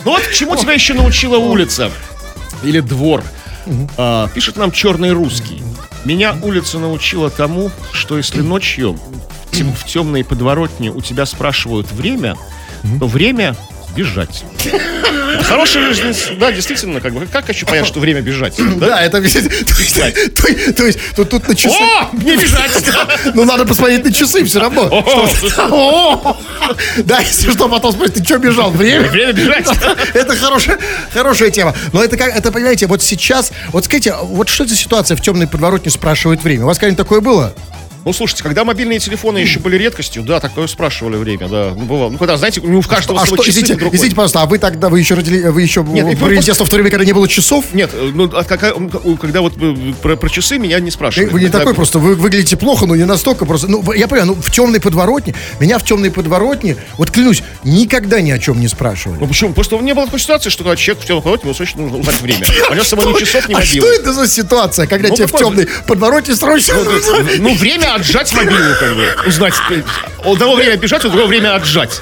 ну 0.03 0.11
вот 0.11 0.21
чему 0.33 0.55
тебя 0.55 0.73
еще 0.73 0.93
научила 0.93 1.37
улица? 1.37 1.89
Или 2.63 2.79
двор? 2.79 3.23
А, 3.97 4.27
пишет 4.29 4.55
нам 4.57 4.71
черный 4.71 5.11
русский. 5.13 5.63
Меня 6.03 6.35
улица 6.43 6.77
научила 6.77 7.31
тому, 7.31 7.71
что 7.91 8.17
если 8.17 8.41
ночью 8.41 8.99
в 9.51 9.55
тем- 9.55 9.73
в 9.73 9.83
темной 9.85 10.23
подворотне 10.23 10.91
у 10.91 11.01
тебя 11.01 11.25
спрашивают 11.25 11.91
время, 11.91 12.35
то 12.99 13.07
время 13.07 13.55
бежать. 13.95 14.43
Хорошая 15.43 15.93
жизнь, 15.93 16.37
да, 16.39 16.51
действительно, 16.51 16.99
как 17.01 17.13
бы, 17.13 17.25
как 17.27 17.49
еще 17.49 17.65
понять, 17.65 17.85
что 17.87 17.99
время 17.99 18.21
бежать? 18.21 18.55
Да? 18.75 19.01
Это... 19.01 19.21
То 19.21 20.85
есть, 20.85 20.99
тут, 21.15 21.47
на 21.47 21.55
часы... 21.55 21.75
О, 21.79 22.09
не 22.13 22.35
бежать! 22.35 22.71
Ну, 23.33 23.45
надо 23.45 23.65
посмотреть 23.65 24.03
на 24.03 24.13
часы 24.13 24.43
все 24.43 24.59
равно. 24.59 24.89
Да, 26.97 27.19
если 27.19 27.51
что, 27.51 27.69
потом 27.69 27.91
спросить, 27.93 28.15
ты 28.15 28.23
что 28.23 28.37
бежал? 28.37 28.71
Время? 28.71 29.09
Время 29.09 29.33
бежать! 29.33 29.67
Это 30.13 30.35
хорошая, 30.35 30.77
хорошая 31.13 31.51
тема. 31.51 31.73
Но 31.93 32.03
это 32.03 32.17
как, 32.17 32.35
это, 32.35 32.51
понимаете, 32.51 32.87
вот 32.87 33.01
сейчас, 33.01 33.51
вот 33.71 33.85
скажите, 33.85 34.15
вот 34.21 34.49
что 34.49 34.65
за 34.65 34.75
ситуация 34.75 35.15
в 35.15 35.21
темной 35.21 35.47
подворотне 35.47 35.91
спрашивает 35.91 36.43
время? 36.43 36.63
У 36.63 36.67
вас 36.67 36.77
когда-нибудь 36.77 36.97
такое 36.97 37.21
было? 37.21 37.53
Ну, 38.05 38.13
слушайте, 38.13 38.43
когда 38.43 38.63
мобильные 38.63 38.99
телефоны 38.99 39.39
еще 39.39 39.59
были 39.59 39.77
редкостью, 39.77 40.21
да, 40.21 40.39
такое 40.39 40.67
спрашивали 40.67 41.15
время, 41.15 41.47
да. 41.47 41.73
Ну, 41.75 41.85
бывало. 41.85 42.11
Ну, 42.11 42.19
когда, 42.19 42.37
знаете, 42.37 42.61
у 42.61 42.81
каждого 42.83 43.19
А 43.19 43.25
что, 43.25 43.35
часы 43.37 43.49
извините, 43.49 43.73
другой. 43.73 43.95
извините, 43.97 44.15
пожалуйста, 44.15 44.43
а 44.43 44.45
вы 44.45 44.59
тогда, 44.59 44.89
вы 44.89 44.99
еще 44.99 45.15
родили, 45.15 45.39
вы 45.47 45.63
еще 45.63 45.81
Нет, 45.81 46.05
и 46.05 46.15
провели 46.15 46.35
просто- 46.35 46.45
детство 46.45 46.65
в 46.67 46.69
то 46.69 46.75
время, 46.75 46.91
когда 46.91 47.03
не 47.03 47.13
было 47.13 47.27
часов? 47.27 47.65
Нет, 47.73 47.89
ну, 48.13 48.25
а 48.31 48.43
какая- 48.43 48.75
когда 49.19 49.41
вот 49.41 49.53
э, 49.59 49.93
про, 50.03 50.15
про 50.17 50.29
часы 50.29 50.59
меня 50.59 50.79
не 50.79 50.91
спрашивали. 50.91 51.29
Вы 51.29 51.39
не 51.39 51.45
Когда- 51.47 51.59
такой 51.59 51.73
просто, 51.73 51.97
вы 51.97 52.13
выглядите 52.13 52.57
плохо, 52.57 52.85
но 52.85 52.95
не 52.95 53.05
настолько 53.05 53.43
просто. 53.47 53.67
Ну, 53.69 53.81
я 53.93 54.07
понимаю, 54.07 54.27
ну, 54.27 54.35
в 54.35 54.51
темной 54.51 54.79
подворотне, 54.79 55.33
меня 55.59 55.79
в 55.79 55.83
темной 55.83 56.11
подворотне, 56.11 56.77
вот 56.99 57.09
клянусь, 57.09 57.41
никогда 57.63 58.21
ни 58.21 58.29
о 58.29 58.37
чем 58.37 58.59
не 58.59 58.67
спрашивали. 58.67 59.17
Ну 59.19 59.27
почему? 59.27 59.53
Просто 59.53 59.77
не 59.79 59.95
было 59.95 60.05
такой 60.05 60.19
ситуации, 60.19 60.51
что 60.51 60.63
когда 60.63 60.75
человек 60.75 61.03
в 61.03 61.07
темном 61.07 61.23
подворотне, 61.23 61.47
ему 61.49 61.55
срочно 61.55 61.81
нужно 61.81 61.97
узнать 61.97 62.21
время. 62.21 62.45
У 62.69 62.73
него 62.75 62.83
с 62.83 62.87
собой 62.87 63.13
ни 63.13 63.17
часов, 63.19 63.49
ни 63.49 63.55
а 63.55 63.63
что 63.63 63.91
это 63.91 64.13
за 64.13 64.27
ситуация, 64.27 64.85
когда 64.85 65.07
Ну, 65.09 65.15
тебе 65.15 65.25
в 65.25 65.31
темной 65.31 65.67
подворотне 65.87 66.35
срочно... 66.35 66.75
Ну, 67.39 67.55
время 67.55 67.94
отжать 67.95 68.31
мобилу, 68.33 68.75
как 68.79 68.95
бы, 68.95 69.15
узнать. 69.27 69.53
У 70.23 70.33
одного 70.33 70.55
время 70.55 70.77
бежать, 70.77 71.03
у 71.05 71.09
другого 71.09 71.27
время 71.27 71.55
отжать. 71.55 72.01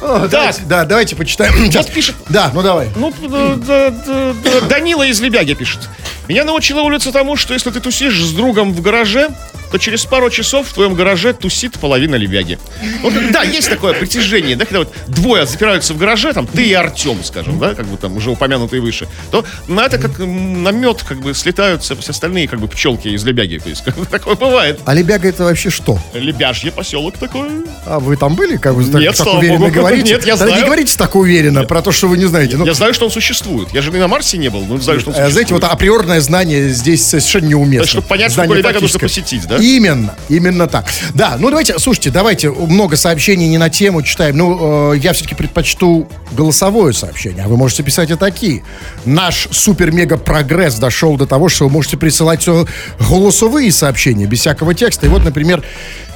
О, 0.00 0.26
давайте- 0.28 0.62
Да, 0.66 0.84
давайте 0.84 1.16
почитаем. 1.16 1.52
Сейчас 1.66 1.86
пишет 1.86 2.14
Да, 2.28 2.50
ну 2.54 2.62
давай. 2.62 2.88
Ну, 2.96 3.12
да- 3.22 3.54
да- 3.56 3.90
да- 3.90 4.32
да, 4.44 4.60
Данила 4.68 5.02
из 5.04 5.20
Лебяги 5.20 5.54
пишет. 5.54 5.80
Меня 6.28 6.44
научила 6.44 6.80
улица 6.80 7.12
тому, 7.12 7.36
что 7.36 7.52
если 7.54 7.70
ты 7.70 7.80
тусишь 7.80 8.18
с 8.22 8.32
другом 8.32 8.72
в 8.72 8.80
гараже, 8.80 9.28
то 9.74 9.78
через 9.78 10.04
пару 10.04 10.30
часов 10.30 10.68
в 10.68 10.72
твоем 10.72 10.94
гараже 10.94 11.32
тусит 11.32 11.80
половина 11.80 12.14
Лебяги. 12.14 12.60
Вот, 13.02 13.12
да, 13.32 13.42
есть 13.42 13.68
такое 13.68 13.92
притяжение, 13.92 14.54
да, 14.54 14.66
когда 14.66 14.78
вот 14.78 14.94
двое 15.08 15.46
запираются 15.46 15.94
в 15.94 15.98
гараже, 15.98 16.32
там, 16.32 16.46
ты 16.46 16.64
и 16.64 16.72
Артем, 16.72 17.24
скажем, 17.24 17.58
да, 17.58 17.74
как 17.74 17.84
бы 17.86 17.96
там 17.96 18.16
уже 18.16 18.30
упомянутые 18.30 18.80
выше, 18.80 19.08
то 19.32 19.44
на 19.66 19.86
это 19.86 19.98
как 19.98 20.20
на 20.20 20.68
мед 20.68 21.02
как 21.02 21.18
бы 21.18 21.34
слетаются 21.34 21.96
все 21.96 22.12
остальные 22.12 22.46
как 22.46 22.60
бы 22.60 22.68
пчелки 22.68 23.08
из 23.08 23.24
Лебяги. 23.24 23.58
То 23.58 23.68
есть 23.68 23.82
как 23.84 23.96
бы 23.96 24.06
такое 24.06 24.36
бывает. 24.36 24.78
А 24.84 24.94
Лебяга 24.94 25.28
это 25.28 25.42
вообще 25.42 25.70
что? 25.70 25.98
Лебяжье 26.12 26.70
поселок 26.70 27.18
такой. 27.18 27.48
А 27.84 27.98
вы 27.98 28.16
там 28.16 28.36
были? 28.36 28.56
Как 28.56 28.74
вы 28.74 28.84
так, 28.84 29.00
Нет, 29.00 29.16
так 29.16 29.26
уверенно 29.26 29.58
богу. 29.58 29.72
говорите? 29.74 30.12
Нет, 30.12 30.24
я 30.24 30.36
Тогда 30.36 30.44
не 30.44 30.50
знаю. 30.52 30.66
говорите 30.66 30.96
так 30.96 31.16
уверенно 31.16 31.64
про 31.64 31.82
то, 31.82 31.90
что 31.90 32.06
вы 32.06 32.16
не 32.16 32.26
знаете. 32.26 32.56
Ну, 32.56 32.64
Я 32.64 32.74
знаю, 32.74 32.94
что 32.94 33.06
он 33.06 33.10
существует. 33.10 33.70
Я 33.72 33.82
же 33.82 33.90
и 33.90 33.98
на 33.98 34.06
Марсе 34.06 34.38
не 34.38 34.50
был, 34.50 34.60
но 34.60 34.78
знаю, 34.78 35.00
что 35.00 35.10
он 35.10 35.16
э, 35.16 35.18
существует. 35.18 35.32
знаете, 35.32 35.54
вот 35.54 35.64
априорное 35.64 36.20
знание 36.20 36.68
здесь 36.68 37.04
совершенно 37.04 37.46
неуместно. 37.46 37.88
Чтобы 37.88 38.06
понять, 38.06 38.30
что 38.30 38.44
Лебяга, 38.44 38.78
нужно 38.78 39.00
посетить, 39.00 39.48
да? 39.48 39.58
Именно, 39.64 40.14
именно 40.28 40.66
так. 40.66 40.84
Да, 41.14 41.36
ну 41.38 41.48
давайте, 41.48 41.78
слушайте, 41.78 42.10
давайте 42.10 42.50
много 42.50 42.96
сообщений 42.96 43.48
не 43.48 43.56
на 43.56 43.70
тему 43.70 44.02
читаем. 44.02 44.36
Ну, 44.36 44.92
э, 44.92 44.98
я 44.98 45.14
все-таки 45.14 45.34
предпочту 45.34 46.06
голосовое 46.32 46.92
сообщение, 46.92 47.44
а 47.44 47.48
вы 47.48 47.56
можете 47.56 47.82
писать 47.82 48.10
и 48.10 48.14
такие. 48.14 48.62
Наш 49.06 49.48
супер-мега-прогресс 49.50 50.74
дошел 50.74 51.16
до 51.16 51.26
того, 51.26 51.48
что 51.48 51.64
вы 51.64 51.70
можете 51.70 51.96
присылать 51.96 52.42
все 52.42 52.66
голосовые 53.08 53.72
сообщения 53.72 54.26
без 54.26 54.40
всякого 54.40 54.74
текста. 54.74 55.06
И 55.06 55.08
вот, 55.08 55.24
например, 55.24 55.64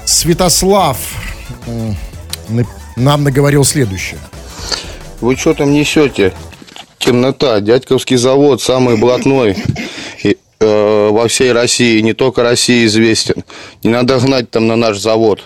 Святослав 0.04 0.98
на- 2.50 2.66
нам 2.96 3.24
наговорил 3.24 3.64
следующее. 3.64 4.20
Вы 5.22 5.36
что 5.36 5.54
там 5.54 5.72
несете? 5.72 6.34
Темнота, 6.98 7.60
дядьковский 7.60 8.16
завод, 8.16 8.60
самый 8.60 8.98
блатной 8.98 9.52
э, 9.52 9.56
во 10.60 11.26
всей 11.28 11.52
России, 11.52 12.00
не 12.00 12.14
только 12.14 12.42
России 12.42 12.86
известен. 12.86 13.44
Не 13.82 13.90
надо 13.90 14.18
гнать 14.18 14.50
там 14.50 14.66
на 14.66 14.76
наш 14.76 14.98
завод. 14.98 15.44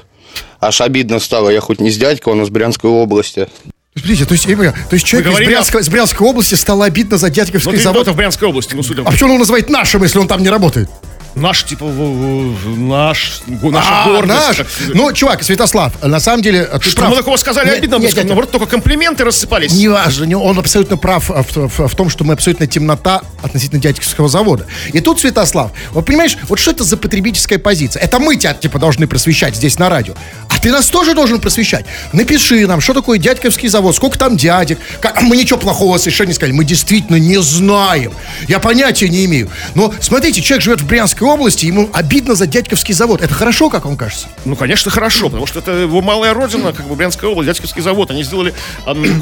Аж 0.61 0.81
обидно 0.81 1.18
стало, 1.18 1.51
я 1.51 1.61
хоть 1.61 1.81
не 1.81 1.90
с 1.90 1.96
дядька, 1.98 2.29
он 2.29 2.42
из 2.42 2.48
Брянской 2.48 2.88
области. 2.88 3.48
Смотрите, 3.94 4.25
то 4.25 4.33
есть, 4.33 4.44
то 4.46 4.94
есть 4.94 5.05
человек 5.05 5.33
из 5.33 5.46
Брянской, 5.46 5.81
из 5.83 5.88
Брянской 5.88 6.27
области 6.27 6.55
стало 6.55 6.87
обидно 6.87 7.18
за 7.18 7.27
Ну, 7.27 7.33
Дядьковский 7.35 7.72
ты 7.72 7.83
завод. 7.83 8.09
в 8.09 8.16
Брянской 8.16 8.48
области, 8.48 8.75
ну, 8.75 8.83
судя 8.83 9.03
А 9.03 9.05
по... 9.05 9.11
почему 9.11 9.27
он 9.27 9.33
его 9.33 9.40
называет 9.40 9.68
нашим, 9.68 10.03
если 10.03 10.18
он 10.18 10.29
там 10.29 10.42
не 10.42 10.48
работает? 10.48 10.88
Наш, 11.35 11.64
типа, 11.64 11.87
наш, 11.87 13.40
наша 13.47 13.88
А, 13.90 14.07
гордость. 14.09 14.59
наш. 14.59 14.66
Ну, 14.95 15.12
чувак, 15.12 15.42
Святослав, 15.42 15.92
на 16.03 16.21
самом 16.21 16.42
деле 16.42 16.64
ты 16.64 16.81
Что 16.90 16.97
прав. 17.01 17.11
мы 17.11 17.16
такого 17.16 17.37
сказали 17.37 17.66
Нет, 17.68 17.79
обидно, 17.79 17.97
нет, 17.97 18.14
нет, 18.14 18.27
наоборот, 18.27 18.51
только 18.51 18.66
комплименты 18.66 19.25
рассыпались. 19.25 19.73
Неважно, 19.73 20.25
не- 20.25 20.35
он 20.37 20.59
абсолютно 20.59 20.97
прав 20.97 21.31
в, 21.31 21.68
в- 21.79 21.88
в 21.88 21.95
том, 21.97 22.11
что 22.11 22.25
мы 22.25 22.35
абсолютно 22.35 22.66
темнота 22.66 23.23
относительно 23.42 23.81
дядьковского 23.81 24.29
завода. 24.29 24.66
И 24.92 25.01
тут, 25.01 25.21
Святослав, 25.21 25.71
вот 25.92 26.05
понимаешь, 26.07 26.37
вот 26.49 26.59
что 26.59 26.71
это 26.73 26.85
за 26.85 26.97
потребительская 26.97 27.59
позиция? 27.59 28.03
Это 28.03 28.18
мы 28.18 28.37
тебя, 28.37 28.53
типа, 28.55 28.79
должны 28.79 29.07
просвещать 29.07 29.57
здесь 29.57 29.79
на 29.79 29.88
радио. 29.88 30.14
Ты 30.62 30.70
нас 30.70 30.87
тоже 30.88 31.14
должен 31.14 31.40
просвещать. 31.40 31.85
Напиши 32.12 32.66
нам, 32.66 32.81
что 32.81 32.94
такое 32.94 33.18
дядьковский 33.18 33.68
завод, 33.68 33.96
сколько 33.96 34.16
там 34.18 34.37
дядек. 34.37 34.79
Как- 35.01 35.20
мы 35.22 35.37
ничего 35.37 35.59
плохого 35.59 35.98
совершенно 35.98 36.29
не 36.29 36.35
сказали. 36.35 36.53
Мы 36.53 36.64
действительно 36.64 37.16
не 37.16 37.38
знаем. 37.42 38.12
Я 38.48 38.61
понятия 38.61 39.09
не 39.09 39.25
имею. 39.25 39.51
Но 39.75 39.92
смотрите, 40.01 40.40
человек 40.40 40.62
живет 40.62 40.81
в 40.81 40.87
Брянской 40.87 41.27
области, 41.27 41.66
ему 41.66 41.90
обидно 41.92 42.35
за 42.35 42.46
дядьковский 42.46 42.94
завод. 42.94 43.22
Это 43.22 43.35
хорошо, 43.35 43.70
как 43.70 43.85
вам 43.87 43.96
кажется? 43.96 44.29
Ну, 44.44 44.55
конечно, 44.57 44.90
хорошо, 44.90 45.27
потому 45.27 45.46
что 45.46 45.59
это 45.59 45.72
его 45.72 46.01
малая 46.01 46.33
родина, 46.33 46.72
как 46.72 46.87
бы 46.87 46.94
Брянская 46.94 47.29
область, 47.31 47.48
Дядьковский 47.48 47.83
завод. 47.83 48.11
Они 48.11 48.22
сделали 48.22 48.55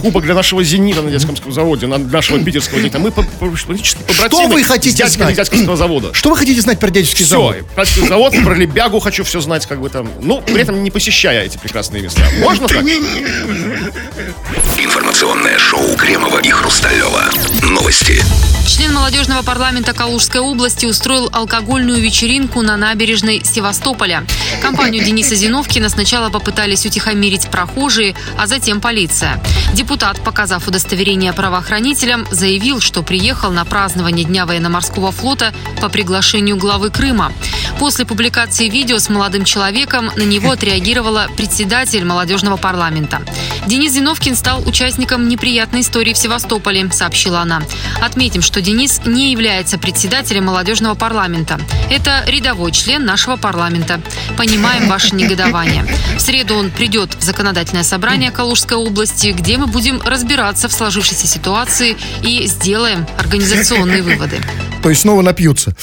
кубок 0.02 0.24
для 0.24 0.34
нашего 0.34 0.62
«Зенита» 0.62 1.02
на 1.02 1.10
Дядьковском 1.10 1.52
заводе, 1.52 1.86
на 1.86 1.98
нашего 1.98 2.38
питерского 2.38 2.80
«Зенита». 2.80 2.98
Мы 2.98 3.10
практически 3.12 4.02
побратимы 4.02 4.28
Что 4.28 4.46
вы 4.48 4.62
хотите 4.62 4.90
с 4.90 4.94
дядьками 4.98 5.32
знать? 5.32 5.36
Дядьковского 5.36 5.76
завода. 5.76 6.14
Что 6.14 6.30
вы 6.30 6.36
хотите 6.36 6.60
знать 6.60 6.78
про 6.78 6.90
дядьковский 6.90 7.24
Все, 7.24 7.34
завод? 7.36 7.56
Дядьковский 7.56 8.06
завод, 8.06 8.34
про 8.44 8.54
Лебягу 8.54 9.00
хочу 9.00 9.24
все 9.24 9.40
знать, 9.40 9.66
как 9.66 9.80
бы 9.80 9.88
там. 9.88 10.08
Ну, 10.20 10.42
при 10.42 10.60
этом 10.60 10.82
не 10.82 10.90
посещая 11.30 11.44
эти 11.44 11.58
прекрасные 11.58 12.02
места. 12.02 12.22
Можно 12.38 12.66
так? 12.68 12.84
Информационное 14.76 15.58
шоу 15.58 15.96
Кремова 15.96 16.38
и 16.38 16.50
Хрусталева. 16.50 17.24
Новости. 17.62 18.22
Член 18.66 18.94
молодежного 18.94 19.42
парламента 19.42 19.92
Калужской 19.92 20.40
области 20.40 20.86
устроил 20.86 21.28
алкогольную 21.32 22.00
вечеринку 22.00 22.62
на 22.62 22.76
набережной 22.76 23.42
Севастополя. 23.44 24.24
Компанию 24.62 25.04
Дениса 25.04 25.34
Зиновкина 25.34 25.88
сначала 25.88 26.30
попытались 26.30 26.86
утихомирить 26.86 27.50
прохожие, 27.50 28.14
а 28.38 28.46
затем 28.46 28.80
полиция. 28.80 29.42
Депутат, 29.74 30.20
показав 30.22 30.66
удостоверение 30.68 31.32
правоохранителям, 31.32 32.26
заявил, 32.30 32.80
что 32.80 33.02
приехал 33.02 33.50
на 33.50 33.64
празднование 33.64 34.24
Дня 34.24 34.46
военно-морского 34.46 35.12
флота 35.12 35.52
по 35.80 35.88
приглашению 35.88 36.56
главы 36.56 36.90
Крыма. 36.90 37.32
После 37.78 38.04
публикации 38.04 38.68
видео 38.68 38.98
с 38.98 39.08
молодым 39.08 39.44
человеком 39.44 40.10
на 40.16 40.22
него 40.22 40.52
отреагировала 40.52 41.19
председатель 41.36 42.04
молодежного 42.04 42.56
парламента. 42.56 43.22
Денис 43.66 43.92
Зиновкин 43.92 44.36
стал 44.36 44.66
участником 44.66 45.28
неприятной 45.28 45.82
истории 45.82 46.12
в 46.12 46.18
Севастополе, 46.18 46.90
сообщила 46.92 47.40
она. 47.40 47.62
Отметим, 48.00 48.42
что 48.42 48.60
Денис 48.60 49.00
не 49.04 49.32
является 49.32 49.78
председателем 49.78 50.46
молодежного 50.46 50.94
парламента. 50.94 51.60
Это 51.90 52.22
рядовой 52.26 52.72
член 52.72 53.04
нашего 53.04 53.36
парламента. 53.36 54.00
Понимаем 54.36 54.88
ваше 54.88 55.14
негодование. 55.14 55.86
В 56.16 56.20
среду 56.20 56.56
он 56.56 56.70
придет 56.70 57.14
в 57.14 57.22
законодательное 57.22 57.84
собрание 57.84 58.30
Калужской 58.30 58.76
области, 58.76 59.28
где 59.28 59.58
мы 59.58 59.66
будем 59.66 60.00
разбираться 60.02 60.68
в 60.68 60.72
сложившейся 60.72 61.26
ситуации 61.26 61.96
и 62.22 62.46
сделаем 62.46 63.06
организационные 63.18 64.02
выводы. 64.02 64.40
То 64.82 64.88
есть 64.88 65.02
снова 65.02 65.22
напьются. 65.22 65.74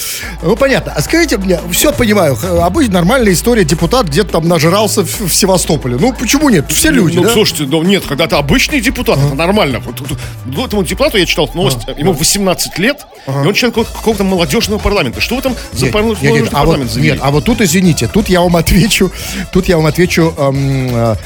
Ну, 0.42 0.56
понятно. 0.56 0.92
А 0.94 1.00
скажите 1.00 1.36
мне, 1.38 1.60
все 1.70 1.92
понимаю, 1.92 2.36
обычно 2.62 2.94
нормальная 2.94 3.32
история, 3.32 3.64
депутат 3.64 4.06
где-то 4.08 4.32
там 4.32 4.48
нажрался 4.48 5.04
в, 5.04 5.20
в 5.20 5.34
Севастополе. 5.34 5.96
Ну, 6.00 6.12
почему 6.12 6.48
нет? 6.48 6.70
Все 6.70 6.90
люди, 6.90 7.16
ну, 7.16 7.24
да? 7.24 7.32
слушайте, 7.32 7.64
ну 7.64 7.82
нет, 7.82 8.04
когда 8.06 8.26
ты 8.26 8.36
обычный 8.36 8.80
депутат, 8.80 9.18
это 9.18 9.34
нормально. 9.34 9.80
Вот, 9.80 10.00
вот, 10.00 10.18
вот 10.46 10.66
этому 10.66 10.82
депутату 10.82 11.16
я 11.18 11.26
читал 11.26 11.48
новость, 11.54 11.78
ему 11.96 12.12
18 12.12 12.78
лет, 12.78 13.06
и 13.26 13.30
он 13.30 13.54
член 13.54 13.70
какого- 13.70 13.86
какого-то 13.86 14.24
молодежного 14.24 14.78
парламента. 14.80 15.20
Что 15.20 15.36
вы 15.36 15.42
там 15.42 15.54
за 15.72 15.86
Нет, 15.86 15.92
пар- 15.92 16.02
нет, 16.04 16.22
нет, 16.22 16.32
а 16.34 16.40
вот, 16.40 16.50
парламент 16.50 16.90
завели? 16.90 17.10
нет, 17.12 17.20
а 17.22 17.30
вот 17.30 17.44
тут, 17.44 17.60
извините, 17.60 18.08
тут 18.12 18.28
я 18.28 18.40
вам 18.40 18.56
отвечу, 18.56 19.12
тут 19.52 19.68
я 19.68 19.76
вам 19.76 19.86
отвечу, 19.86 20.34
эм, 20.36 20.88
э, 20.92 21.16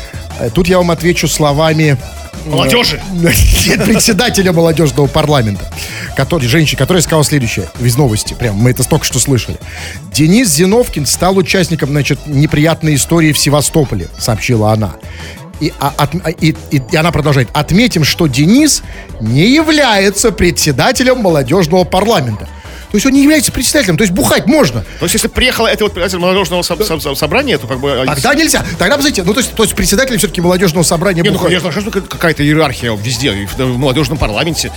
тут 0.54 0.68
я 0.68 0.78
вам 0.78 0.90
отвечу 0.90 1.26
словами... 1.28 1.96
Молодежи. 2.46 3.00
Нет, 3.12 3.84
председателя 3.84 4.52
молодежного 4.52 5.06
парламента, 5.06 5.70
который, 6.16 6.48
женщина, 6.48 6.78
которая 6.78 7.02
сказала 7.02 7.24
следующее 7.24 7.68
из 7.80 7.96
новости, 7.96 8.34
прям 8.34 8.56
мы 8.56 8.70
это 8.70 8.82
только 8.88 9.04
что 9.04 9.18
слышали. 9.18 9.58
Денис 10.12 10.48
Зиновкин 10.50 11.06
стал 11.06 11.36
участником, 11.36 11.90
значит, 11.90 12.26
неприятной 12.26 12.94
истории 12.96 13.32
в 13.32 13.38
Севастополе, 13.38 14.08
сообщила 14.18 14.72
она. 14.72 14.94
И, 15.60 15.72
а- 15.78 15.94
от- 15.96 16.14
а- 16.24 16.30
и- 16.30 16.54
и- 16.72 16.82
и 16.90 16.96
она 16.96 17.12
продолжает. 17.12 17.48
Отметим, 17.52 18.02
что 18.04 18.26
Денис 18.26 18.82
не 19.20 19.48
является 19.54 20.32
председателем 20.32 21.18
молодежного 21.18 21.84
парламента. 21.84 22.48
То 22.92 22.96
есть 22.96 23.06
он 23.06 23.12
не 23.12 23.22
является 23.22 23.50
председателем, 23.50 23.96
то 23.96 24.02
есть 24.02 24.12
бухать 24.12 24.44
можно. 24.46 24.82
То 25.00 25.04
есть, 25.06 25.14
если 25.14 25.28
приехала 25.28 25.66
это 25.66 25.84
вот 25.84 25.94
председатель 25.94 26.18
молодежного 26.18 26.60
со- 26.62 26.76
со- 26.84 27.00
со- 27.00 27.14
собрания, 27.14 27.56
то 27.56 27.66
как 27.66 27.80
бы... 27.80 27.90
а, 27.90 28.06
Тогда 28.14 28.34
нельзя. 28.34 28.64
Тогда, 28.78 28.96
посмотрите, 28.96 29.22
ну 29.22 29.32
то 29.32 29.40
есть, 29.40 29.52
то 29.54 29.62
есть 29.62 29.74
председатель 29.74 30.16
все-таки 30.18 30.42
молодежного 30.42 30.84
собрания 30.84 31.22
Не, 31.22 31.30
ну, 31.30 31.36
бухает. 31.38 31.62
конечно, 31.62 31.80
что 31.90 32.00
какая-то 32.02 32.44
иерархия 32.44 32.94
везде, 32.94 33.32
и 33.32 33.46
в 33.46 33.78
молодежном 33.78 34.18
парламенте. 34.18 34.70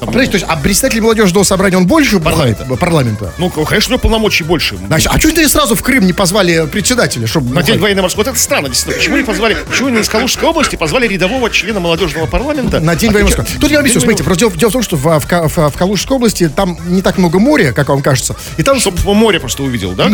А, 0.00 0.06
подождите, 0.06 0.32
то 0.32 0.36
есть, 0.38 0.46
а 0.48 0.56
председатель 0.56 1.00
молодежного 1.00 1.44
собрания, 1.44 1.76
он 1.76 1.86
больше 1.86 2.18
бухает? 2.18 2.58
Парламента. 2.78 3.32
Ну, 3.38 3.50
конечно, 3.50 3.90
у 3.90 3.92
него 3.96 3.98
полномочий 4.00 4.44
больше. 4.44 4.76
Значит, 4.76 5.10
а 5.12 5.18
что 5.18 5.30
ты 5.32 5.48
сразу 5.48 5.74
в 5.74 5.82
Крым 5.82 6.06
не 6.06 6.12
позвали 6.12 6.66
председателя, 6.66 7.26
чтобы 7.26 7.54
На 7.54 7.62
день 7.62 7.78
военно-морского. 7.78 8.24
Вот 8.24 8.28
это 8.32 8.38
странно, 8.38 8.68
действительно. 8.68 8.98
Почему 8.98 9.16
не 9.18 9.22
позвали, 9.24 9.56
почему 9.68 9.88
не 9.90 10.00
из 10.00 10.08
Калужской 10.08 10.48
области 10.48 10.76
позвали 10.76 11.06
рядового 11.06 11.50
члена 11.50 11.80
молодежного 11.80 12.26
парламента? 12.26 12.80
На 12.80 12.96
день 12.96 13.10
А 13.10 13.12
военно-морского. 13.12 13.46
Тут 13.60 13.70
я 13.70 13.76
вам 13.76 13.80
объясню, 13.84 14.00
смотрите, 14.00 14.24
просто 14.24 14.40
дело, 14.40 14.52
дело 14.52 14.70
в 14.70 14.72
том, 14.72 14.82
что 14.82 14.96
в, 14.96 15.02
в, 15.20 15.26
в- 15.26 15.70
в 15.70 15.76
Калужской 15.76 16.16
области 16.16 16.48
там 16.48 16.78
не 16.86 17.02
так 17.02 17.18
много 17.18 17.38
моря, 17.38 17.72
как 17.72 17.88
вам 17.88 18.02
кажется. 18.02 18.36
И 18.56 18.62
там, 18.62 18.80
Чтоб 18.80 19.02
море 19.04 19.40
просто 19.40 19.62
увидел, 19.62 19.92
да? 19.92 20.10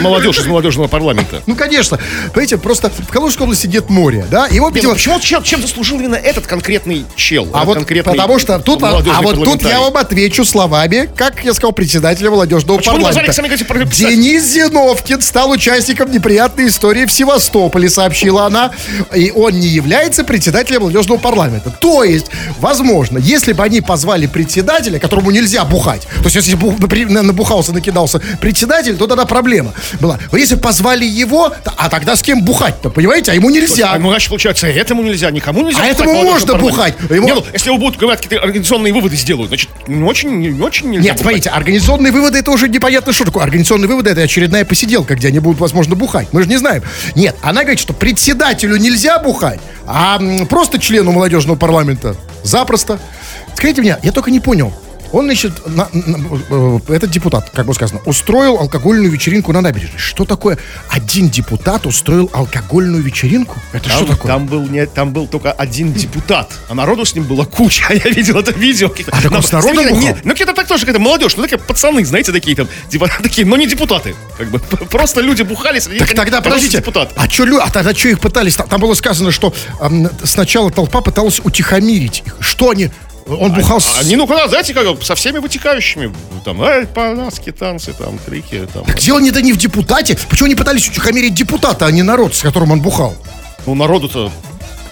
Молодежь 0.00 0.38
из 0.38 0.46
молодежного 0.46 0.88
парламента. 0.88 1.42
ну, 1.46 1.54
конечно, 1.54 1.98
понимаете, 2.32 2.58
просто 2.58 2.90
в 2.90 3.06
Калужской 3.08 3.44
области 3.44 3.66
нет 3.66 3.90
моря, 3.90 4.26
да? 4.30 4.46
Его, 4.46 4.70
видимо, 4.70 4.94
почему 4.94 5.20
чем, 5.20 5.62
заслужил 5.62 5.98
именно 5.98 6.16
этот 6.16 6.46
конкретный 6.46 7.04
чел? 7.16 7.48
А 7.52 7.64
вот 7.64 7.78
потому 8.04 8.38
что 8.38 8.58
тут, 8.58 8.80
молодежный 8.90 9.18
а 9.18 9.22
вот 9.22 9.44
тут 9.44 9.62
я 9.62 9.80
вам 9.80 9.96
отвечу 9.96 10.44
словами, 10.44 11.08
как 11.16 11.44
я 11.44 11.54
сказал, 11.54 11.72
председателя 11.72 12.30
молодежного 12.30 12.78
Почему 12.78 12.96
парламента. 12.96 13.32
Денис 14.10 14.44
Зиновкин 14.44 15.20
стал 15.22 15.50
участником 15.50 16.10
неприятной 16.10 16.68
истории 16.68 17.04
в 17.06 17.12
Севастополе, 17.12 17.88
сообщила 17.88 18.46
она. 18.46 18.72
И 19.14 19.30
он 19.34 19.52
не 19.52 19.68
является 19.68 20.24
председателем 20.24 20.80
молодежного 20.80 21.18
парламента. 21.18 21.70
То 21.70 22.04
есть, 22.04 22.26
возможно, 22.58 23.18
если 23.18 23.52
бы 23.52 23.62
они 23.62 23.80
позвали 23.80 24.26
председателя, 24.26 24.98
которому 24.98 25.30
нельзя 25.30 25.64
бухать, 25.64 26.02
то 26.18 26.24
есть 26.24 26.36
если 26.36 26.54
бы 26.54 26.74
набухался, 27.06 27.72
накидался 27.72 28.20
председатель, 28.40 28.96
то 28.96 29.06
тогда 29.06 29.24
проблема 29.24 29.72
была. 30.00 30.18
Но 30.32 30.38
если 30.38 30.54
бы 30.54 30.60
позвали 30.62 31.04
его, 31.04 31.52
а 31.76 31.88
тогда 31.88 32.16
с 32.16 32.22
кем 32.22 32.42
бухать-то, 32.42 32.90
понимаете? 32.90 33.32
А 33.32 33.34
ему 33.34 33.50
нельзя. 33.50 33.96
Ну, 33.98 34.10
значит, 34.10 34.28
получается, 34.28 34.66
этому 34.66 35.02
нельзя, 35.02 35.30
никому 35.30 35.62
нельзя. 35.64 35.82
А 35.82 35.86
этому 35.86 36.14
можно 36.22 36.54
бухать. 36.54 36.94
Ему- 37.10 37.26
Не, 37.26 37.34
ну, 37.34 37.44
если 37.52 37.68
его 37.68 37.78
будут 37.78 37.98
говорить, 37.98 38.22
какие-то 38.22 38.44
организационные 38.44 38.77
выводы 38.82 39.16
сделают, 39.16 39.48
значит, 39.48 39.70
не 39.86 40.02
очень, 40.04 40.38
не 40.40 40.60
очень 40.60 40.90
нельзя 40.90 41.10
Нет, 41.10 41.12
бухать. 41.12 41.22
смотрите, 41.22 41.50
организационные 41.50 42.12
выводы 42.12 42.38
это 42.38 42.50
уже 42.50 42.68
непонятно 42.68 43.12
что 43.12 43.24
такое. 43.24 43.42
Организационные 43.44 43.88
выводы 43.88 44.10
это 44.10 44.22
очередная 44.22 44.64
посиделка, 44.64 45.14
где 45.14 45.28
они 45.28 45.38
будут, 45.40 45.60
возможно, 45.60 45.96
бухать. 45.96 46.28
Мы 46.32 46.42
же 46.42 46.48
не 46.48 46.56
знаем. 46.56 46.82
Нет, 47.14 47.36
она 47.42 47.62
говорит, 47.62 47.80
что 47.80 47.92
председателю 47.92 48.76
нельзя 48.76 49.18
бухать, 49.18 49.60
а 49.86 50.20
просто 50.48 50.78
члену 50.78 51.12
молодежного 51.12 51.56
парламента 51.56 52.16
запросто. 52.44 52.98
Скажите 53.54 53.80
мне, 53.82 53.98
я 54.02 54.12
только 54.12 54.30
не 54.30 54.40
понял. 54.40 54.72
Он, 55.12 55.24
значит, 55.24 55.66
на- 55.66 55.88
на- 55.92 56.38
э, 56.50 56.78
этот 56.88 57.10
депутат, 57.10 57.50
как 57.50 57.66
бы 57.66 57.74
сказано, 57.74 58.00
устроил 58.04 58.58
алкогольную 58.58 59.10
вечеринку 59.10 59.52
на 59.52 59.60
набережной. 59.60 59.98
Что 59.98 60.24
такое? 60.24 60.58
Один 60.90 61.28
депутат 61.30 61.86
устроил 61.86 62.30
алкогольную 62.32 63.02
вечеринку? 63.02 63.56
Это 63.72 63.88
что 63.88 64.00
Там, 64.00 64.08
такое? 64.08 64.32
там 64.32 64.46
был 64.46 64.66
не, 64.66 64.86
там 64.86 65.12
был 65.12 65.26
только 65.26 65.52
один 65.52 65.92
депутат, 65.92 66.52
а 66.68 66.74
народу 66.74 67.04
с 67.04 67.14
ним 67.14 67.24
было 67.24 67.44
куча. 67.44 67.84
Я 67.92 68.10
видел 68.10 68.38
это 68.38 68.52
видео. 68.52 68.92
А 69.10 69.22
так 69.22 69.32
он 69.32 69.42
с 69.42 69.52
народом 69.52 69.76
какие-то 69.84 69.98
не-? 69.98 70.16
Ну, 70.24 70.30
какие-то 70.30 70.52
так 70.54 70.66
тоже 70.66 70.80
какая-то 70.86 71.00
молодежь, 71.00 71.36
ну, 71.36 71.42
такие 71.42 71.58
пацаны, 71.58 72.04
знаете, 72.04 72.32
такие 72.32 72.56
там, 72.56 72.68
типа, 72.88 73.08
такие, 73.22 73.46
но 73.46 73.56
не 73.56 73.66
депутаты. 73.66 74.14
Как 74.36 74.48
бы, 74.50 74.58
просто 74.90 75.20
люди 75.20 75.42
бухали. 75.42 75.78
среди 75.78 75.98
Так 75.98 76.14
тогда, 76.14 76.40
подождите, 76.40 76.78
депутаты. 76.78 77.14
а 77.16 77.28
что 77.28 77.44
а 77.62 77.70
тогда 77.70 77.94
что 77.94 78.08
их 78.08 78.20
пытались? 78.20 78.56
Там, 78.56 78.68
там 78.68 78.80
было 78.80 78.94
сказано, 78.94 79.32
что 79.32 79.54
ам, 79.80 80.08
сначала 80.24 80.70
толпа 80.70 81.00
пыталась 81.00 81.40
утихомирить 81.42 82.22
их. 82.26 82.36
Что 82.40 82.70
они? 82.70 82.90
Он 83.28 83.52
бухал 83.52 83.80
с... 83.80 83.98
Они, 84.00 84.16
ну, 84.16 84.26
куда, 84.26 84.48
знаете, 84.48 84.72
как, 84.74 85.02
со 85.02 85.14
всеми 85.14 85.38
вытекающими. 85.38 86.12
Там, 86.44 86.62
эй, 86.62 86.86
по-наски, 86.86 87.52
танцы, 87.52 87.92
там, 87.92 88.18
крики, 88.26 88.66
там. 88.72 88.84
Так 88.84 88.98
дело 88.98 89.18
не 89.18 89.30
да 89.30 89.40
не 89.42 89.52
в 89.52 89.56
депутате. 89.56 90.16
Почему 90.28 90.46
они 90.46 90.54
пытались 90.54 90.88
утихомирить 90.88 91.34
депутата, 91.34 91.86
а 91.86 91.90
не 91.90 92.02
народ, 92.02 92.34
с 92.34 92.40
которым 92.42 92.72
он 92.72 92.80
бухал? 92.80 93.14
Ну, 93.66 93.74
народу-то 93.74 94.32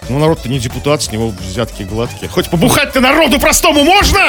Ну, 0.08 0.18
народ-то 0.18 0.48
не 0.48 0.58
депутат, 0.60 1.02
с 1.02 1.10
него 1.10 1.32
взятки 1.50 1.82
гладкие. 1.82 2.28
Хоть 2.28 2.48
побухать-то 2.50 3.00
народу 3.00 3.40
простому 3.40 3.82
можно, 3.84 4.20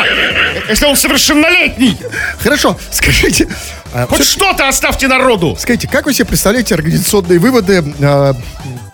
если 0.69 0.85
он 0.85 0.95
совершеннолетний. 0.95 1.95
Хорошо, 2.39 2.77
скажите, 2.91 3.47
а, 3.93 4.07
Хоть 4.07 4.25
что-то 4.25 4.67
оставьте 4.67 5.07
народу. 5.07 5.55
скажите, 5.59 5.87
как 5.87 6.05
вы 6.05 6.13
себе 6.13 6.25
представляете 6.25 6.73
организационные 6.75 7.37
выводы? 7.39 7.83
а, 8.01 8.33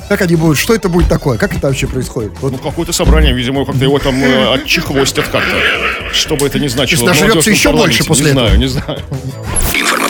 как 0.09 0.21
они 0.21 0.35
будут? 0.35 0.57
Что 0.57 0.73
это 0.75 0.89
будет 0.89 1.07
такое? 1.09 1.37
Как 1.37 1.55
это 1.55 1.67
вообще 1.67 1.87
происходит? 1.87 2.31
Вот 2.41 2.51
Ну, 2.51 2.57
какое-то 2.57 2.93
собрание, 2.93 3.33
видимо, 3.33 3.65
как-то 3.65 3.83
его 3.83 3.99
там 3.99 4.15
э, 4.23 4.53
отчехвостят 4.53 5.27
как-то. 5.29 5.55
Что 6.13 6.35
бы 6.35 6.45
это 6.47 6.59
ни 6.59 6.67
значило. 6.67 7.07
Нажрется 7.07 7.33
молодежном 7.33 7.53
еще 7.55 7.71
больше 7.71 8.03
после 8.03 8.25
не 8.25 8.31
этого? 8.31 8.45
знаю, 8.47 8.59
не 8.59 8.67
знаю. 8.67 8.99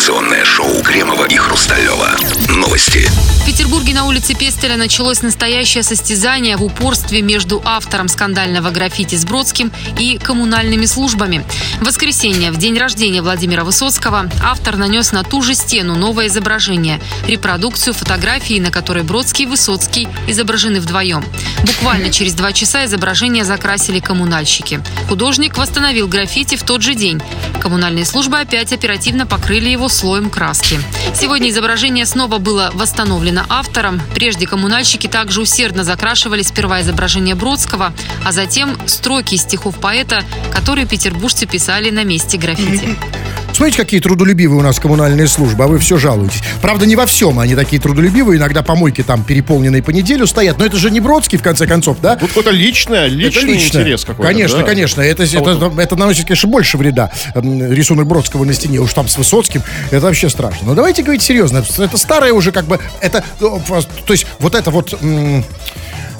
Информационное 0.04 0.44
шоу 0.44 0.84
Кремова 0.84 1.24
и 1.28 1.38
Хрусталева. 1.38 2.18
Новости. 2.50 3.10
В 3.42 3.46
Петербурге 3.46 3.94
на 3.94 4.06
улице 4.06 4.36
Пестеля 4.36 4.76
началось 4.76 5.22
настоящее 5.22 5.82
состязание 5.82 6.58
в 6.58 6.63
упорстве 6.63 7.22
между 7.22 7.62
автором 7.63 8.10
скандального 8.10 8.70
граффити 8.70 9.16
с 9.16 9.24
Бродским 9.24 9.72
и 9.98 10.18
коммунальными 10.18 10.86
службами. 10.86 11.46
В 11.80 11.86
воскресенье, 11.86 12.52
в 12.52 12.58
день 12.58 12.78
рождения 12.78 13.22
Владимира 13.22 13.64
Высоцкого, 13.64 14.30
автор 14.43 14.76
нанес 14.76 15.10
на 15.14 15.24
ту 15.24 15.41
же 15.41 15.56
стену 15.56 15.95
новое 15.95 16.28
изображение– 16.28 16.99
репродукцию 17.28 17.93
фотографии, 17.93 18.60
на 18.60 18.72
которой 18.72 19.04
Бродский 19.04 19.45
и 19.45 19.47
Высоцкий 19.47 20.10
изображены 20.28 20.82
вдвоем. 20.82 21.24
Буквально 21.66 22.12
через 22.12 22.34
два 22.34 22.51
часа 22.51 22.84
изображение 22.86 23.45
закрасили 23.45 23.99
коммунальщики. 23.99 24.82
Художник 25.08 25.58
восстановил 25.58 26.10
граффити 26.10 26.56
в 26.56 26.64
тот 26.64 26.82
же 26.82 26.93
день. 26.93 27.22
Коммунальные 27.62 28.06
службы 28.06 28.39
опять 28.39 28.74
оперативно 28.74 29.26
покрыли 29.26 29.70
его 29.70 29.88
слоем 29.94 30.30
краски. 30.30 30.80
Сегодня 31.14 31.50
изображение 31.50 32.06
снова 32.06 32.39
было 32.39 32.72
восстановлено 32.74 33.44
автором. 33.48 34.02
Прежде 34.16 34.48
коммунальщики 34.48 35.08
также 35.08 35.41
усердно 35.41 35.84
закрашивали 35.84 36.41
сперва 36.41 36.82
изображение 36.82 37.36
Бродского, 37.36 37.94
а 38.26 38.32
затем 38.32 38.78
строки 38.88 39.36
стихов 39.36 39.80
поэта, 39.80 40.24
которые 40.52 40.88
петербуржцы 40.88 41.46
писали 41.46 41.89
на 41.91 42.04
месте 42.04 42.38
граффити. 42.38 42.98
Смотрите, 43.54 43.78
какие 43.78 43.99
трудолюбивые 43.99 44.60
у 44.60 44.64
нас 44.64 44.80
коммунальные 44.80 45.28
службы, 45.28 45.64
а 45.64 45.68
вы 45.68 45.80
все 45.80 45.97
жалуетесь. 45.97 46.41
Правда, 46.62 46.86
не 46.86 46.95
во 46.95 47.06
всем 47.06 47.39
они 47.39 47.56
такие 47.56 47.82
трудолюбивые. 47.82 48.39
Иногда 48.39 48.64
помойки 48.64 49.04
там 49.04 49.24
переполненные 49.24 49.84
по 49.84 49.91
неделю 49.91 50.28
стоят. 50.28 50.58
Но 50.58 50.66
это 50.66 50.78
же 50.78 50.91
не 50.91 50.99
Бродский, 50.99 51.38
в 51.38 51.43
конце 51.43 51.68
концов, 51.68 51.97
да? 52.01 52.16
Тут 52.16 52.30
какой-то 52.30 52.51
личное, 52.51 53.08
личный 53.08 53.43
это 53.43 53.51
лично. 53.54 53.78
интерес 53.80 54.06
какой-то. 54.06 54.32
Конечно, 54.32 54.60
да. 54.60 54.64
конечно. 54.64 55.01
Это, 55.01 55.24
А 55.24 55.39
вот 55.39 55.58
это, 55.58 55.82
это 55.82 55.95
наносит, 55.95 56.26
конечно, 56.26 56.49
больше 56.49 56.78
вреда. 56.78 57.12
Рисунок 57.36 58.08
Бродского 58.08 58.43
на 58.43 58.54
стене, 58.54 58.80
уж 58.80 58.93
там 58.93 59.08
с 59.08 59.18
Высоцким, 59.18 59.62
это 59.91 60.01
вообще 60.01 60.30
страшно. 60.30 60.68
Но 60.68 60.76
давайте 60.76 61.04
говорить 61.04 61.22
серьезно. 61.22 61.64
Это 61.78 61.97
старое 61.97 62.34
уже 62.34 62.51
как 62.51 62.66
бы, 62.66 62.80
это, 63.01 63.24
ну, 63.39 63.62
то 64.06 64.14
есть 64.14 64.26
вот 64.39 64.56
это 64.56 64.72
вот... 64.72 64.93
м, 65.01 65.43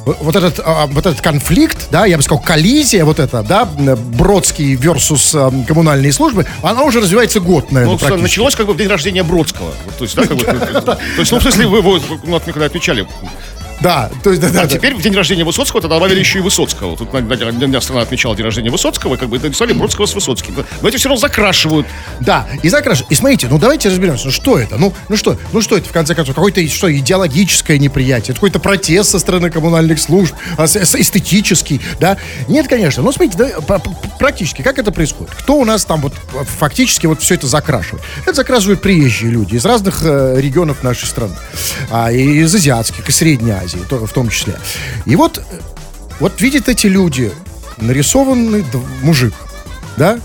вот 0.06 0.36
этот, 0.36 0.60
а, 0.64 0.88
вот 0.88 1.06
этот 1.06 1.22
конфликт, 1.22 1.88
да, 1.92 2.06
я 2.06 2.18
бы 2.18 2.24
сказал, 2.24 2.42
коллизия 2.44 3.06
вот 3.06 3.20
эта, 3.20 3.44
да, 3.44 3.66
Бродский 3.66 4.76
versus 4.76 5.36
а, 5.36 5.52
коммунальные 5.66 6.12
службы, 6.12 6.46
она 6.62 6.84
уже 6.84 7.00
развивается 7.00 7.40
год, 7.40 7.72
наверное, 7.72 7.98
Ну, 8.10 8.18
началось 8.18 8.56
как 8.56 8.68
бы 8.68 8.74
в 8.74 8.78
день 8.78 8.88
рождения 8.88 9.24
Бродского. 9.24 9.72
То 9.98 10.04
есть, 10.04 10.16
да, 10.16 10.26
как 10.26 10.38
бы, 10.38 10.44
то 10.82 10.98
есть, 11.18 11.32
ну, 11.32 11.40
в 11.40 11.42
смысле, 11.42 11.68
вы, 11.68 11.82
вы, 11.82 12.02
ну, 12.24 12.36
от 12.36 12.44
меня 12.46 12.54
когда 12.54 12.66
отмечали. 12.66 13.08
Да, 13.84 14.10
то 14.24 14.30
есть, 14.30 14.42
да, 14.42 14.50
да, 14.50 14.62
А 14.62 14.64
да. 14.64 14.70
теперь 14.70 14.96
в 14.96 15.02
день 15.02 15.14
рождения 15.14 15.44
Высоцкого 15.44 15.82
тогда 15.82 15.96
добавили 15.96 16.20
еще 16.20 16.40
и 16.40 16.42
Высоцкого. 16.42 16.96
Тут 16.96 17.12
на, 17.12 17.82
страна 17.82 18.02
отмечала 18.02 18.34
день 18.34 18.46
рождения 18.46 18.72
Высоцкого, 18.72 19.16
и 19.16 19.18
как 19.18 19.28
бы 19.28 19.38
написали 19.38 19.74
Бродского 19.74 20.06
с 20.06 20.16
Высоцким. 20.16 20.56
Но 20.82 20.88
эти 20.88 20.96
все 20.96 21.10
равно 21.10 21.20
закрашивают. 21.20 21.86
Да, 22.22 22.48
и 22.62 22.70
закрашивают. 22.70 23.12
И 23.12 23.16
смотрите, 23.16 23.48
ну 23.50 23.60
давайте 23.60 23.90
разберемся, 23.90 24.28
ну 24.28 24.32
что 24.32 24.58
это? 24.58 24.78
Ну, 24.78 24.94
ну 25.10 25.18
что, 25.18 25.38
ну 25.52 25.62
что 25.62 25.76
это, 25.76 25.90
в 25.90 25.92
конце 25.92 26.16
концов, 26.16 26.34
какое-то 26.34 26.66
что, 26.70 26.90
идеологическое 26.96 27.78
неприятие, 27.78 28.32
это 28.32 28.36
какой-то 28.36 28.60
протест 28.60 29.12
со 29.12 29.20
стороны 29.20 29.50
коммунальных 29.50 30.00
служб, 30.00 30.34
а, 30.58 30.64
эстетический, 30.64 31.82
да? 32.00 32.16
Нет, 32.48 32.70
конечно, 32.70 33.04
но 33.04 33.12
смотрите, 33.12 33.38
да, 33.38 33.80
практически, 34.18 34.62
как 34.62 34.80
это 34.80 34.94
происходит? 34.94 35.34
Кто 35.36 35.56
у 35.56 35.66
нас 35.66 35.84
там 35.84 36.00
вот 36.00 36.14
э, 36.34 36.44
фактически 36.58 37.06
вот 37.06 37.22
все 37.22 37.36
это 37.36 37.48
закрашивает? 37.48 38.02
Это 38.26 38.36
закрашивают 38.36 38.82
приезжие 38.82 39.32
люди 39.32 39.56
из 39.56 39.66
разных 39.66 40.04
э, 40.04 40.36
регионов 40.40 40.84
нашей 40.84 41.06
страны, 41.06 41.36
а, 41.92 42.14
из 42.14 42.56
азиатских, 42.56 43.10
и 43.10 43.12
Средней 43.12 43.52
Азии 43.52 43.73
то- 43.80 44.06
в 44.06 44.12
том 44.12 44.30
числе. 44.30 44.56
И 45.06 45.16
вот, 45.16 45.44
вот 46.20 46.40
видят 46.42 46.70
эти 46.70 46.88
люди, 46.88 47.32
нарисованный 47.78 48.66
мужик, 49.02 49.34
да, 49.98 50.20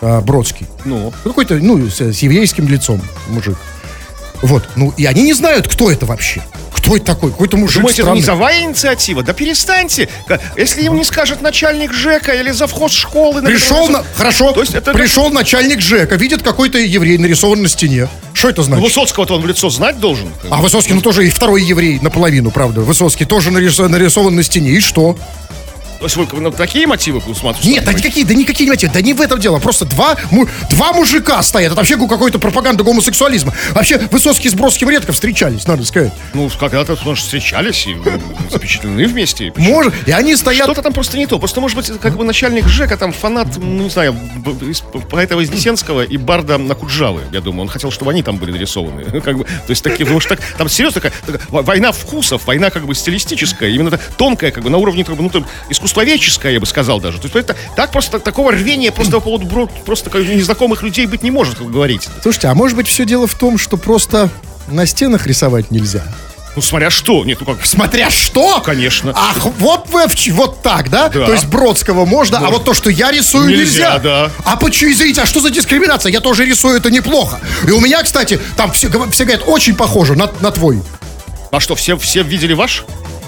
а, 0.00 0.20
Бродский, 0.20 0.66
Ну, 0.84 1.12
ну, 1.24 1.30
какой-то, 1.30 1.54
ну, 1.56 1.88
с, 1.88 2.00
с 2.00 2.18
еврейским 2.20 2.68
лицом 2.68 3.00
мужик. 3.28 3.56
Вот, 4.42 4.66
ну, 4.76 4.94
и 4.96 5.04
они 5.04 5.22
не 5.22 5.34
знают, 5.34 5.68
кто 5.68 5.90
это 5.90 6.06
вообще. 6.06 6.42
Кто 6.90 6.96
это 6.96 7.06
такой? 7.06 7.30
Какой-то 7.30 7.56
мужик 7.56 7.76
Думаете, 7.82 8.02
это 8.02 8.06
странный. 8.06 8.18
низовая 8.20 8.62
инициатива? 8.62 9.22
Да 9.22 9.32
перестаньте. 9.32 10.08
Если 10.56 10.82
им 10.82 10.96
не 10.96 11.04
скажет 11.04 11.40
начальник 11.40 11.92
ЖЭКа 11.92 12.32
или 12.32 12.50
завхоз 12.50 12.90
школы... 12.90 13.42
Пришел, 13.42 13.88
на, 13.88 14.02
хорошо, 14.16 14.50
То 14.50 14.62
есть 14.62 14.74
это- 14.74 14.92
пришел 14.92 15.30
начальник 15.30 15.80
ЖЭКа, 15.80 16.16
видит 16.16 16.42
какой-то 16.42 16.78
еврей 16.78 17.16
нарисован 17.16 17.62
на 17.62 17.68
стене. 17.68 18.08
Что 18.32 18.48
это 18.48 18.62
Ну, 18.62 18.64
значит? 18.64 18.84
Высоцкого-то 18.84 19.34
он 19.36 19.42
в 19.42 19.46
лицо 19.46 19.70
знать 19.70 20.00
должен. 20.00 20.32
А 20.50 20.56
Высоцкий, 20.60 20.92
ну, 20.94 21.00
тоже 21.00 21.28
и 21.28 21.30
второй 21.30 21.62
еврей 21.62 22.00
наполовину, 22.02 22.50
правда. 22.50 22.80
Высоцкий 22.80 23.24
тоже 23.24 23.50
нарис- 23.50 23.86
нарисован 23.86 24.34
на 24.34 24.42
стене. 24.42 24.70
И 24.70 24.80
что? 24.80 25.16
То 26.00 26.06
есть 26.06 26.16
вы 26.16 26.40
на 26.40 26.50
такие 26.50 26.86
мотивы 26.86 27.18
усматриваете? 27.18 27.70
Нет, 27.70 27.84
да 27.84 27.92
никакие, 27.92 28.24
да 28.26 28.34
никакие 28.34 28.64
не 28.66 28.70
мотивы, 28.70 28.92
да 28.92 29.00
не 29.02 29.12
в 29.12 29.20
этом 29.20 29.38
дело. 29.38 29.58
Просто 29.58 29.84
два, 29.84 30.16
му- 30.30 30.48
два 30.70 30.92
мужика 30.94 31.42
стоят. 31.42 31.72
Это 31.72 31.76
вообще 31.80 31.96
какой-то 31.98 32.38
пропаганда 32.38 32.82
гомосексуализма. 32.84 33.52
Вообще, 33.72 33.98
Высоцкий 34.10 34.48
с 34.48 34.54
Бродским 34.54 34.88
редко 34.90 35.12
встречались, 35.12 35.66
надо 35.66 35.84
сказать. 35.84 36.12
Ну, 36.32 36.50
когда-то, 36.58 36.96
может, 37.04 37.24
встречались 37.24 37.86
и 37.86 37.92
м, 37.92 38.02
запечатлены 38.50 39.06
вместе. 39.06 39.52
Почему? 39.52 39.74
Может, 39.74 39.94
и 40.08 40.12
они 40.12 40.34
стоят... 40.36 40.64
Что-то 40.64 40.82
там 40.82 40.92
просто 40.94 41.18
не 41.18 41.26
то. 41.26 41.38
Просто, 41.38 41.60
может 41.60 41.76
быть, 41.76 41.90
как 42.00 42.16
бы 42.16 42.24
начальник 42.24 42.66
ЖЭКа, 42.66 42.96
там 42.96 43.12
фанат, 43.12 43.48
ну, 43.58 43.84
не 43.84 43.90
знаю, 43.90 44.16
поэта 45.10 45.36
Вознесенского 45.36 46.02
и 46.02 46.16
Барда 46.16 46.56
Накуджавы, 46.58 47.22
я 47.32 47.40
думаю. 47.40 47.62
Он 47.62 47.68
хотел, 47.68 47.90
чтобы 47.90 48.10
они 48.12 48.22
там 48.22 48.38
были 48.38 48.52
нарисованы. 48.52 49.04
Как 49.20 49.36
бы, 49.36 49.44
то 49.44 49.50
есть 49.68 49.82
такие, 49.84 50.04
потому 50.06 50.20
что 50.20 50.36
так, 50.36 50.44
там 50.56 50.68
серьезно 50.68 51.00
такая, 51.02 51.12
такая 51.26 51.40
во- 51.50 51.62
война 51.62 51.92
вкусов, 51.92 52.46
война 52.46 52.70
как 52.70 52.86
бы 52.86 52.94
стилистическая, 52.94 53.68
именно 53.70 53.98
тонкая, 54.16 54.50
как 54.50 54.62
бы 54.64 54.70
на 54.70 54.78
уровне 54.78 55.04
как 55.04 55.16
бы, 55.16 55.22
ну, 55.22 55.28
там, 55.30 55.46
искусствоведческая, 55.90 56.52
я 56.52 56.60
бы 56.60 56.66
сказал 56.66 57.00
даже. 57.00 57.18
То 57.18 57.24
есть 57.24 57.36
это 57.36 57.56
так 57.76 57.90
просто, 57.90 58.18
такого 58.20 58.52
рвения 58.52 58.92
просто 58.92 59.12
по 59.14 59.20
поводу 59.20 59.68
просто 59.84 60.10
как 60.10 60.22
незнакомых 60.22 60.82
людей 60.82 61.06
быть 61.06 61.22
не 61.22 61.30
может, 61.30 61.54
как 61.56 61.66
вы 61.66 61.72
говорите. 61.72 62.08
Слушайте, 62.22 62.48
а 62.48 62.54
может 62.54 62.76
быть 62.76 62.88
все 62.88 63.04
дело 63.04 63.26
в 63.26 63.34
том, 63.34 63.58
что 63.58 63.76
просто 63.76 64.30
на 64.68 64.86
стенах 64.86 65.26
рисовать 65.26 65.70
нельзя? 65.70 66.04
Ну, 66.56 66.62
смотря 66.62 66.90
что. 66.90 67.24
Нет, 67.24 67.38
ну 67.40 67.46
как, 67.54 67.64
Смотря 67.64 68.10
что? 68.10 68.60
Конечно. 68.60 69.12
Ах, 69.14 69.36
вот 69.58 69.88
вы 69.88 70.02
вот 70.32 70.62
так, 70.62 70.90
да? 70.90 71.08
Да. 71.08 71.26
То 71.26 71.32
есть 71.32 71.46
Бродского 71.46 72.04
можно, 72.04 72.38
а 72.38 72.50
вот 72.50 72.64
то, 72.64 72.74
что 72.74 72.90
я 72.90 73.12
рисую, 73.12 73.48
Нельзя, 73.48 73.62
нельзя. 73.62 73.98
да. 73.98 74.30
А 74.44 74.56
почему, 74.56 74.90
извините, 74.90 75.22
а 75.22 75.26
что 75.26 75.40
за 75.40 75.50
дискриминация? 75.50 76.10
Я 76.10 76.20
тоже 76.20 76.44
рисую, 76.44 76.76
это 76.76 76.90
неплохо. 76.90 77.38
И 77.66 77.70
у 77.70 77.80
меня, 77.80 78.02
кстати, 78.02 78.40
там 78.56 78.72
все, 78.72 78.88
все 79.10 79.24
говорят, 79.24 79.44
очень 79.46 79.76
похоже 79.76 80.16
на, 80.16 80.28
на 80.40 80.50
твой. 80.50 80.82
а 81.52 81.60
что, 81.60 81.76
все, 81.76 81.96
все 81.96 82.22
видели 82.24 82.52
ваш? 82.52 82.84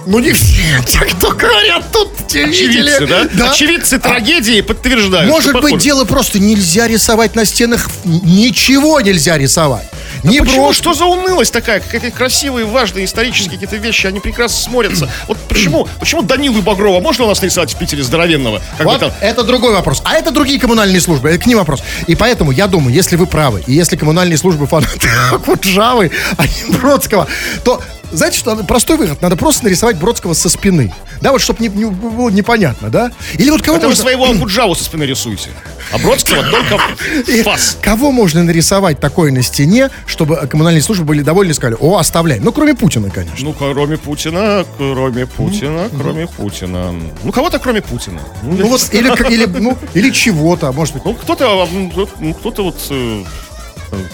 Ну 0.07 0.19
не 0.19 0.33
все, 0.33 0.83
те, 0.87 0.99
кто 1.01 1.31
говорят, 1.31 1.85
тут 1.93 2.11
те 2.27 2.45
видели. 2.45 2.91
Очевидцы, 2.91 3.37
да? 3.37 3.51
Очевидцы 3.51 3.99
трагедии 3.99 4.61
подтверждают. 4.61 5.31
Может 5.31 5.53
быть, 5.55 5.63
похоже. 5.63 5.83
дело 5.83 6.05
просто 6.05 6.39
нельзя 6.39 6.89
рисовать 6.89 7.35
на 7.35 7.45
стенах, 7.45 7.89
ничего 8.05 9.01
нельзя 9.01 9.39
рисовать. 9.39 9.87
Не 10.25 10.41
Почему? 10.41 10.65
брошь. 10.65 10.77
Что 10.77 10.95
за 10.95 11.05
унылость 11.05 11.53
такая? 11.53 11.81
Какие 11.81 12.11
красивые, 12.11 12.65
важные 12.65 13.07
исторические 13.07 13.53
какие-то 13.53 13.77
вещи, 13.77 14.07
они 14.07 14.21
прекрасно 14.21 14.59
смотрятся. 14.59 15.11
Вот 15.27 15.37
почему? 15.49 15.89
Почему 15.99 16.23
Данилу 16.23 16.59
и 16.59 16.63
Багрова 16.63 17.01
можно 17.01 17.25
у 17.25 17.29
нас 17.29 17.41
нарисовать 17.41 17.75
в 17.75 17.79
Питере 17.79 18.03
здоровенного? 18.03 18.63
Как 18.79 18.87
Вот 18.87 19.01
там, 19.01 19.13
это 19.21 19.43
другой 19.43 19.73
вопрос. 19.73 20.01
А 20.05 20.15
это 20.15 20.31
другие 20.31 20.61
коммунальные 20.61 21.01
службы. 21.01 21.29
Это 21.31 21.43
к 21.43 21.47
ним 21.47 21.59
вопрос. 21.59 21.83
И 22.07 22.15
поэтому 22.15 22.53
я 22.53 22.69
думаю, 22.69 22.95
если 22.95 23.17
вы 23.17 23.27
правы, 23.27 23.65
и 23.67 23.73
если 23.73 23.97
коммунальные 23.97 24.39
службы 24.39 24.67
фанаты 24.67 25.09
Куджавы, 25.45 26.13
а 26.37 26.47
не 26.47 26.73
Бродского, 26.77 27.27
то 27.65 27.83
знаете, 28.13 28.39
что 28.39 28.55
простой 28.65 28.97
выход. 28.97 29.21
Надо 29.23 29.37
просто 29.37 29.65
нарисовать 29.65 29.97
Бродского 29.97 30.35
со 30.35 30.49
спины. 30.49 30.93
Да, 31.21 31.33
вот 31.33 31.41
чтобы 31.41 31.61
не, 31.63 31.69
не 31.69 31.87
было 31.87 32.31
непонятно, 32.31 32.91
да? 32.91 33.11
Или 33.35 33.51
вот 33.51 33.63
кого 33.63 33.77
это 33.79 33.87
вы 33.87 33.91
можно... 33.91 34.03
своего 34.03 34.25
Акуджаву 34.31 34.75
со 34.75 34.85
спины 34.85 35.05
рисуете. 35.05 35.51
А 35.93 35.99
Бродского 35.99 36.43
только 36.45 36.79
фас. 37.45 37.79
Кого 37.81 38.13
можно 38.13 38.43
нарисовать 38.43 39.01
такое 39.01 39.33
на 39.33 39.43
стене, 39.43 39.91
чтобы 40.07 40.37
коммунальные 40.47 40.83
службы 40.83 41.05
были 41.05 41.23
довольны 41.23 41.53
и 41.53 41.55
сказали, 41.55 41.77
о, 41.81 41.97
оставляем. 41.99 42.45
Ну, 42.45 42.53
кроме 42.53 42.75
Путина, 42.75 43.11
конечно. 43.11 43.45
Ну, 43.45 43.53
кроме 43.53 43.97
Путина, 43.97 44.65
кроме 44.77 45.27
Путина, 45.27 45.89
кроме 45.97 46.27
Путина. 46.27 46.95
Ну, 47.23 47.33
кого-то 47.33 47.59
кроме 47.59 47.83
Путина. 47.83 48.21
Ну, 48.43 48.67
вот, 48.69 48.89
или, 48.93 49.33
или, 49.33 49.45
ну, 49.47 49.77
или 49.95 50.11
чего-то, 50.11 50.73
может 50.73 50.95
быть. 50.95 51.05
Ну, 51.05 51.15
кто-то, 51.15 51.63
а, 51.63 51.69
ну, 51.71 51.91
кто- 51.91 52.09
ну, 52.21 52.35
кто-то 52.35 52.65
вот... 52.65 52.77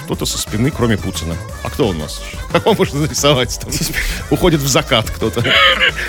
Кто-то 0.04 0.26
со 0.26 0.38
спины, 0.38 0.70
кроме 0.70 0.96
Путина. 0.96 1.36
А 1.62 1.70
кто 1.70 1.88
он 1.88 1.96
у 1.96 2.00
нас? 2.00 2.20
Как 2.52 2.66
он 2.66 2.76
может 2.76 2.94
нарисовать? 2.94 3.58
Там, 3.60 3.70
уходит 4.30 4.60
в 4.60 4.66
закат 4.68 5.10
кто-то. 5.10 5.44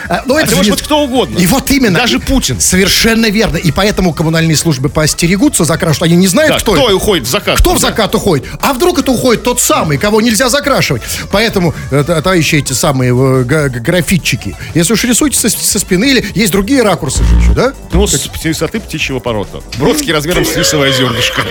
А, 0.07 0.24
ну, 0.26 0.36
А 0.38 0.41
это 0.41 0.51
же 0.51 0.55
может 0.55 0.72
не- 0.72 0.76
быть 0.78 0.84
кто 0.84 1.03
угодно. 1.03 1.38
И 1.38 1.45
вот 1.45 1.70
именно. 1.70 1.97
Даже 1.99 2.20
Путин. 2.20 2.59
Совершенно 2.59 3.28
верно. 3.30 3.57
И 3.57 3.72
поэтому 3.72 4.13
коммунальные 4.13 4.55
службы 4.57 4.89
поостерегутся 4.89 5.65
закрашивать. 5.65 6.09
Они 6.11 6.15
не 6.17 6.28
знают, 6.28 6.53
Да, 6.53 6.59
кто, 6.59 6.72
кто 6.74 6.86
это. 6.88 6.95
уходит 6.95 7.28
в 7.28 7.30
закат? 7.30 7.59
Кто 7.59 7.72
в 7.76 7.82
Да. 7.82 7.89
закат 7.89 8.15
уходит? 8.15 8.47
А 8.61 8.74
вдруг 8.74 8.99
это 8.99 9.11
уходит 9.11 9.43
тот 9.43 9.59
самый, 9.59 9.97
кого 9.97 10.22
нельзя 10.22 10.49
закрашивать? 10.49 11.01
Поэтому, 11.32 11.76
э, 11.91 12.03
товарищи 12.03 12.55
эти 12.55 12.74
самые 12.74 13.11
э, 13.11 13.43
графитчики, 13.43 14.55
если 14.74 14.93
уж 14.93 15.03
рисуете 15.03 15.38
со, 15.38 15.49
со 15.49 15.80
спины, 15.80 16.05
или 16.11 16.26
есть 16.36 16.51
другие 16.51 16.82
ракурсы 16.82 17.24
же 17.24 17.36
еще, 17.36 17.51
да? 17.53 17.74
Ну, 17.93 18.07
с 18.07 18.30
высоты 18.43 18.80
птичьего 18.80 19.20
порота. 19.20 19.61
Бродский 19.78 20.13
размером 20.13 20.45
с 20.45 20.55
рисовое 20.55 20.91
зернышко. 20.91 21.41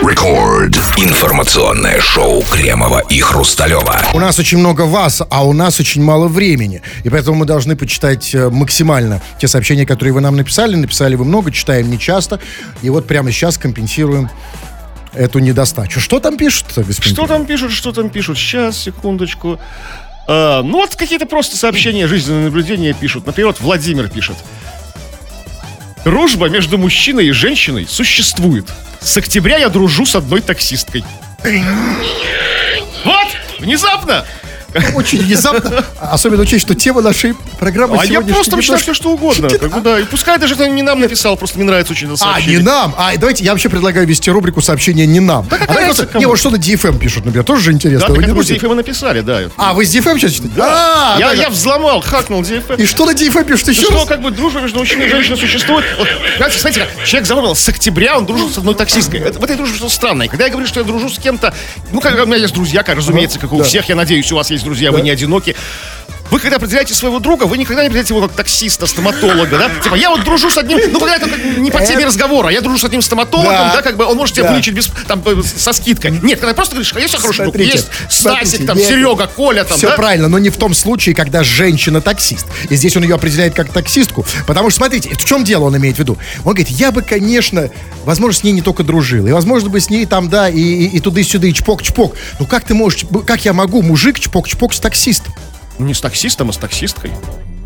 Рекорд. 0.00 0.76
Информационное 0.96 2.00
шоу 2.00 2.42
Кремова 2.42 3.02
и 3.10 3.20
Хрусталева. 3.20 4.00
У 4.14 4.20
нас 4.20 4.38
очень 4.38 4.58
много 4.58 4.82
вас, 4.82 5.22
а 5.28 5.46
у 5.46 5.52
нас 5.52 5.80
очень 5.80 6.02
мало 6.02 6.28
времени. 6.28 6.82
И 7.04 7.10
поэтому 7.10 7.38
мы 7.38 7.44
должны 7.44 7.76
почитать 7.76 8.34
э, 8.34 8.48
максимально 8.48 9.20
те 9.38 9.48
сообщения, 9.48 9.86
которые 9.86 10.14
вы 10.14 10.20
нам 10.20 10.36
написали. 10.36 10.76
Написали 10.76 11.14
вы 11.14 11.24
много, 11.24 11.50
читаем 11.50 11.90
не 11.90 11.98
часто. 11.98 12.40
И 12.82 12.90
вот 12.90 13.06
прямо 13.06 13.30
сейчас 13.30 13.58
компенсируем 13.58 14.30
эту 15.12 15.38
недостачу. 15.38 16.00
Что 16.00 16.20
там 16.20 16.36
пишут, 16.36 16.66
господин? 16.76 17.14
Что 17.14 17.26
там 17.26 17.46
пишут, 17.46 17.72
что 17.72 17.92
там 17.92 18.10
пишут? 18.10 18.38
Сейчас, 18.38 18.78
секундочку. 18.78 19.58
А, 20.28 20.62
ну, 20.62 20.78
вот 20.78 20.96
какие-то 20.96 21.26
просто 21.26 21.56
сообщения, 21.56 22.06
жизненные 22.06 22.46
наблюдения 22.46 22.92
пишут. 22.92 23.26
Например, 23.26 23.48
вот 23.48 23.60
Владимир 23.60 24.08
пишет. 24.08 24.36
Дружба 26.06 26.48
между 26.48 26.78
мужчиной 26.78 27.26
и 27.26 27.32
женщиной 27.32 27.84
существует. 27.88 28.66
С 29.00 29.16
октября 29.16 29.56
я 29.56 29.68
дружу 29.68 30.06
с 30.06 30.14
одной 30.14 30.40
таксисткой. 30.40 31.04
Вот! 33.04 33.26
Внезапно! 33.58 34.24
Очень 34.94 35.22
внезапно. 35.22 35.84
Особенно 36.00 36.42
учесть, 36.42 36.64
что 36.64 36.74
тема 36.74 37.00
нашей 37.00 37.34
программы 37.58 37.98
А 38.00 38.04
я 38.04 38.20
просто 38.20 38.52
немножко- 38.52 38.76
все, 38.76 38.94
что 38.94 39.10
угодно. 39.10 39.48
Да. 39.82 40.00
И 40.00 40.04
пускай 40.04 40.38
даже 40.38 40.54
это 40.54 40.68
не 40.68 40.82
нам 40.82 41.00
написал, 41.00 41.36
просто 41.36 41.58
мне 41.58 41.66
нравится 41.66 41.92
очень 41.92 42.12
это 42.12 42.24
А, 42.24 42.40
не 42.40 42.58
нам. 42.58 42.94
А, 42.96 43.16
давайте, 43.16 43.44
я 43.44 43.52
вообще 43.52 43.68
предлагаю 43.68 44.06
вести 44.06 44.30
рубрику 44.30 44.60
сообщения 44.60 45.06
не 45.06 45.20
нам. 45.20 45.46
какая 45.46 45.66
а 45.66 45.94
просто- 45.94 46.18
не, 46.18 46.26
вот 46.26 46.38
что 46.38 46.50
на 46.50 46.56
DFM 46.56 46.98
пишут, 46.98 47.24
например, 47.24 47.44
тоже 47.44 47.62
же 47.62 47.70
Да, 47.70 47.76
интересно. 47.76 48.08
так 48.08 48.16
Вы 48.16 48.22
это? 48.22 48.32
DFM 48.32 48.72
и 48.72 48.74
написали, 48.74 49.20
да. 49.20 49.42
А, 49.56 49.72
вы 49.74 49.84
с 49.84 49.94
DFM 49.94 50.18
сейчас 50.18 50.32
читаете? 50.32 50.60
А, 50.60 51.16
я, 51.18 51.28
да, 51.28 51.32
я 51.34 51.42
да. 51.44 51.50
взломал, 51.50 52.00
хакнул 52.00 52.42
DFM. 52.42 52.80
И 52.80 52.86
что 52.86 53.06
на 53.06 53.12
DFM 53.12 53.44
пишут 53.44 53.68
еще 53.68 53.82
что, 53.82 53.94
раз? 53.94 54.04
как 54.06 54.22
бы 54.22 54.30
дружба 54.30 54.60
между 54.60 54.78
мужчиной 54.78 55.06
и 55.06 55.08
женщиной 55.10 55.36
существует. 55.36 55.84
Вот, 55.98 56.08
знаете, 56.36 56.58
смотрите, 56.58 56.86
как 56.86 57.04
человек 57.04 57.28
запомнил, 57.28 57.54
с 57.54 57.68
октября 57.68 58.18
он 58.18 58.26
дружит 58.26 58.54
с 58.54 58.58
одной 58.58 58.74
таксисткой. 58.74 59.20
Это, 59.20 59.38
в 59.38 59.44
этой 59.44 59.56
дружбе 59.56 59.76
что-то 59.76 59.92
странное. 59.92 60.28
Когда 60.28 60.44
я 60.44 60.50
говорю, 60.50 60.66
что 60.66 60.80
я 60.80 60.86
дружу 60.86 61.08
с 61.08 61.18
кем-то, 61.18 61.54
ну, 61.92 62.00
как 62.00 62.14
у 62.22 62.26
меня 62.26 62.36
есть 62.36 62.54
друзья, 62.54 62.82
как, 62.82 62.96
разумеется, 62.96 63.38
как 63.38 63.52
у 63.52 63.58
да. 63.58 63.64
всех, 63.64 63.88
я 63.88 63.96
надеюсь, 63.96 64.30
у 64.32 64.36
вас 64.36 64.50
есть 64.50 64.64
друзья, 64.66 64.92
вы 64.92 65.00
не 65.00 65.10
одиноки. 65.10 65.56
Вы 66.30 66.40
когда 66.40 66.56
определяете 66.56 66.94
своего 66.94 67.18
друга, 67.18 67.44
вы 67.44 67.58
никогда 67.58 67.82
не 67.82 67.86
определяете 67.88 68.14
его 68.14 68.26
как 68.26 68.36
таксиста, 68.36 68.86
стоматолога, 68.86 69.58
да? 69.58 69.70
Типа, 69.82 69.94
я 69.94 70.10
вот 70.10 70.24
дружу 70.24 70.50
с 70.50 70.58
одним, 70.58 70.78
ну, 70.92 70.98
когда 70.98 71.16
это 71.16 71.28
не 71.58 71.70
по 71.70 71.80
теме 71.84 72.04
разговора, 72.04 72.48
я 72.50 72.60
дружу 72.60 72.78
с 72.78 72.84
одним 72.84 73.02
стоматологом, 73.02 73.52
Да. 73.52 73.72
да, 73.76 73.82
как 73.82 73.96
бы 73.96 74.04
он 74.04 74.16
может 74.16 74.34
тебя 74.34 74.44
Да. 74.46 74.52
вылечить 74.52 74.74
без, 74.74 74.86
там, 75.06 75.22
э, 75.24 75.42
со 75.42 75.72
скидкой. 75.72 76.10
Нет, 76.22 76.40
когда 76.40 76.54
просто 76.54 76.74
говоришь, 76.74 76.92
а 76.94 77.00
есть 77.00 77.14
хороший 77.16 77.42
друг, 77.44 77.56
есть 77.56 77.88
Стасик, 78.08 78.66
там, 78.66 78.76
нет. 78.78 78.88
Серега, 78.88 79.26
Коля, 79.26 79.64
там, 79.64 79.76
Все 79.76 79.88
да? 79.88 79.96
правильно, 79.96 80.28
но 80.28 80.38
не 80.38 80.50
в 80.50 80.56
том 80.56 80.74
случае, 80.74 81.14
когда 81.14 81.42
женщина 81.44 82.00
таксист. 82.00 82.46
И 82.68 82.76
здесь 82.76 82.96
он 82.96 83.02
ее 83.02 83.14
определяет 83.14 83.54
как 83.54 83.72
таксистку. 83.72 84.24
Потому 84.46 84.70
что, 84.70 84.78
смотрите, 84.78 85.10
в 85.10 85.24
чем 85.24 85.44
дело 85.44 85.64
он 85.64 85.76
имеет 85.76 85.96
в 85.96 85.98
виду? 86.00 86.18
Он 86.44 86.54
говорит, 86.54 86.68
я 86.68 86.90
бы, 86.92 87.02
конечно, 87.02 87.70
возможно, 88.04 88.40
с 88.40 88.42
ней 88.42 88.52
не 88.52 88.62
только 88.62 88.82
дружил. 88.82 89.26
И, 89.26 89.32
возможно, 89.32 89.68
бы 89.70 89.80
с 89.80 89.90
ней 89.90 90.06
там, 90.06 90.28
да, 90.28 90.48
и, 90.48 90.58
и, 90.60 90.96
и 90.96 91.00
туда, 91.00 91.20
и 91.20 91.24
сюда, 91.24 91.46
и 91.46 91.52
чпок-чпок. 91.52 92.14
Ну 92.38 92.46
как 92.46 92.64
ты 92.64 92.74
можешь, 92.74 93.04
как 93.26 93.44
я 93.44 93.52
могу, 93.52 93.82
мужик, 93.82 94.18
чпок-чпок 94.18 94.74
с 94.74 94.80
таксистом? 94.80 95.32
Не 95.78 95.94
с 95.94 96.00
таксистом, 96.00 96.50
а 96.50 96.52
с 96.52 96.56
таксисткой. 96.56 97.12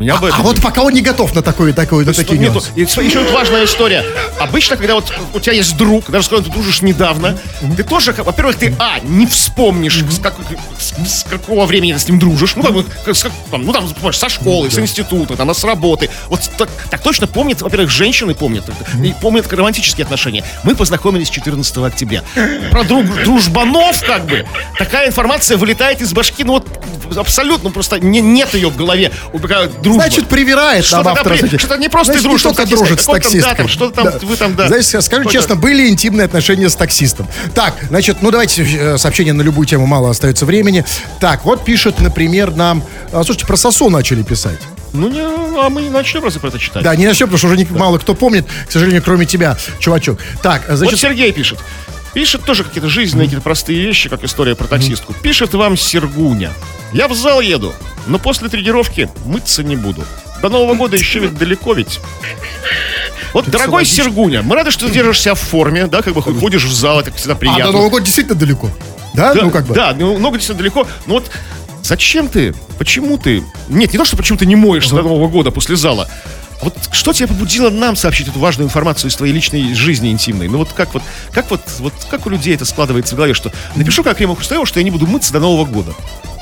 Меня 0.01 0.15
бы 0.17 0.29
А, 0.29 0.29
это- 0.31 0.41
вот 0.41 0.59
пока 0.63 0.81
он 0.81 0.93
не 0.93 1.01
готов 1.01 1.35
на 1.35 1.43
такое, 1.43 1.73
такое, 1.73 2.03
на 2.03 2.11
такие 2.13 2.39
нету- 2.39 2.53
нюансы. 2.75 3.01
и 3.03 3.05
еще 3.05 3.19
вот 3.19 3.31
важная 3.33 3.65
история. 3.65 4.03
Обычно, 4.39 4.75
когда 4.75 4.95
вот 4.95 5.13
у 5.31 5.39
тебя 5.39 5.53
есть 5.53 5.77
друг, 5.77 6.09
даже 6.09 6.25
с 6.25 6.27
которым 6.27 6.45
ты 6.45 6.51
дружишь 6.51 6.81
недавно, 6.81 7.37
ты 7.77 7.83
тоже, 7.83 8.11
во-первых, 8.17 8.55
ты, 8.55 8.73
а, 8.79 8.99
не 9.03 9.27
вспомнишь, 9.27 9.97
с, 10.09 10.17
как- 10.19 10.33
с- 10.79 11.19
с 11.19 11.23
какого 11.23 11.67
времени 11.67 11.93
ты 11.93 11.99
с 11.99 12.07
ним 12.07 12.17
дружишь. 12.17 12.55
Ну, 12.55 12.63
как- 13.05 13.15
с 13.15 13.21
там, 13.51 13.63
ну, 13.63 13.71
там, 13.73 13.87
понимаешь, 13.89 14.17
со 14.17 14.27
школы, 14.27 14.71
с 14.71 14.79
института, 14.79 15.35
там, 15.37 15.51
а 15.51 15.53
с 15.53 15.63
работы. 15.63 16.09
Вот 16.29 16.41
так, 16.57 16.67
так 16.89 17.01
точно 17.03 17.27
помнят, 17.27 17.61
во-первых, 17.61 17.91
женщины 17.91 18.33
помнят, 18.33 18.63
это, 18.67 19.03
и 19.05 19.13
помнят 19.13 19.53
романтические 19.53 20.05
отношения. 20.05 20.43
Мы 20.63 20.73
познакомились 20.75 21.29
14 21.29 21.85
октября. 21.85 22.23
Про 22.71 22.83
друг, 22.85 23.05
дружбанов, 23.23 24.01
как 24.03 24.25
бы, 24.25 24.47
такая 24.79 25.09
информация 25.09 25.57
вылетает 25.57 26.01
из 26.01 26.11
башки, 26.11 26.43
ну, 26.43 26.53
вот, 26.53 26.67
абсолютно, 27.15 27.69
просто 27.69 27.99
не- 27.99 28.21
нет 28.21 28.55
ее 28.55 28.69
в 28.69 28.75
голове. 28.77 29.11
Какая 29.39 29.67
Дружба. 29.93 30.09
Значит, 30.09 30.27
привирает 30.27 30.85
Что-то 30.85 31.03
нам 31.03 31.15
да, 31.15 31.33
кстати. 31.35 31.57
что-то 31.57 31.77
не 31.77 31.89
просто 31.89 32.13
Значит, 32.13 32.29
только 32.29 32.53
с 32.53 32.55
таксисткой, 32.55 32.77
дружит 32.77 33.01
с 33.01 33.05
там, 33.05 33.41
да, 33.41 33.55
там, 33.55 33.67
что-то 33.67 34.03
там, 34.03 34.29
вы 34.29 34.35
там, 34.37 34.55
да. 34.55 34.67
Знаете, 34.67 35.01
скажу 35.01 35.23
Какой-то- 35.23 35.31
честно, 35.31 35.55
были 35.55 35.89
интимные 35.89 36.25
отношения 36.25 36.69
с 36.69 36.75
таксистом. 36.75 37.27
Так, 37.53 37.75
значит, 37.89 38.17
ну 38.21 38.31
давайте 38.31 38.63
э, 38.63 38.97
сообщения 38.97 39.33
на 39.33 39.41
любую 39.41 39.65
тему, 39.65 39.85
мало 39.85 40.09
остается 40.09 40.45
времени. 40.45 40.85
Так, 41.19 41.45
вот 41.45 41.65
пишет, 41.65 41.99
например, 41.99 42.51
нам... 42.55 42.83
а, 43.11 43.23
Слушайте, 43.23 43.45
про 43.45 43.57
сосу 43.57 43.89
начали 43.89 44.23
писать. 44.23 44.59
Ну, 44.93 45.07
не, 45.09 45.21
а 45.21 45.69
мы 45.69 45.83
не 45.83 45.89
начнем 45.89 46.23
разве 46.23 46.39
про 46.41 46.49
это 46.49 46.59
читать? 46.59 46.83
Да, 46.83 46.95
не 46.95 47.05
начнем, 47.05 47.27
потому 47.27 47.37
что 47.37 47.47
уже 47.47 47.57
не- 47.57 47.67
мало 47.69 47.97
кто 47.97 48.13
помнит, 48.13 48.45
к 48.67 48.71
сожалению, 48.71 49.01
кроме 49.01 49.25
тебя, 49.25 49.57
чувачок. 49.79 50.19
Так, 50.41 50.67
Вот 50.67 50.77
значит, 50.77 50.99
Сергей 50.99 51.31
пишет. 51.31 51.59
Пишет 52.13 52.43
тоже 52.43 52.63
какие-то 52.63 52.89
жизненные, 52.89 53.25
какие-то 53.25 53.43
простые 53.43 53.81
вещи, 53.81 54.09
как 54.09 54.23
история 54.23 54.55
про 54.55 54.67
таксистку. 54.67 55.13
Пишет 55.13 55.53
вам 55.53 55.77
Сергуня. 55.77 56.51
Я 56.91 57.07
в 57.07 57.13
зал 57.13 57.39
еду, 57.39 57.73
но 58.07 58.19
после 58.19 58.49
тренировки 58.49 59.09
мыться 59.25 59.63
не 59.63 59.77
буду. 59.77 60.03
До 60.41 60.49
Нового 60.49 60.73
года 60.75 60.97
еще 60.97 61.19
ведь 61.19 61.37
далеко 61.37 61.73
ведь. 61.73 61.99
Вот, 63.33 63.49
дорогой 63.49 63.75
логично. 63.75 64.03
Сергуня, 64.03 64.41
мы 64.41 64.55
рады, 64.55 64.71
что 64.71 64.87
ты 64.87 64.91
держишь 64.91 65.21
себя 65.21 65.35
в 65.35 65.39
форме, 65.39 65.87
да, 65.87 66.01
как 66.01 66.13
бы 66.13 66.21
ходишь 66.21 66.65
в 66.65 66.73
зал, 66.73 66.99
это 66.99 67.13
всегда 67.13 67.33
а 67.33 67.37
приятно. 67.37 67.65
до 67.67 67.71
Нового 67.71 67.89
года 67.89 68.03
действительно 68.03 68.35
далеко. 68.37 68.69
Да? 69.13 69.33
Да, 69.33 69.43
ну 69.43 69.51
как 69.51 69.65
бы. 69.65 69.73
Да, 69.73 69.95
ну, 69.97 70.17
много 70.17 70.37
действительно 70.37 70.59
далеко. 70.59 70.87
Но 71.05 71.15
вот 71.15 71.31
зачем 71.81 72.27
ты? 72.27 72.53
Почему 72.77 73.17
ты? 73.17 73.43
Нет, 73.69 73.93
не 73.93 73.97
то, 73.97 74.05
что 74.05 74.17
почему 74.17 74.37
ты 74.37 74.45
не 74.45 74.55
моешься 74.55 74.95
до 74.95 75.03
Нового 75.03 75.29
года 75.29 75.51
после 75.51 75.75
зала. 75.77 76.09
Вот 76.61 76.75
что 76.91 77.13
тебя 77.13 77.27
побудило 77.27 77.69
нам 77.69 77.95
сообщить 77.95 78.27
эту 78.27 78.39
важную 78.39 78.67
информацию 78.67 79.09
из 79.09 79.15
твоей 79.15 79.33
личной 79.33 79.73
жизни 79.73 80.11
интимной? 80.11 80.47
Ну 80.47 80.59
вот 80.59 80.73
как 80.73 80.93
вот, 80.93 81.01
как 81.31 81.49
вот, 81.49 81.61
вот 81.79 81.93
как 82.09 82.25
у 82.25 82.29
людей 82.29 82.53
это 82.53 82.65
складывается 82.65 83.15
в 83.15 83.17
голове, 83.17 83.33
что 83.33 83.51
напишу 83.75 84.03
как 84.03 84.17
Кремов 84.17 84.37
Хрусталеву, 84.37 84.65
что 84.65 84.79
я 84.79 84.83
не 84.83 84.91
буду 84.91 85.07
мыться 85.07 85.33
до 85.33 85.39
Нового 85.39 85.65
года. 85.65 85.93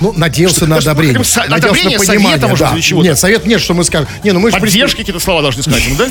Ну, 0.02 0.14
надеялся 0.16 0.58
Что, 0.58 0.68
на 0.68 0.78
одобрение. 0.78 1.22
со- 1.26 1.42
Надеялся 1.42 1.56
одобрение, 1.68 1.98
на 1.98 2.06
совета, 2.06 2.24
понимание, 2.24 2.48
может, 2.48 2.68
да. 2.70 2.74
или 2.74 2.82
чего-то? 2.82 3.08
Нет, 3.10 3.20
совет 3.20 3.46
нет, 3.46 3.60
что 3.60 3.74
мы 3.74 3.84
скажем. 3.84 4.08
Не, 4.24 4.32
ну 4.32 4.40
мы 4.40 4.50
Поддержки 4.52 5.00
какие-то 5.00 5.20
слова 5.20 5.42
должны 5.42 5.62
сказать 5.62 5.86
ему, 5.86 5.98
да? 5.98 6.06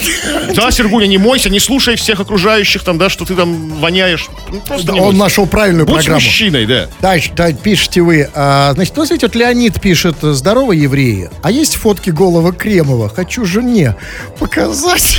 Да, 0.55 0.71
Сергуня, 0.71 1.07
не 1.07 1.17
мойся, 1.17 1.49
не 1.49 1.59
слушай 1.59 1.97
всех 1.97 2.21
окружающих, 2.21 2.83
там, 2.83 2.99
да, 2.99 3.09
что 3.09 3.25
ты 3.25 3.35
там 3.35 3.71
воняешь. 3.81 4.29
Ну, 4.51 4.61
Просто 4.61 4.95
он 4.95 5.17
нашел 5.17 5.47
правильную 5.47 5.87
Будь 5.87 5.97
программу. 5.97 6.21
мужчиной, 6.21 6.67
да. 6.67 6.89
Дальше, 7.01 7.31
да, 7.35 7.51
пишите 7.53 8.03
вы. 8.03 8.29
а, 8.35 8.73
значит, 8.75 8.95
ну, 8.97 9.07
смотрите, 9.07 9.27
вот 9.27 9.35
Леонид 9.37 9.81
пишет, 9.81 10.17
здорово, 10.21 10.73
евреи. 10.73 11.31
А 11.43 11.51
есть 11.51 11.77
фотки 11.77 12.11
голого 12.11 12.53
Кремова? 12.53 13.09
Хочу 13.09 13.47
жене 13.47 13.97
показать. 14.39 15.19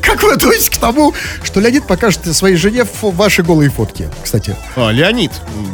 Как 0.00 0.22
вы 0.22 0.32
относитесь 0.32 0.70
к 0.70 0.78
тому, 0.78 1.14
что 1.42 1.60
Леонид 1.60 1.86
покажет 1.86 2.24
своей 2.34 2.56
жене 2.56 2.86
ваши 3.02 3.42
голые 3.42 3.70
фотки, 3.70 4.08
кстати? 4.22 4.56
А, 4.76 4.90
Леонид, 4.90 5.32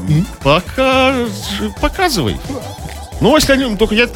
м, 0.09 0.27
пока... 0.43 1.15
показывай. 1.81 2.37
Ну, 3.21 3.37
если 3.37 3.53
они... 3.53 3.77
Только 3.77 3.95
я... 3.95 4.09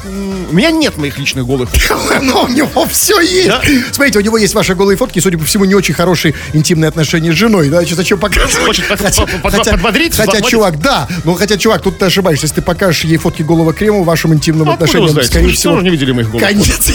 У 0.51 0.55
меня 0.55 0.71
нет 0.71 0.97
моих 0.97 1.19
личных 1.19 1.47
голых. 1.47 1.69
Но 2.23 2.45
у 2.45 2.49
него 2.49 2.87
все 2.87 3.21
есть. 3.21 3.49
Да. 3.49 3.61
Смотрите, 3.93 4.19
у 4.19 4.23
него 4.23 4.39
есть 4.39 4.55
ваши 4.55 4.75
голые 4.75 4.97
фотки, 4.97 5.19
судя 5.21 5.39
по 5.39 5.45
всему, 5.45 5.65
не 5.65 5.75
очень 5.75 5.95
хорошие 5.95 6.35
интимные 6.53 6.89
отношения 6.89 7.33
с 7.33 7.37
женой. 7.37 7.69
Да, 7.69 7.79
Значит, 7.79 7.97
зачем 7.97 8.19
показывать? 8.19 8.67
Хочет 8.67 8.89
под- 8.89 9.01
под- 9.43 9.71
подбодрить, 9.71 10.15
Хотя, 10.17 10.41
чувак, 10.41 10.81
да. 10.81 11.07
Ну, 11.25 11.35
хотя, 11.35 11.57
чувак, 11.57 11.83
тут 11.83 11.99
ты 11.99 12.07
ошибаешься. 12.07 12.45
Если 12.47 12.57
ты 12.57 12.63
покажешь 12.63 13.05
ей 13.05 13.19
фотки 13.19 13.43
голого 13.43 13.73
крема, 13.73 14.03
вашим 14.03 14.33
интимным 14.33 14.69
А 14.69 14.73
откуда 14.75 14.85
отношениям, 14.85 15.15
вы 15.15 15.25
скорее 15.25 15.47
Вы 15.47 15.53
всего... 15.53 15.75
тоже 15.75 15.85
не 15.85 15.91
видели 15.91 16.13
моих 16.13 16.31
голых 16.31 16.47
Конец. 16.47 16.91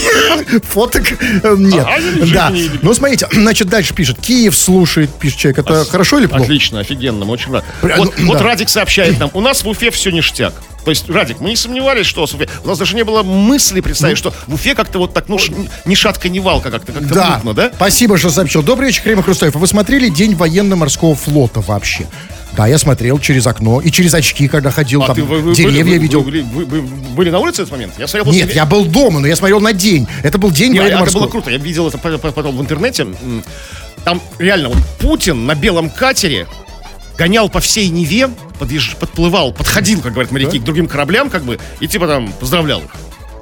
Фоток 0.70 1.04
э, 1.44 1.56
нет. 1.58 1.86
А, 1.88 2.00
в 2.00 2.32
Да. 2.32 2.54
Ну, 2.82 2.94
смотрите, 2.94 3.28
значит, 3.32 3.68
дальше 3.68 3.94
пишет. 3.94 4.20
Киев 4.20 4.56
слушает, 4.56 5.10
пишет 5.14 5.40
человек. 5.40 5.60
Это 5.60 5.86
хорошо 5.86 6.20
или 6.20 6.26
плохо? 6.26 6.44
Отлично, 6.44 6.80
офигенно, 6.80 7.26
мы 7.26 7.34
очень 7.34 7.52
рад. 7.52 7.66
Вот, 7.82 8.14
ну, 8.18 8.28
вот 8.28 8.38
да. 8.38 8.44
Радик 8.44 8.70
сообщает 8.70 9.20
нам, 9.20 9.30
у 9.34 9.42
нас 9.42 9.64
в 9.64 9.68
Уфе 9.68 9.92
все 9.92 10.12
ништяк. 10.12 10.54
То 10.90 10.92
есть, 10.92 11.08
Радик, 11.08 11.40
мы 11.40 11.52
не 11.52 11.56
сомневались, 11.56 12.08
что 12.08 12.26
у 12.64 12.68
нас 12.68 12.80
даже 12.80 12.96
не 12.96 13.04
было 13.04 13.22
мысли 13.22 13.80
представить, 13.80 14.18
что 14.18 14.34
в 14.48 14.56
Уфе 14.56 14.74
как-то 14.74 14.98
вот 14.98 15.14
так, 15.14 15.30
ну, 15.30 15.38
ни 15.86 15.94
шатка, 15.94 16.30
ни 16.30 16.40
валка, 16.40 16.72
как-то 16.72 16.94
как 16.94 17.06
Да. 17.08 17.36
мутно, 17.36 17.54
да? 17.54 17.72
Спасибо, 17.76 18.18
что 18.18 18.32
сообщил. 18.32 18.64
Добрый 18.64 18.88
вечер, 18.88 19.04
Кремов 19.04 19.26
Хрусталев. 19.26 19.56
А 19.56 19.60
вы 19.60 19.68
смотрели 19.68 20.10
День 20.10 20.34
военно-морского 20.34 21.14
флота 21.14 21.62
вообще? 21.62 22.08
Да, 22.58 22.66
я 22.66 22.80
смотрел 22.80 23.20
через 23.20 23.46
окно 23.46 23.82
и 23.82 23.92
через 23.92 24.16
очки, 24.16 24.48
когда 24.48 24.72
ходил, 24.72 25.02
там 25.02 25.12
А 25.12 25.14
ты, 25.14 25.22
вы, 25.22 25.42
вы 25.42 25.54
деревья 25.54 25.84
были, 25.84 25.94
вы- 25.98 26.00
видел. 26.00 26.22
Вы, 26.24 26.42
вы- 26.42 26.66
вы 26.66 26.82
были 26.82 27.30
на 27.30 27.38
улице 27.38 27.58
в 27.58 27.60
этот 27.66 27.72
момент? 27.74 27.94
Я 28.00 28.08
смотрел 28.08 28.26
после 28.26 28.42
Нет, 28.42 28.56
я 28.56 28.66
был 28.66 28.86
дома, 28.86 29.20
но 29.20 29.28
я 29.28 29.36
смотрел 29.36 29.60
на 29.60 29.74
день. 29.74 30.08
Это 30.24 30.40
был 30.40 30.50
день 30.50 30.72
Не, 30.72 30.80
а 30.80 30.86
это 31.04 31.12
было 31.14 31.28
круто. 31.28 31.52
Я 31.52 31.60
видел 31.60 31.88
это 31.88 32.00
по- 32.00 32.18
по- 32.18 32.32
потом 32.32 32.58
в 32.58 32.62
интернете. 32.62 33.06
Там 34.04 34.20
реально 34.40 34.70
вот 34.70 34.80
Путин 35.00 35.46
на 35.46 35.54
белом 35.54 35.92
катере 35.92 36.48
гонял 37.20 37.50
по 37.50 37.60
всей 37.60 37.90
Неве, 37.90 38.30
подъезж- 38.60 38.96
подплывал, 38.98 39.52
подходил, 39.52 40.00
как 40.02 40.14
говорят 40.14 40.32
моряки, 40.32 40.58
к 40.58 40.64
другим 40.64 40.88
кораблям, 40.88 41.30
как 41.30 41.44
бы, 41.44 41.60
и 41.82 41.88
типа 41.88 42.08
там 42.08 42.32
поздравлял 42.32 42.80
их. 42.80 42.90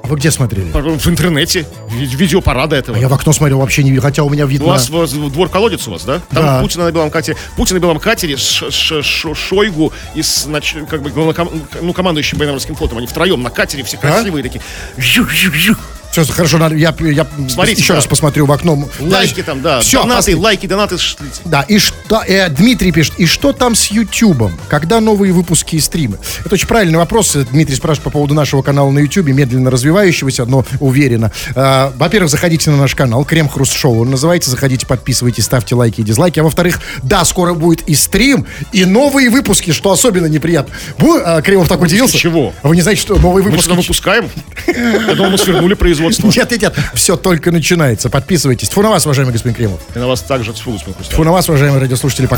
А 0.02 0.06
вы 0.08 0.16
где 0.16 0.30
смотрели? 0.32 0.70
В 0.72 1.06
интернете, 1.08 1.64
ви- 1.90 2.06
видеопарада 2.06 2.74
этого. 2.74 2.96
А 2.98 3.00
я 3.00 3.08
в 3.08 3.14
окно 3.14 3.32
смотрел 3.32 3.60
вообще 3.60 3.84
не 3.84 3.96
хотя 3.98 4.24
у 4.24 4.30
меня 4.30 4.46
видно... 4.46 4.66
вас, 4.66 4.90
у 4.90 4.96
вас 4.96 5.12
двор 5.12 5.48
колодец 5.48 5.86
у 5.86 5.92
вас, 5.92 6.02
да? 6.04 6.20
Там 6.30 6.44
Да. 6.44 6.60
Путин 6.60 6.80
на 6.80 6.90
белом 6.90 7.10
катере, 7.10 7.36
Путин 7.56 7.76
на 7.76 7.80
белом 7.80 8.00
катере, 8.00 8.36
Ш- 8.36 8.70
Ш- 8.72 9.02
Ш- 9.02 9.34
Шойгу 9.34 9.92
и 10.16 10.22
с, 10.22 10.48
как 10.90 11.02
бы 11.02 11.10
главноком- 11.10 11.62
ну, 11.80 11.92
командующим 11.92 12.38
военно-морским 12.38 12.74
флотом, 12.74 12.98
они 12.98 13.06
втроем 13.06 13.42
на 13.42 13.50
катере, 13.50 13.84
все 13.84 13.96
красивые 13.96 14.42
такие. 14.42 14.60
Жу-жу-жу. 14.96 15.76
Все, 16.24 16.32
хорошо, 16.32 16.58
надо- 16.58 16.74
я, 16.76 16.94
я 17.00 17.26
Смотрите, 17.48 17.80
еще 17.80 17.92
да. 17.92 17.96
раз 17.96 18.06
посмотрю 18.06 18.46
в 18.46 18.52
окно. 18.52 18.88
Лайки 19.00 19.42
там, 19.42 19.62
да, 19.62 19.80
Все, 19.80 20.02
донаты, 20.02 20.36
лайки, 20.36 20.66
донаты 20.66 20.98
шлите. 20.98 21.40
Да, 21.44 21.62
и 21.62 21.78
что, 21.78 22.22
э, 22.26 22.48
Дмитрий 22.50 22.92
пишет, 22.92 23.14
и 23.18 23.26
что 23.26 23.52
там 23.52 23.74
с 23.74 23.86
Ютубом? 23.86 24.52
Когда 24.68 25.00
новые 25.00 25.32
выпуски 25.32 25.76
и 25.76 25.80
стримы? 25.80 26.18
Это 26.44 26.54
очень 26.54 26.68
правильный 26.68 26.98
вопрос. 26.98 27.34
Дмитрий 27.50 27.76
спрашивает 27.76 28.04
по 28.04 28.10
поводу 28.10 28.34
нашего 28.34 28.62
канала 28.62 28.90
на 28.90 28.98
Ютубе, 29.00 29.32
медленно 29.32 29.70
развивающегося, 29.70 30.44
но 30.46 30.64
уверенно. 30.80 31.32
Э, 31.54 31.90
во-первых, 31.96 32.30
заходите 32.30 32.70
на 32.70 32.76
наш 32.76 32.94
канал, 32.94 33.24
Крем 33.24 33.48
Хруст 33.48 33.72
Шоу 33.74 34.00
он 34.02 34.10
называется. 34.10 34.50
Заходите, 34.50 34.86
подписывайтесь, 34.86 35.44
ставьте 35.44 35.74
лайки 35.74 36.00
и 36.00 36.04
дизлайки. 36.04 36.40
А 36.40 36.42
во-вторых, 36.42 36.80
да, 37.02 37.24
скоро 37.24 37.54
будет 37.54 37.82
и 37.88 37.94
стрим, 37.94 38.46
и 38.72 38.84
новые 38.84 39.30
выпуски, 39.30 39.72
что 39.72 39.90
особенно 39.92 40.26
неприятно. 40.26 40.74
Бу- 40.98 41.20
э, 41.24 41.42
Кремов 41.42 41.68
так 41.68 41.80
удивился. 41.80 42.16
чего? 42.18 42.52
Вы 42.62 42.76
не 42.76 42.82
знаете, 42.82 43.00
что 43.02 43.16
новые 43.18 43.44
Мы 43.44 43.50
выпуски... 43.50 43.66
что, 43.68 43.74
выпускаем? 43.74 44.28
Я 44.66 45.14
думал, 45.14 45.30
мы 45.32 45.38
свернули 45.38 45.74
производство. 45.74 46.07
Нет, 46.08 46.50
нет, 46.50 46.62
нет, 46.62 46.74
все 46.94 47.16
только 47.16 47.50
начинается. 47.50 48.10
Подписывайтесь. 48.10 48.68
Тьфу 48.68 48.82
на 48.82 48.90
вас, 48.90 49.04
уважаемый 49.06 49.32
господин 49.32 49.54
Кремов. 49.56 49.80
И 49.94 49.98
на 49.98 50.06
вас 50.06 50.22
также, 50.22 50.52
тьфу, 50.52 50.72
господин 50.72 50.94
Хрусталев. 50.94 51.14
Тьфу 51.14 51.24
на 51.24 51.32
вас, 51.32 51.48
уважаемые 51.48 51.80
радиослушатели. 51.80 52.26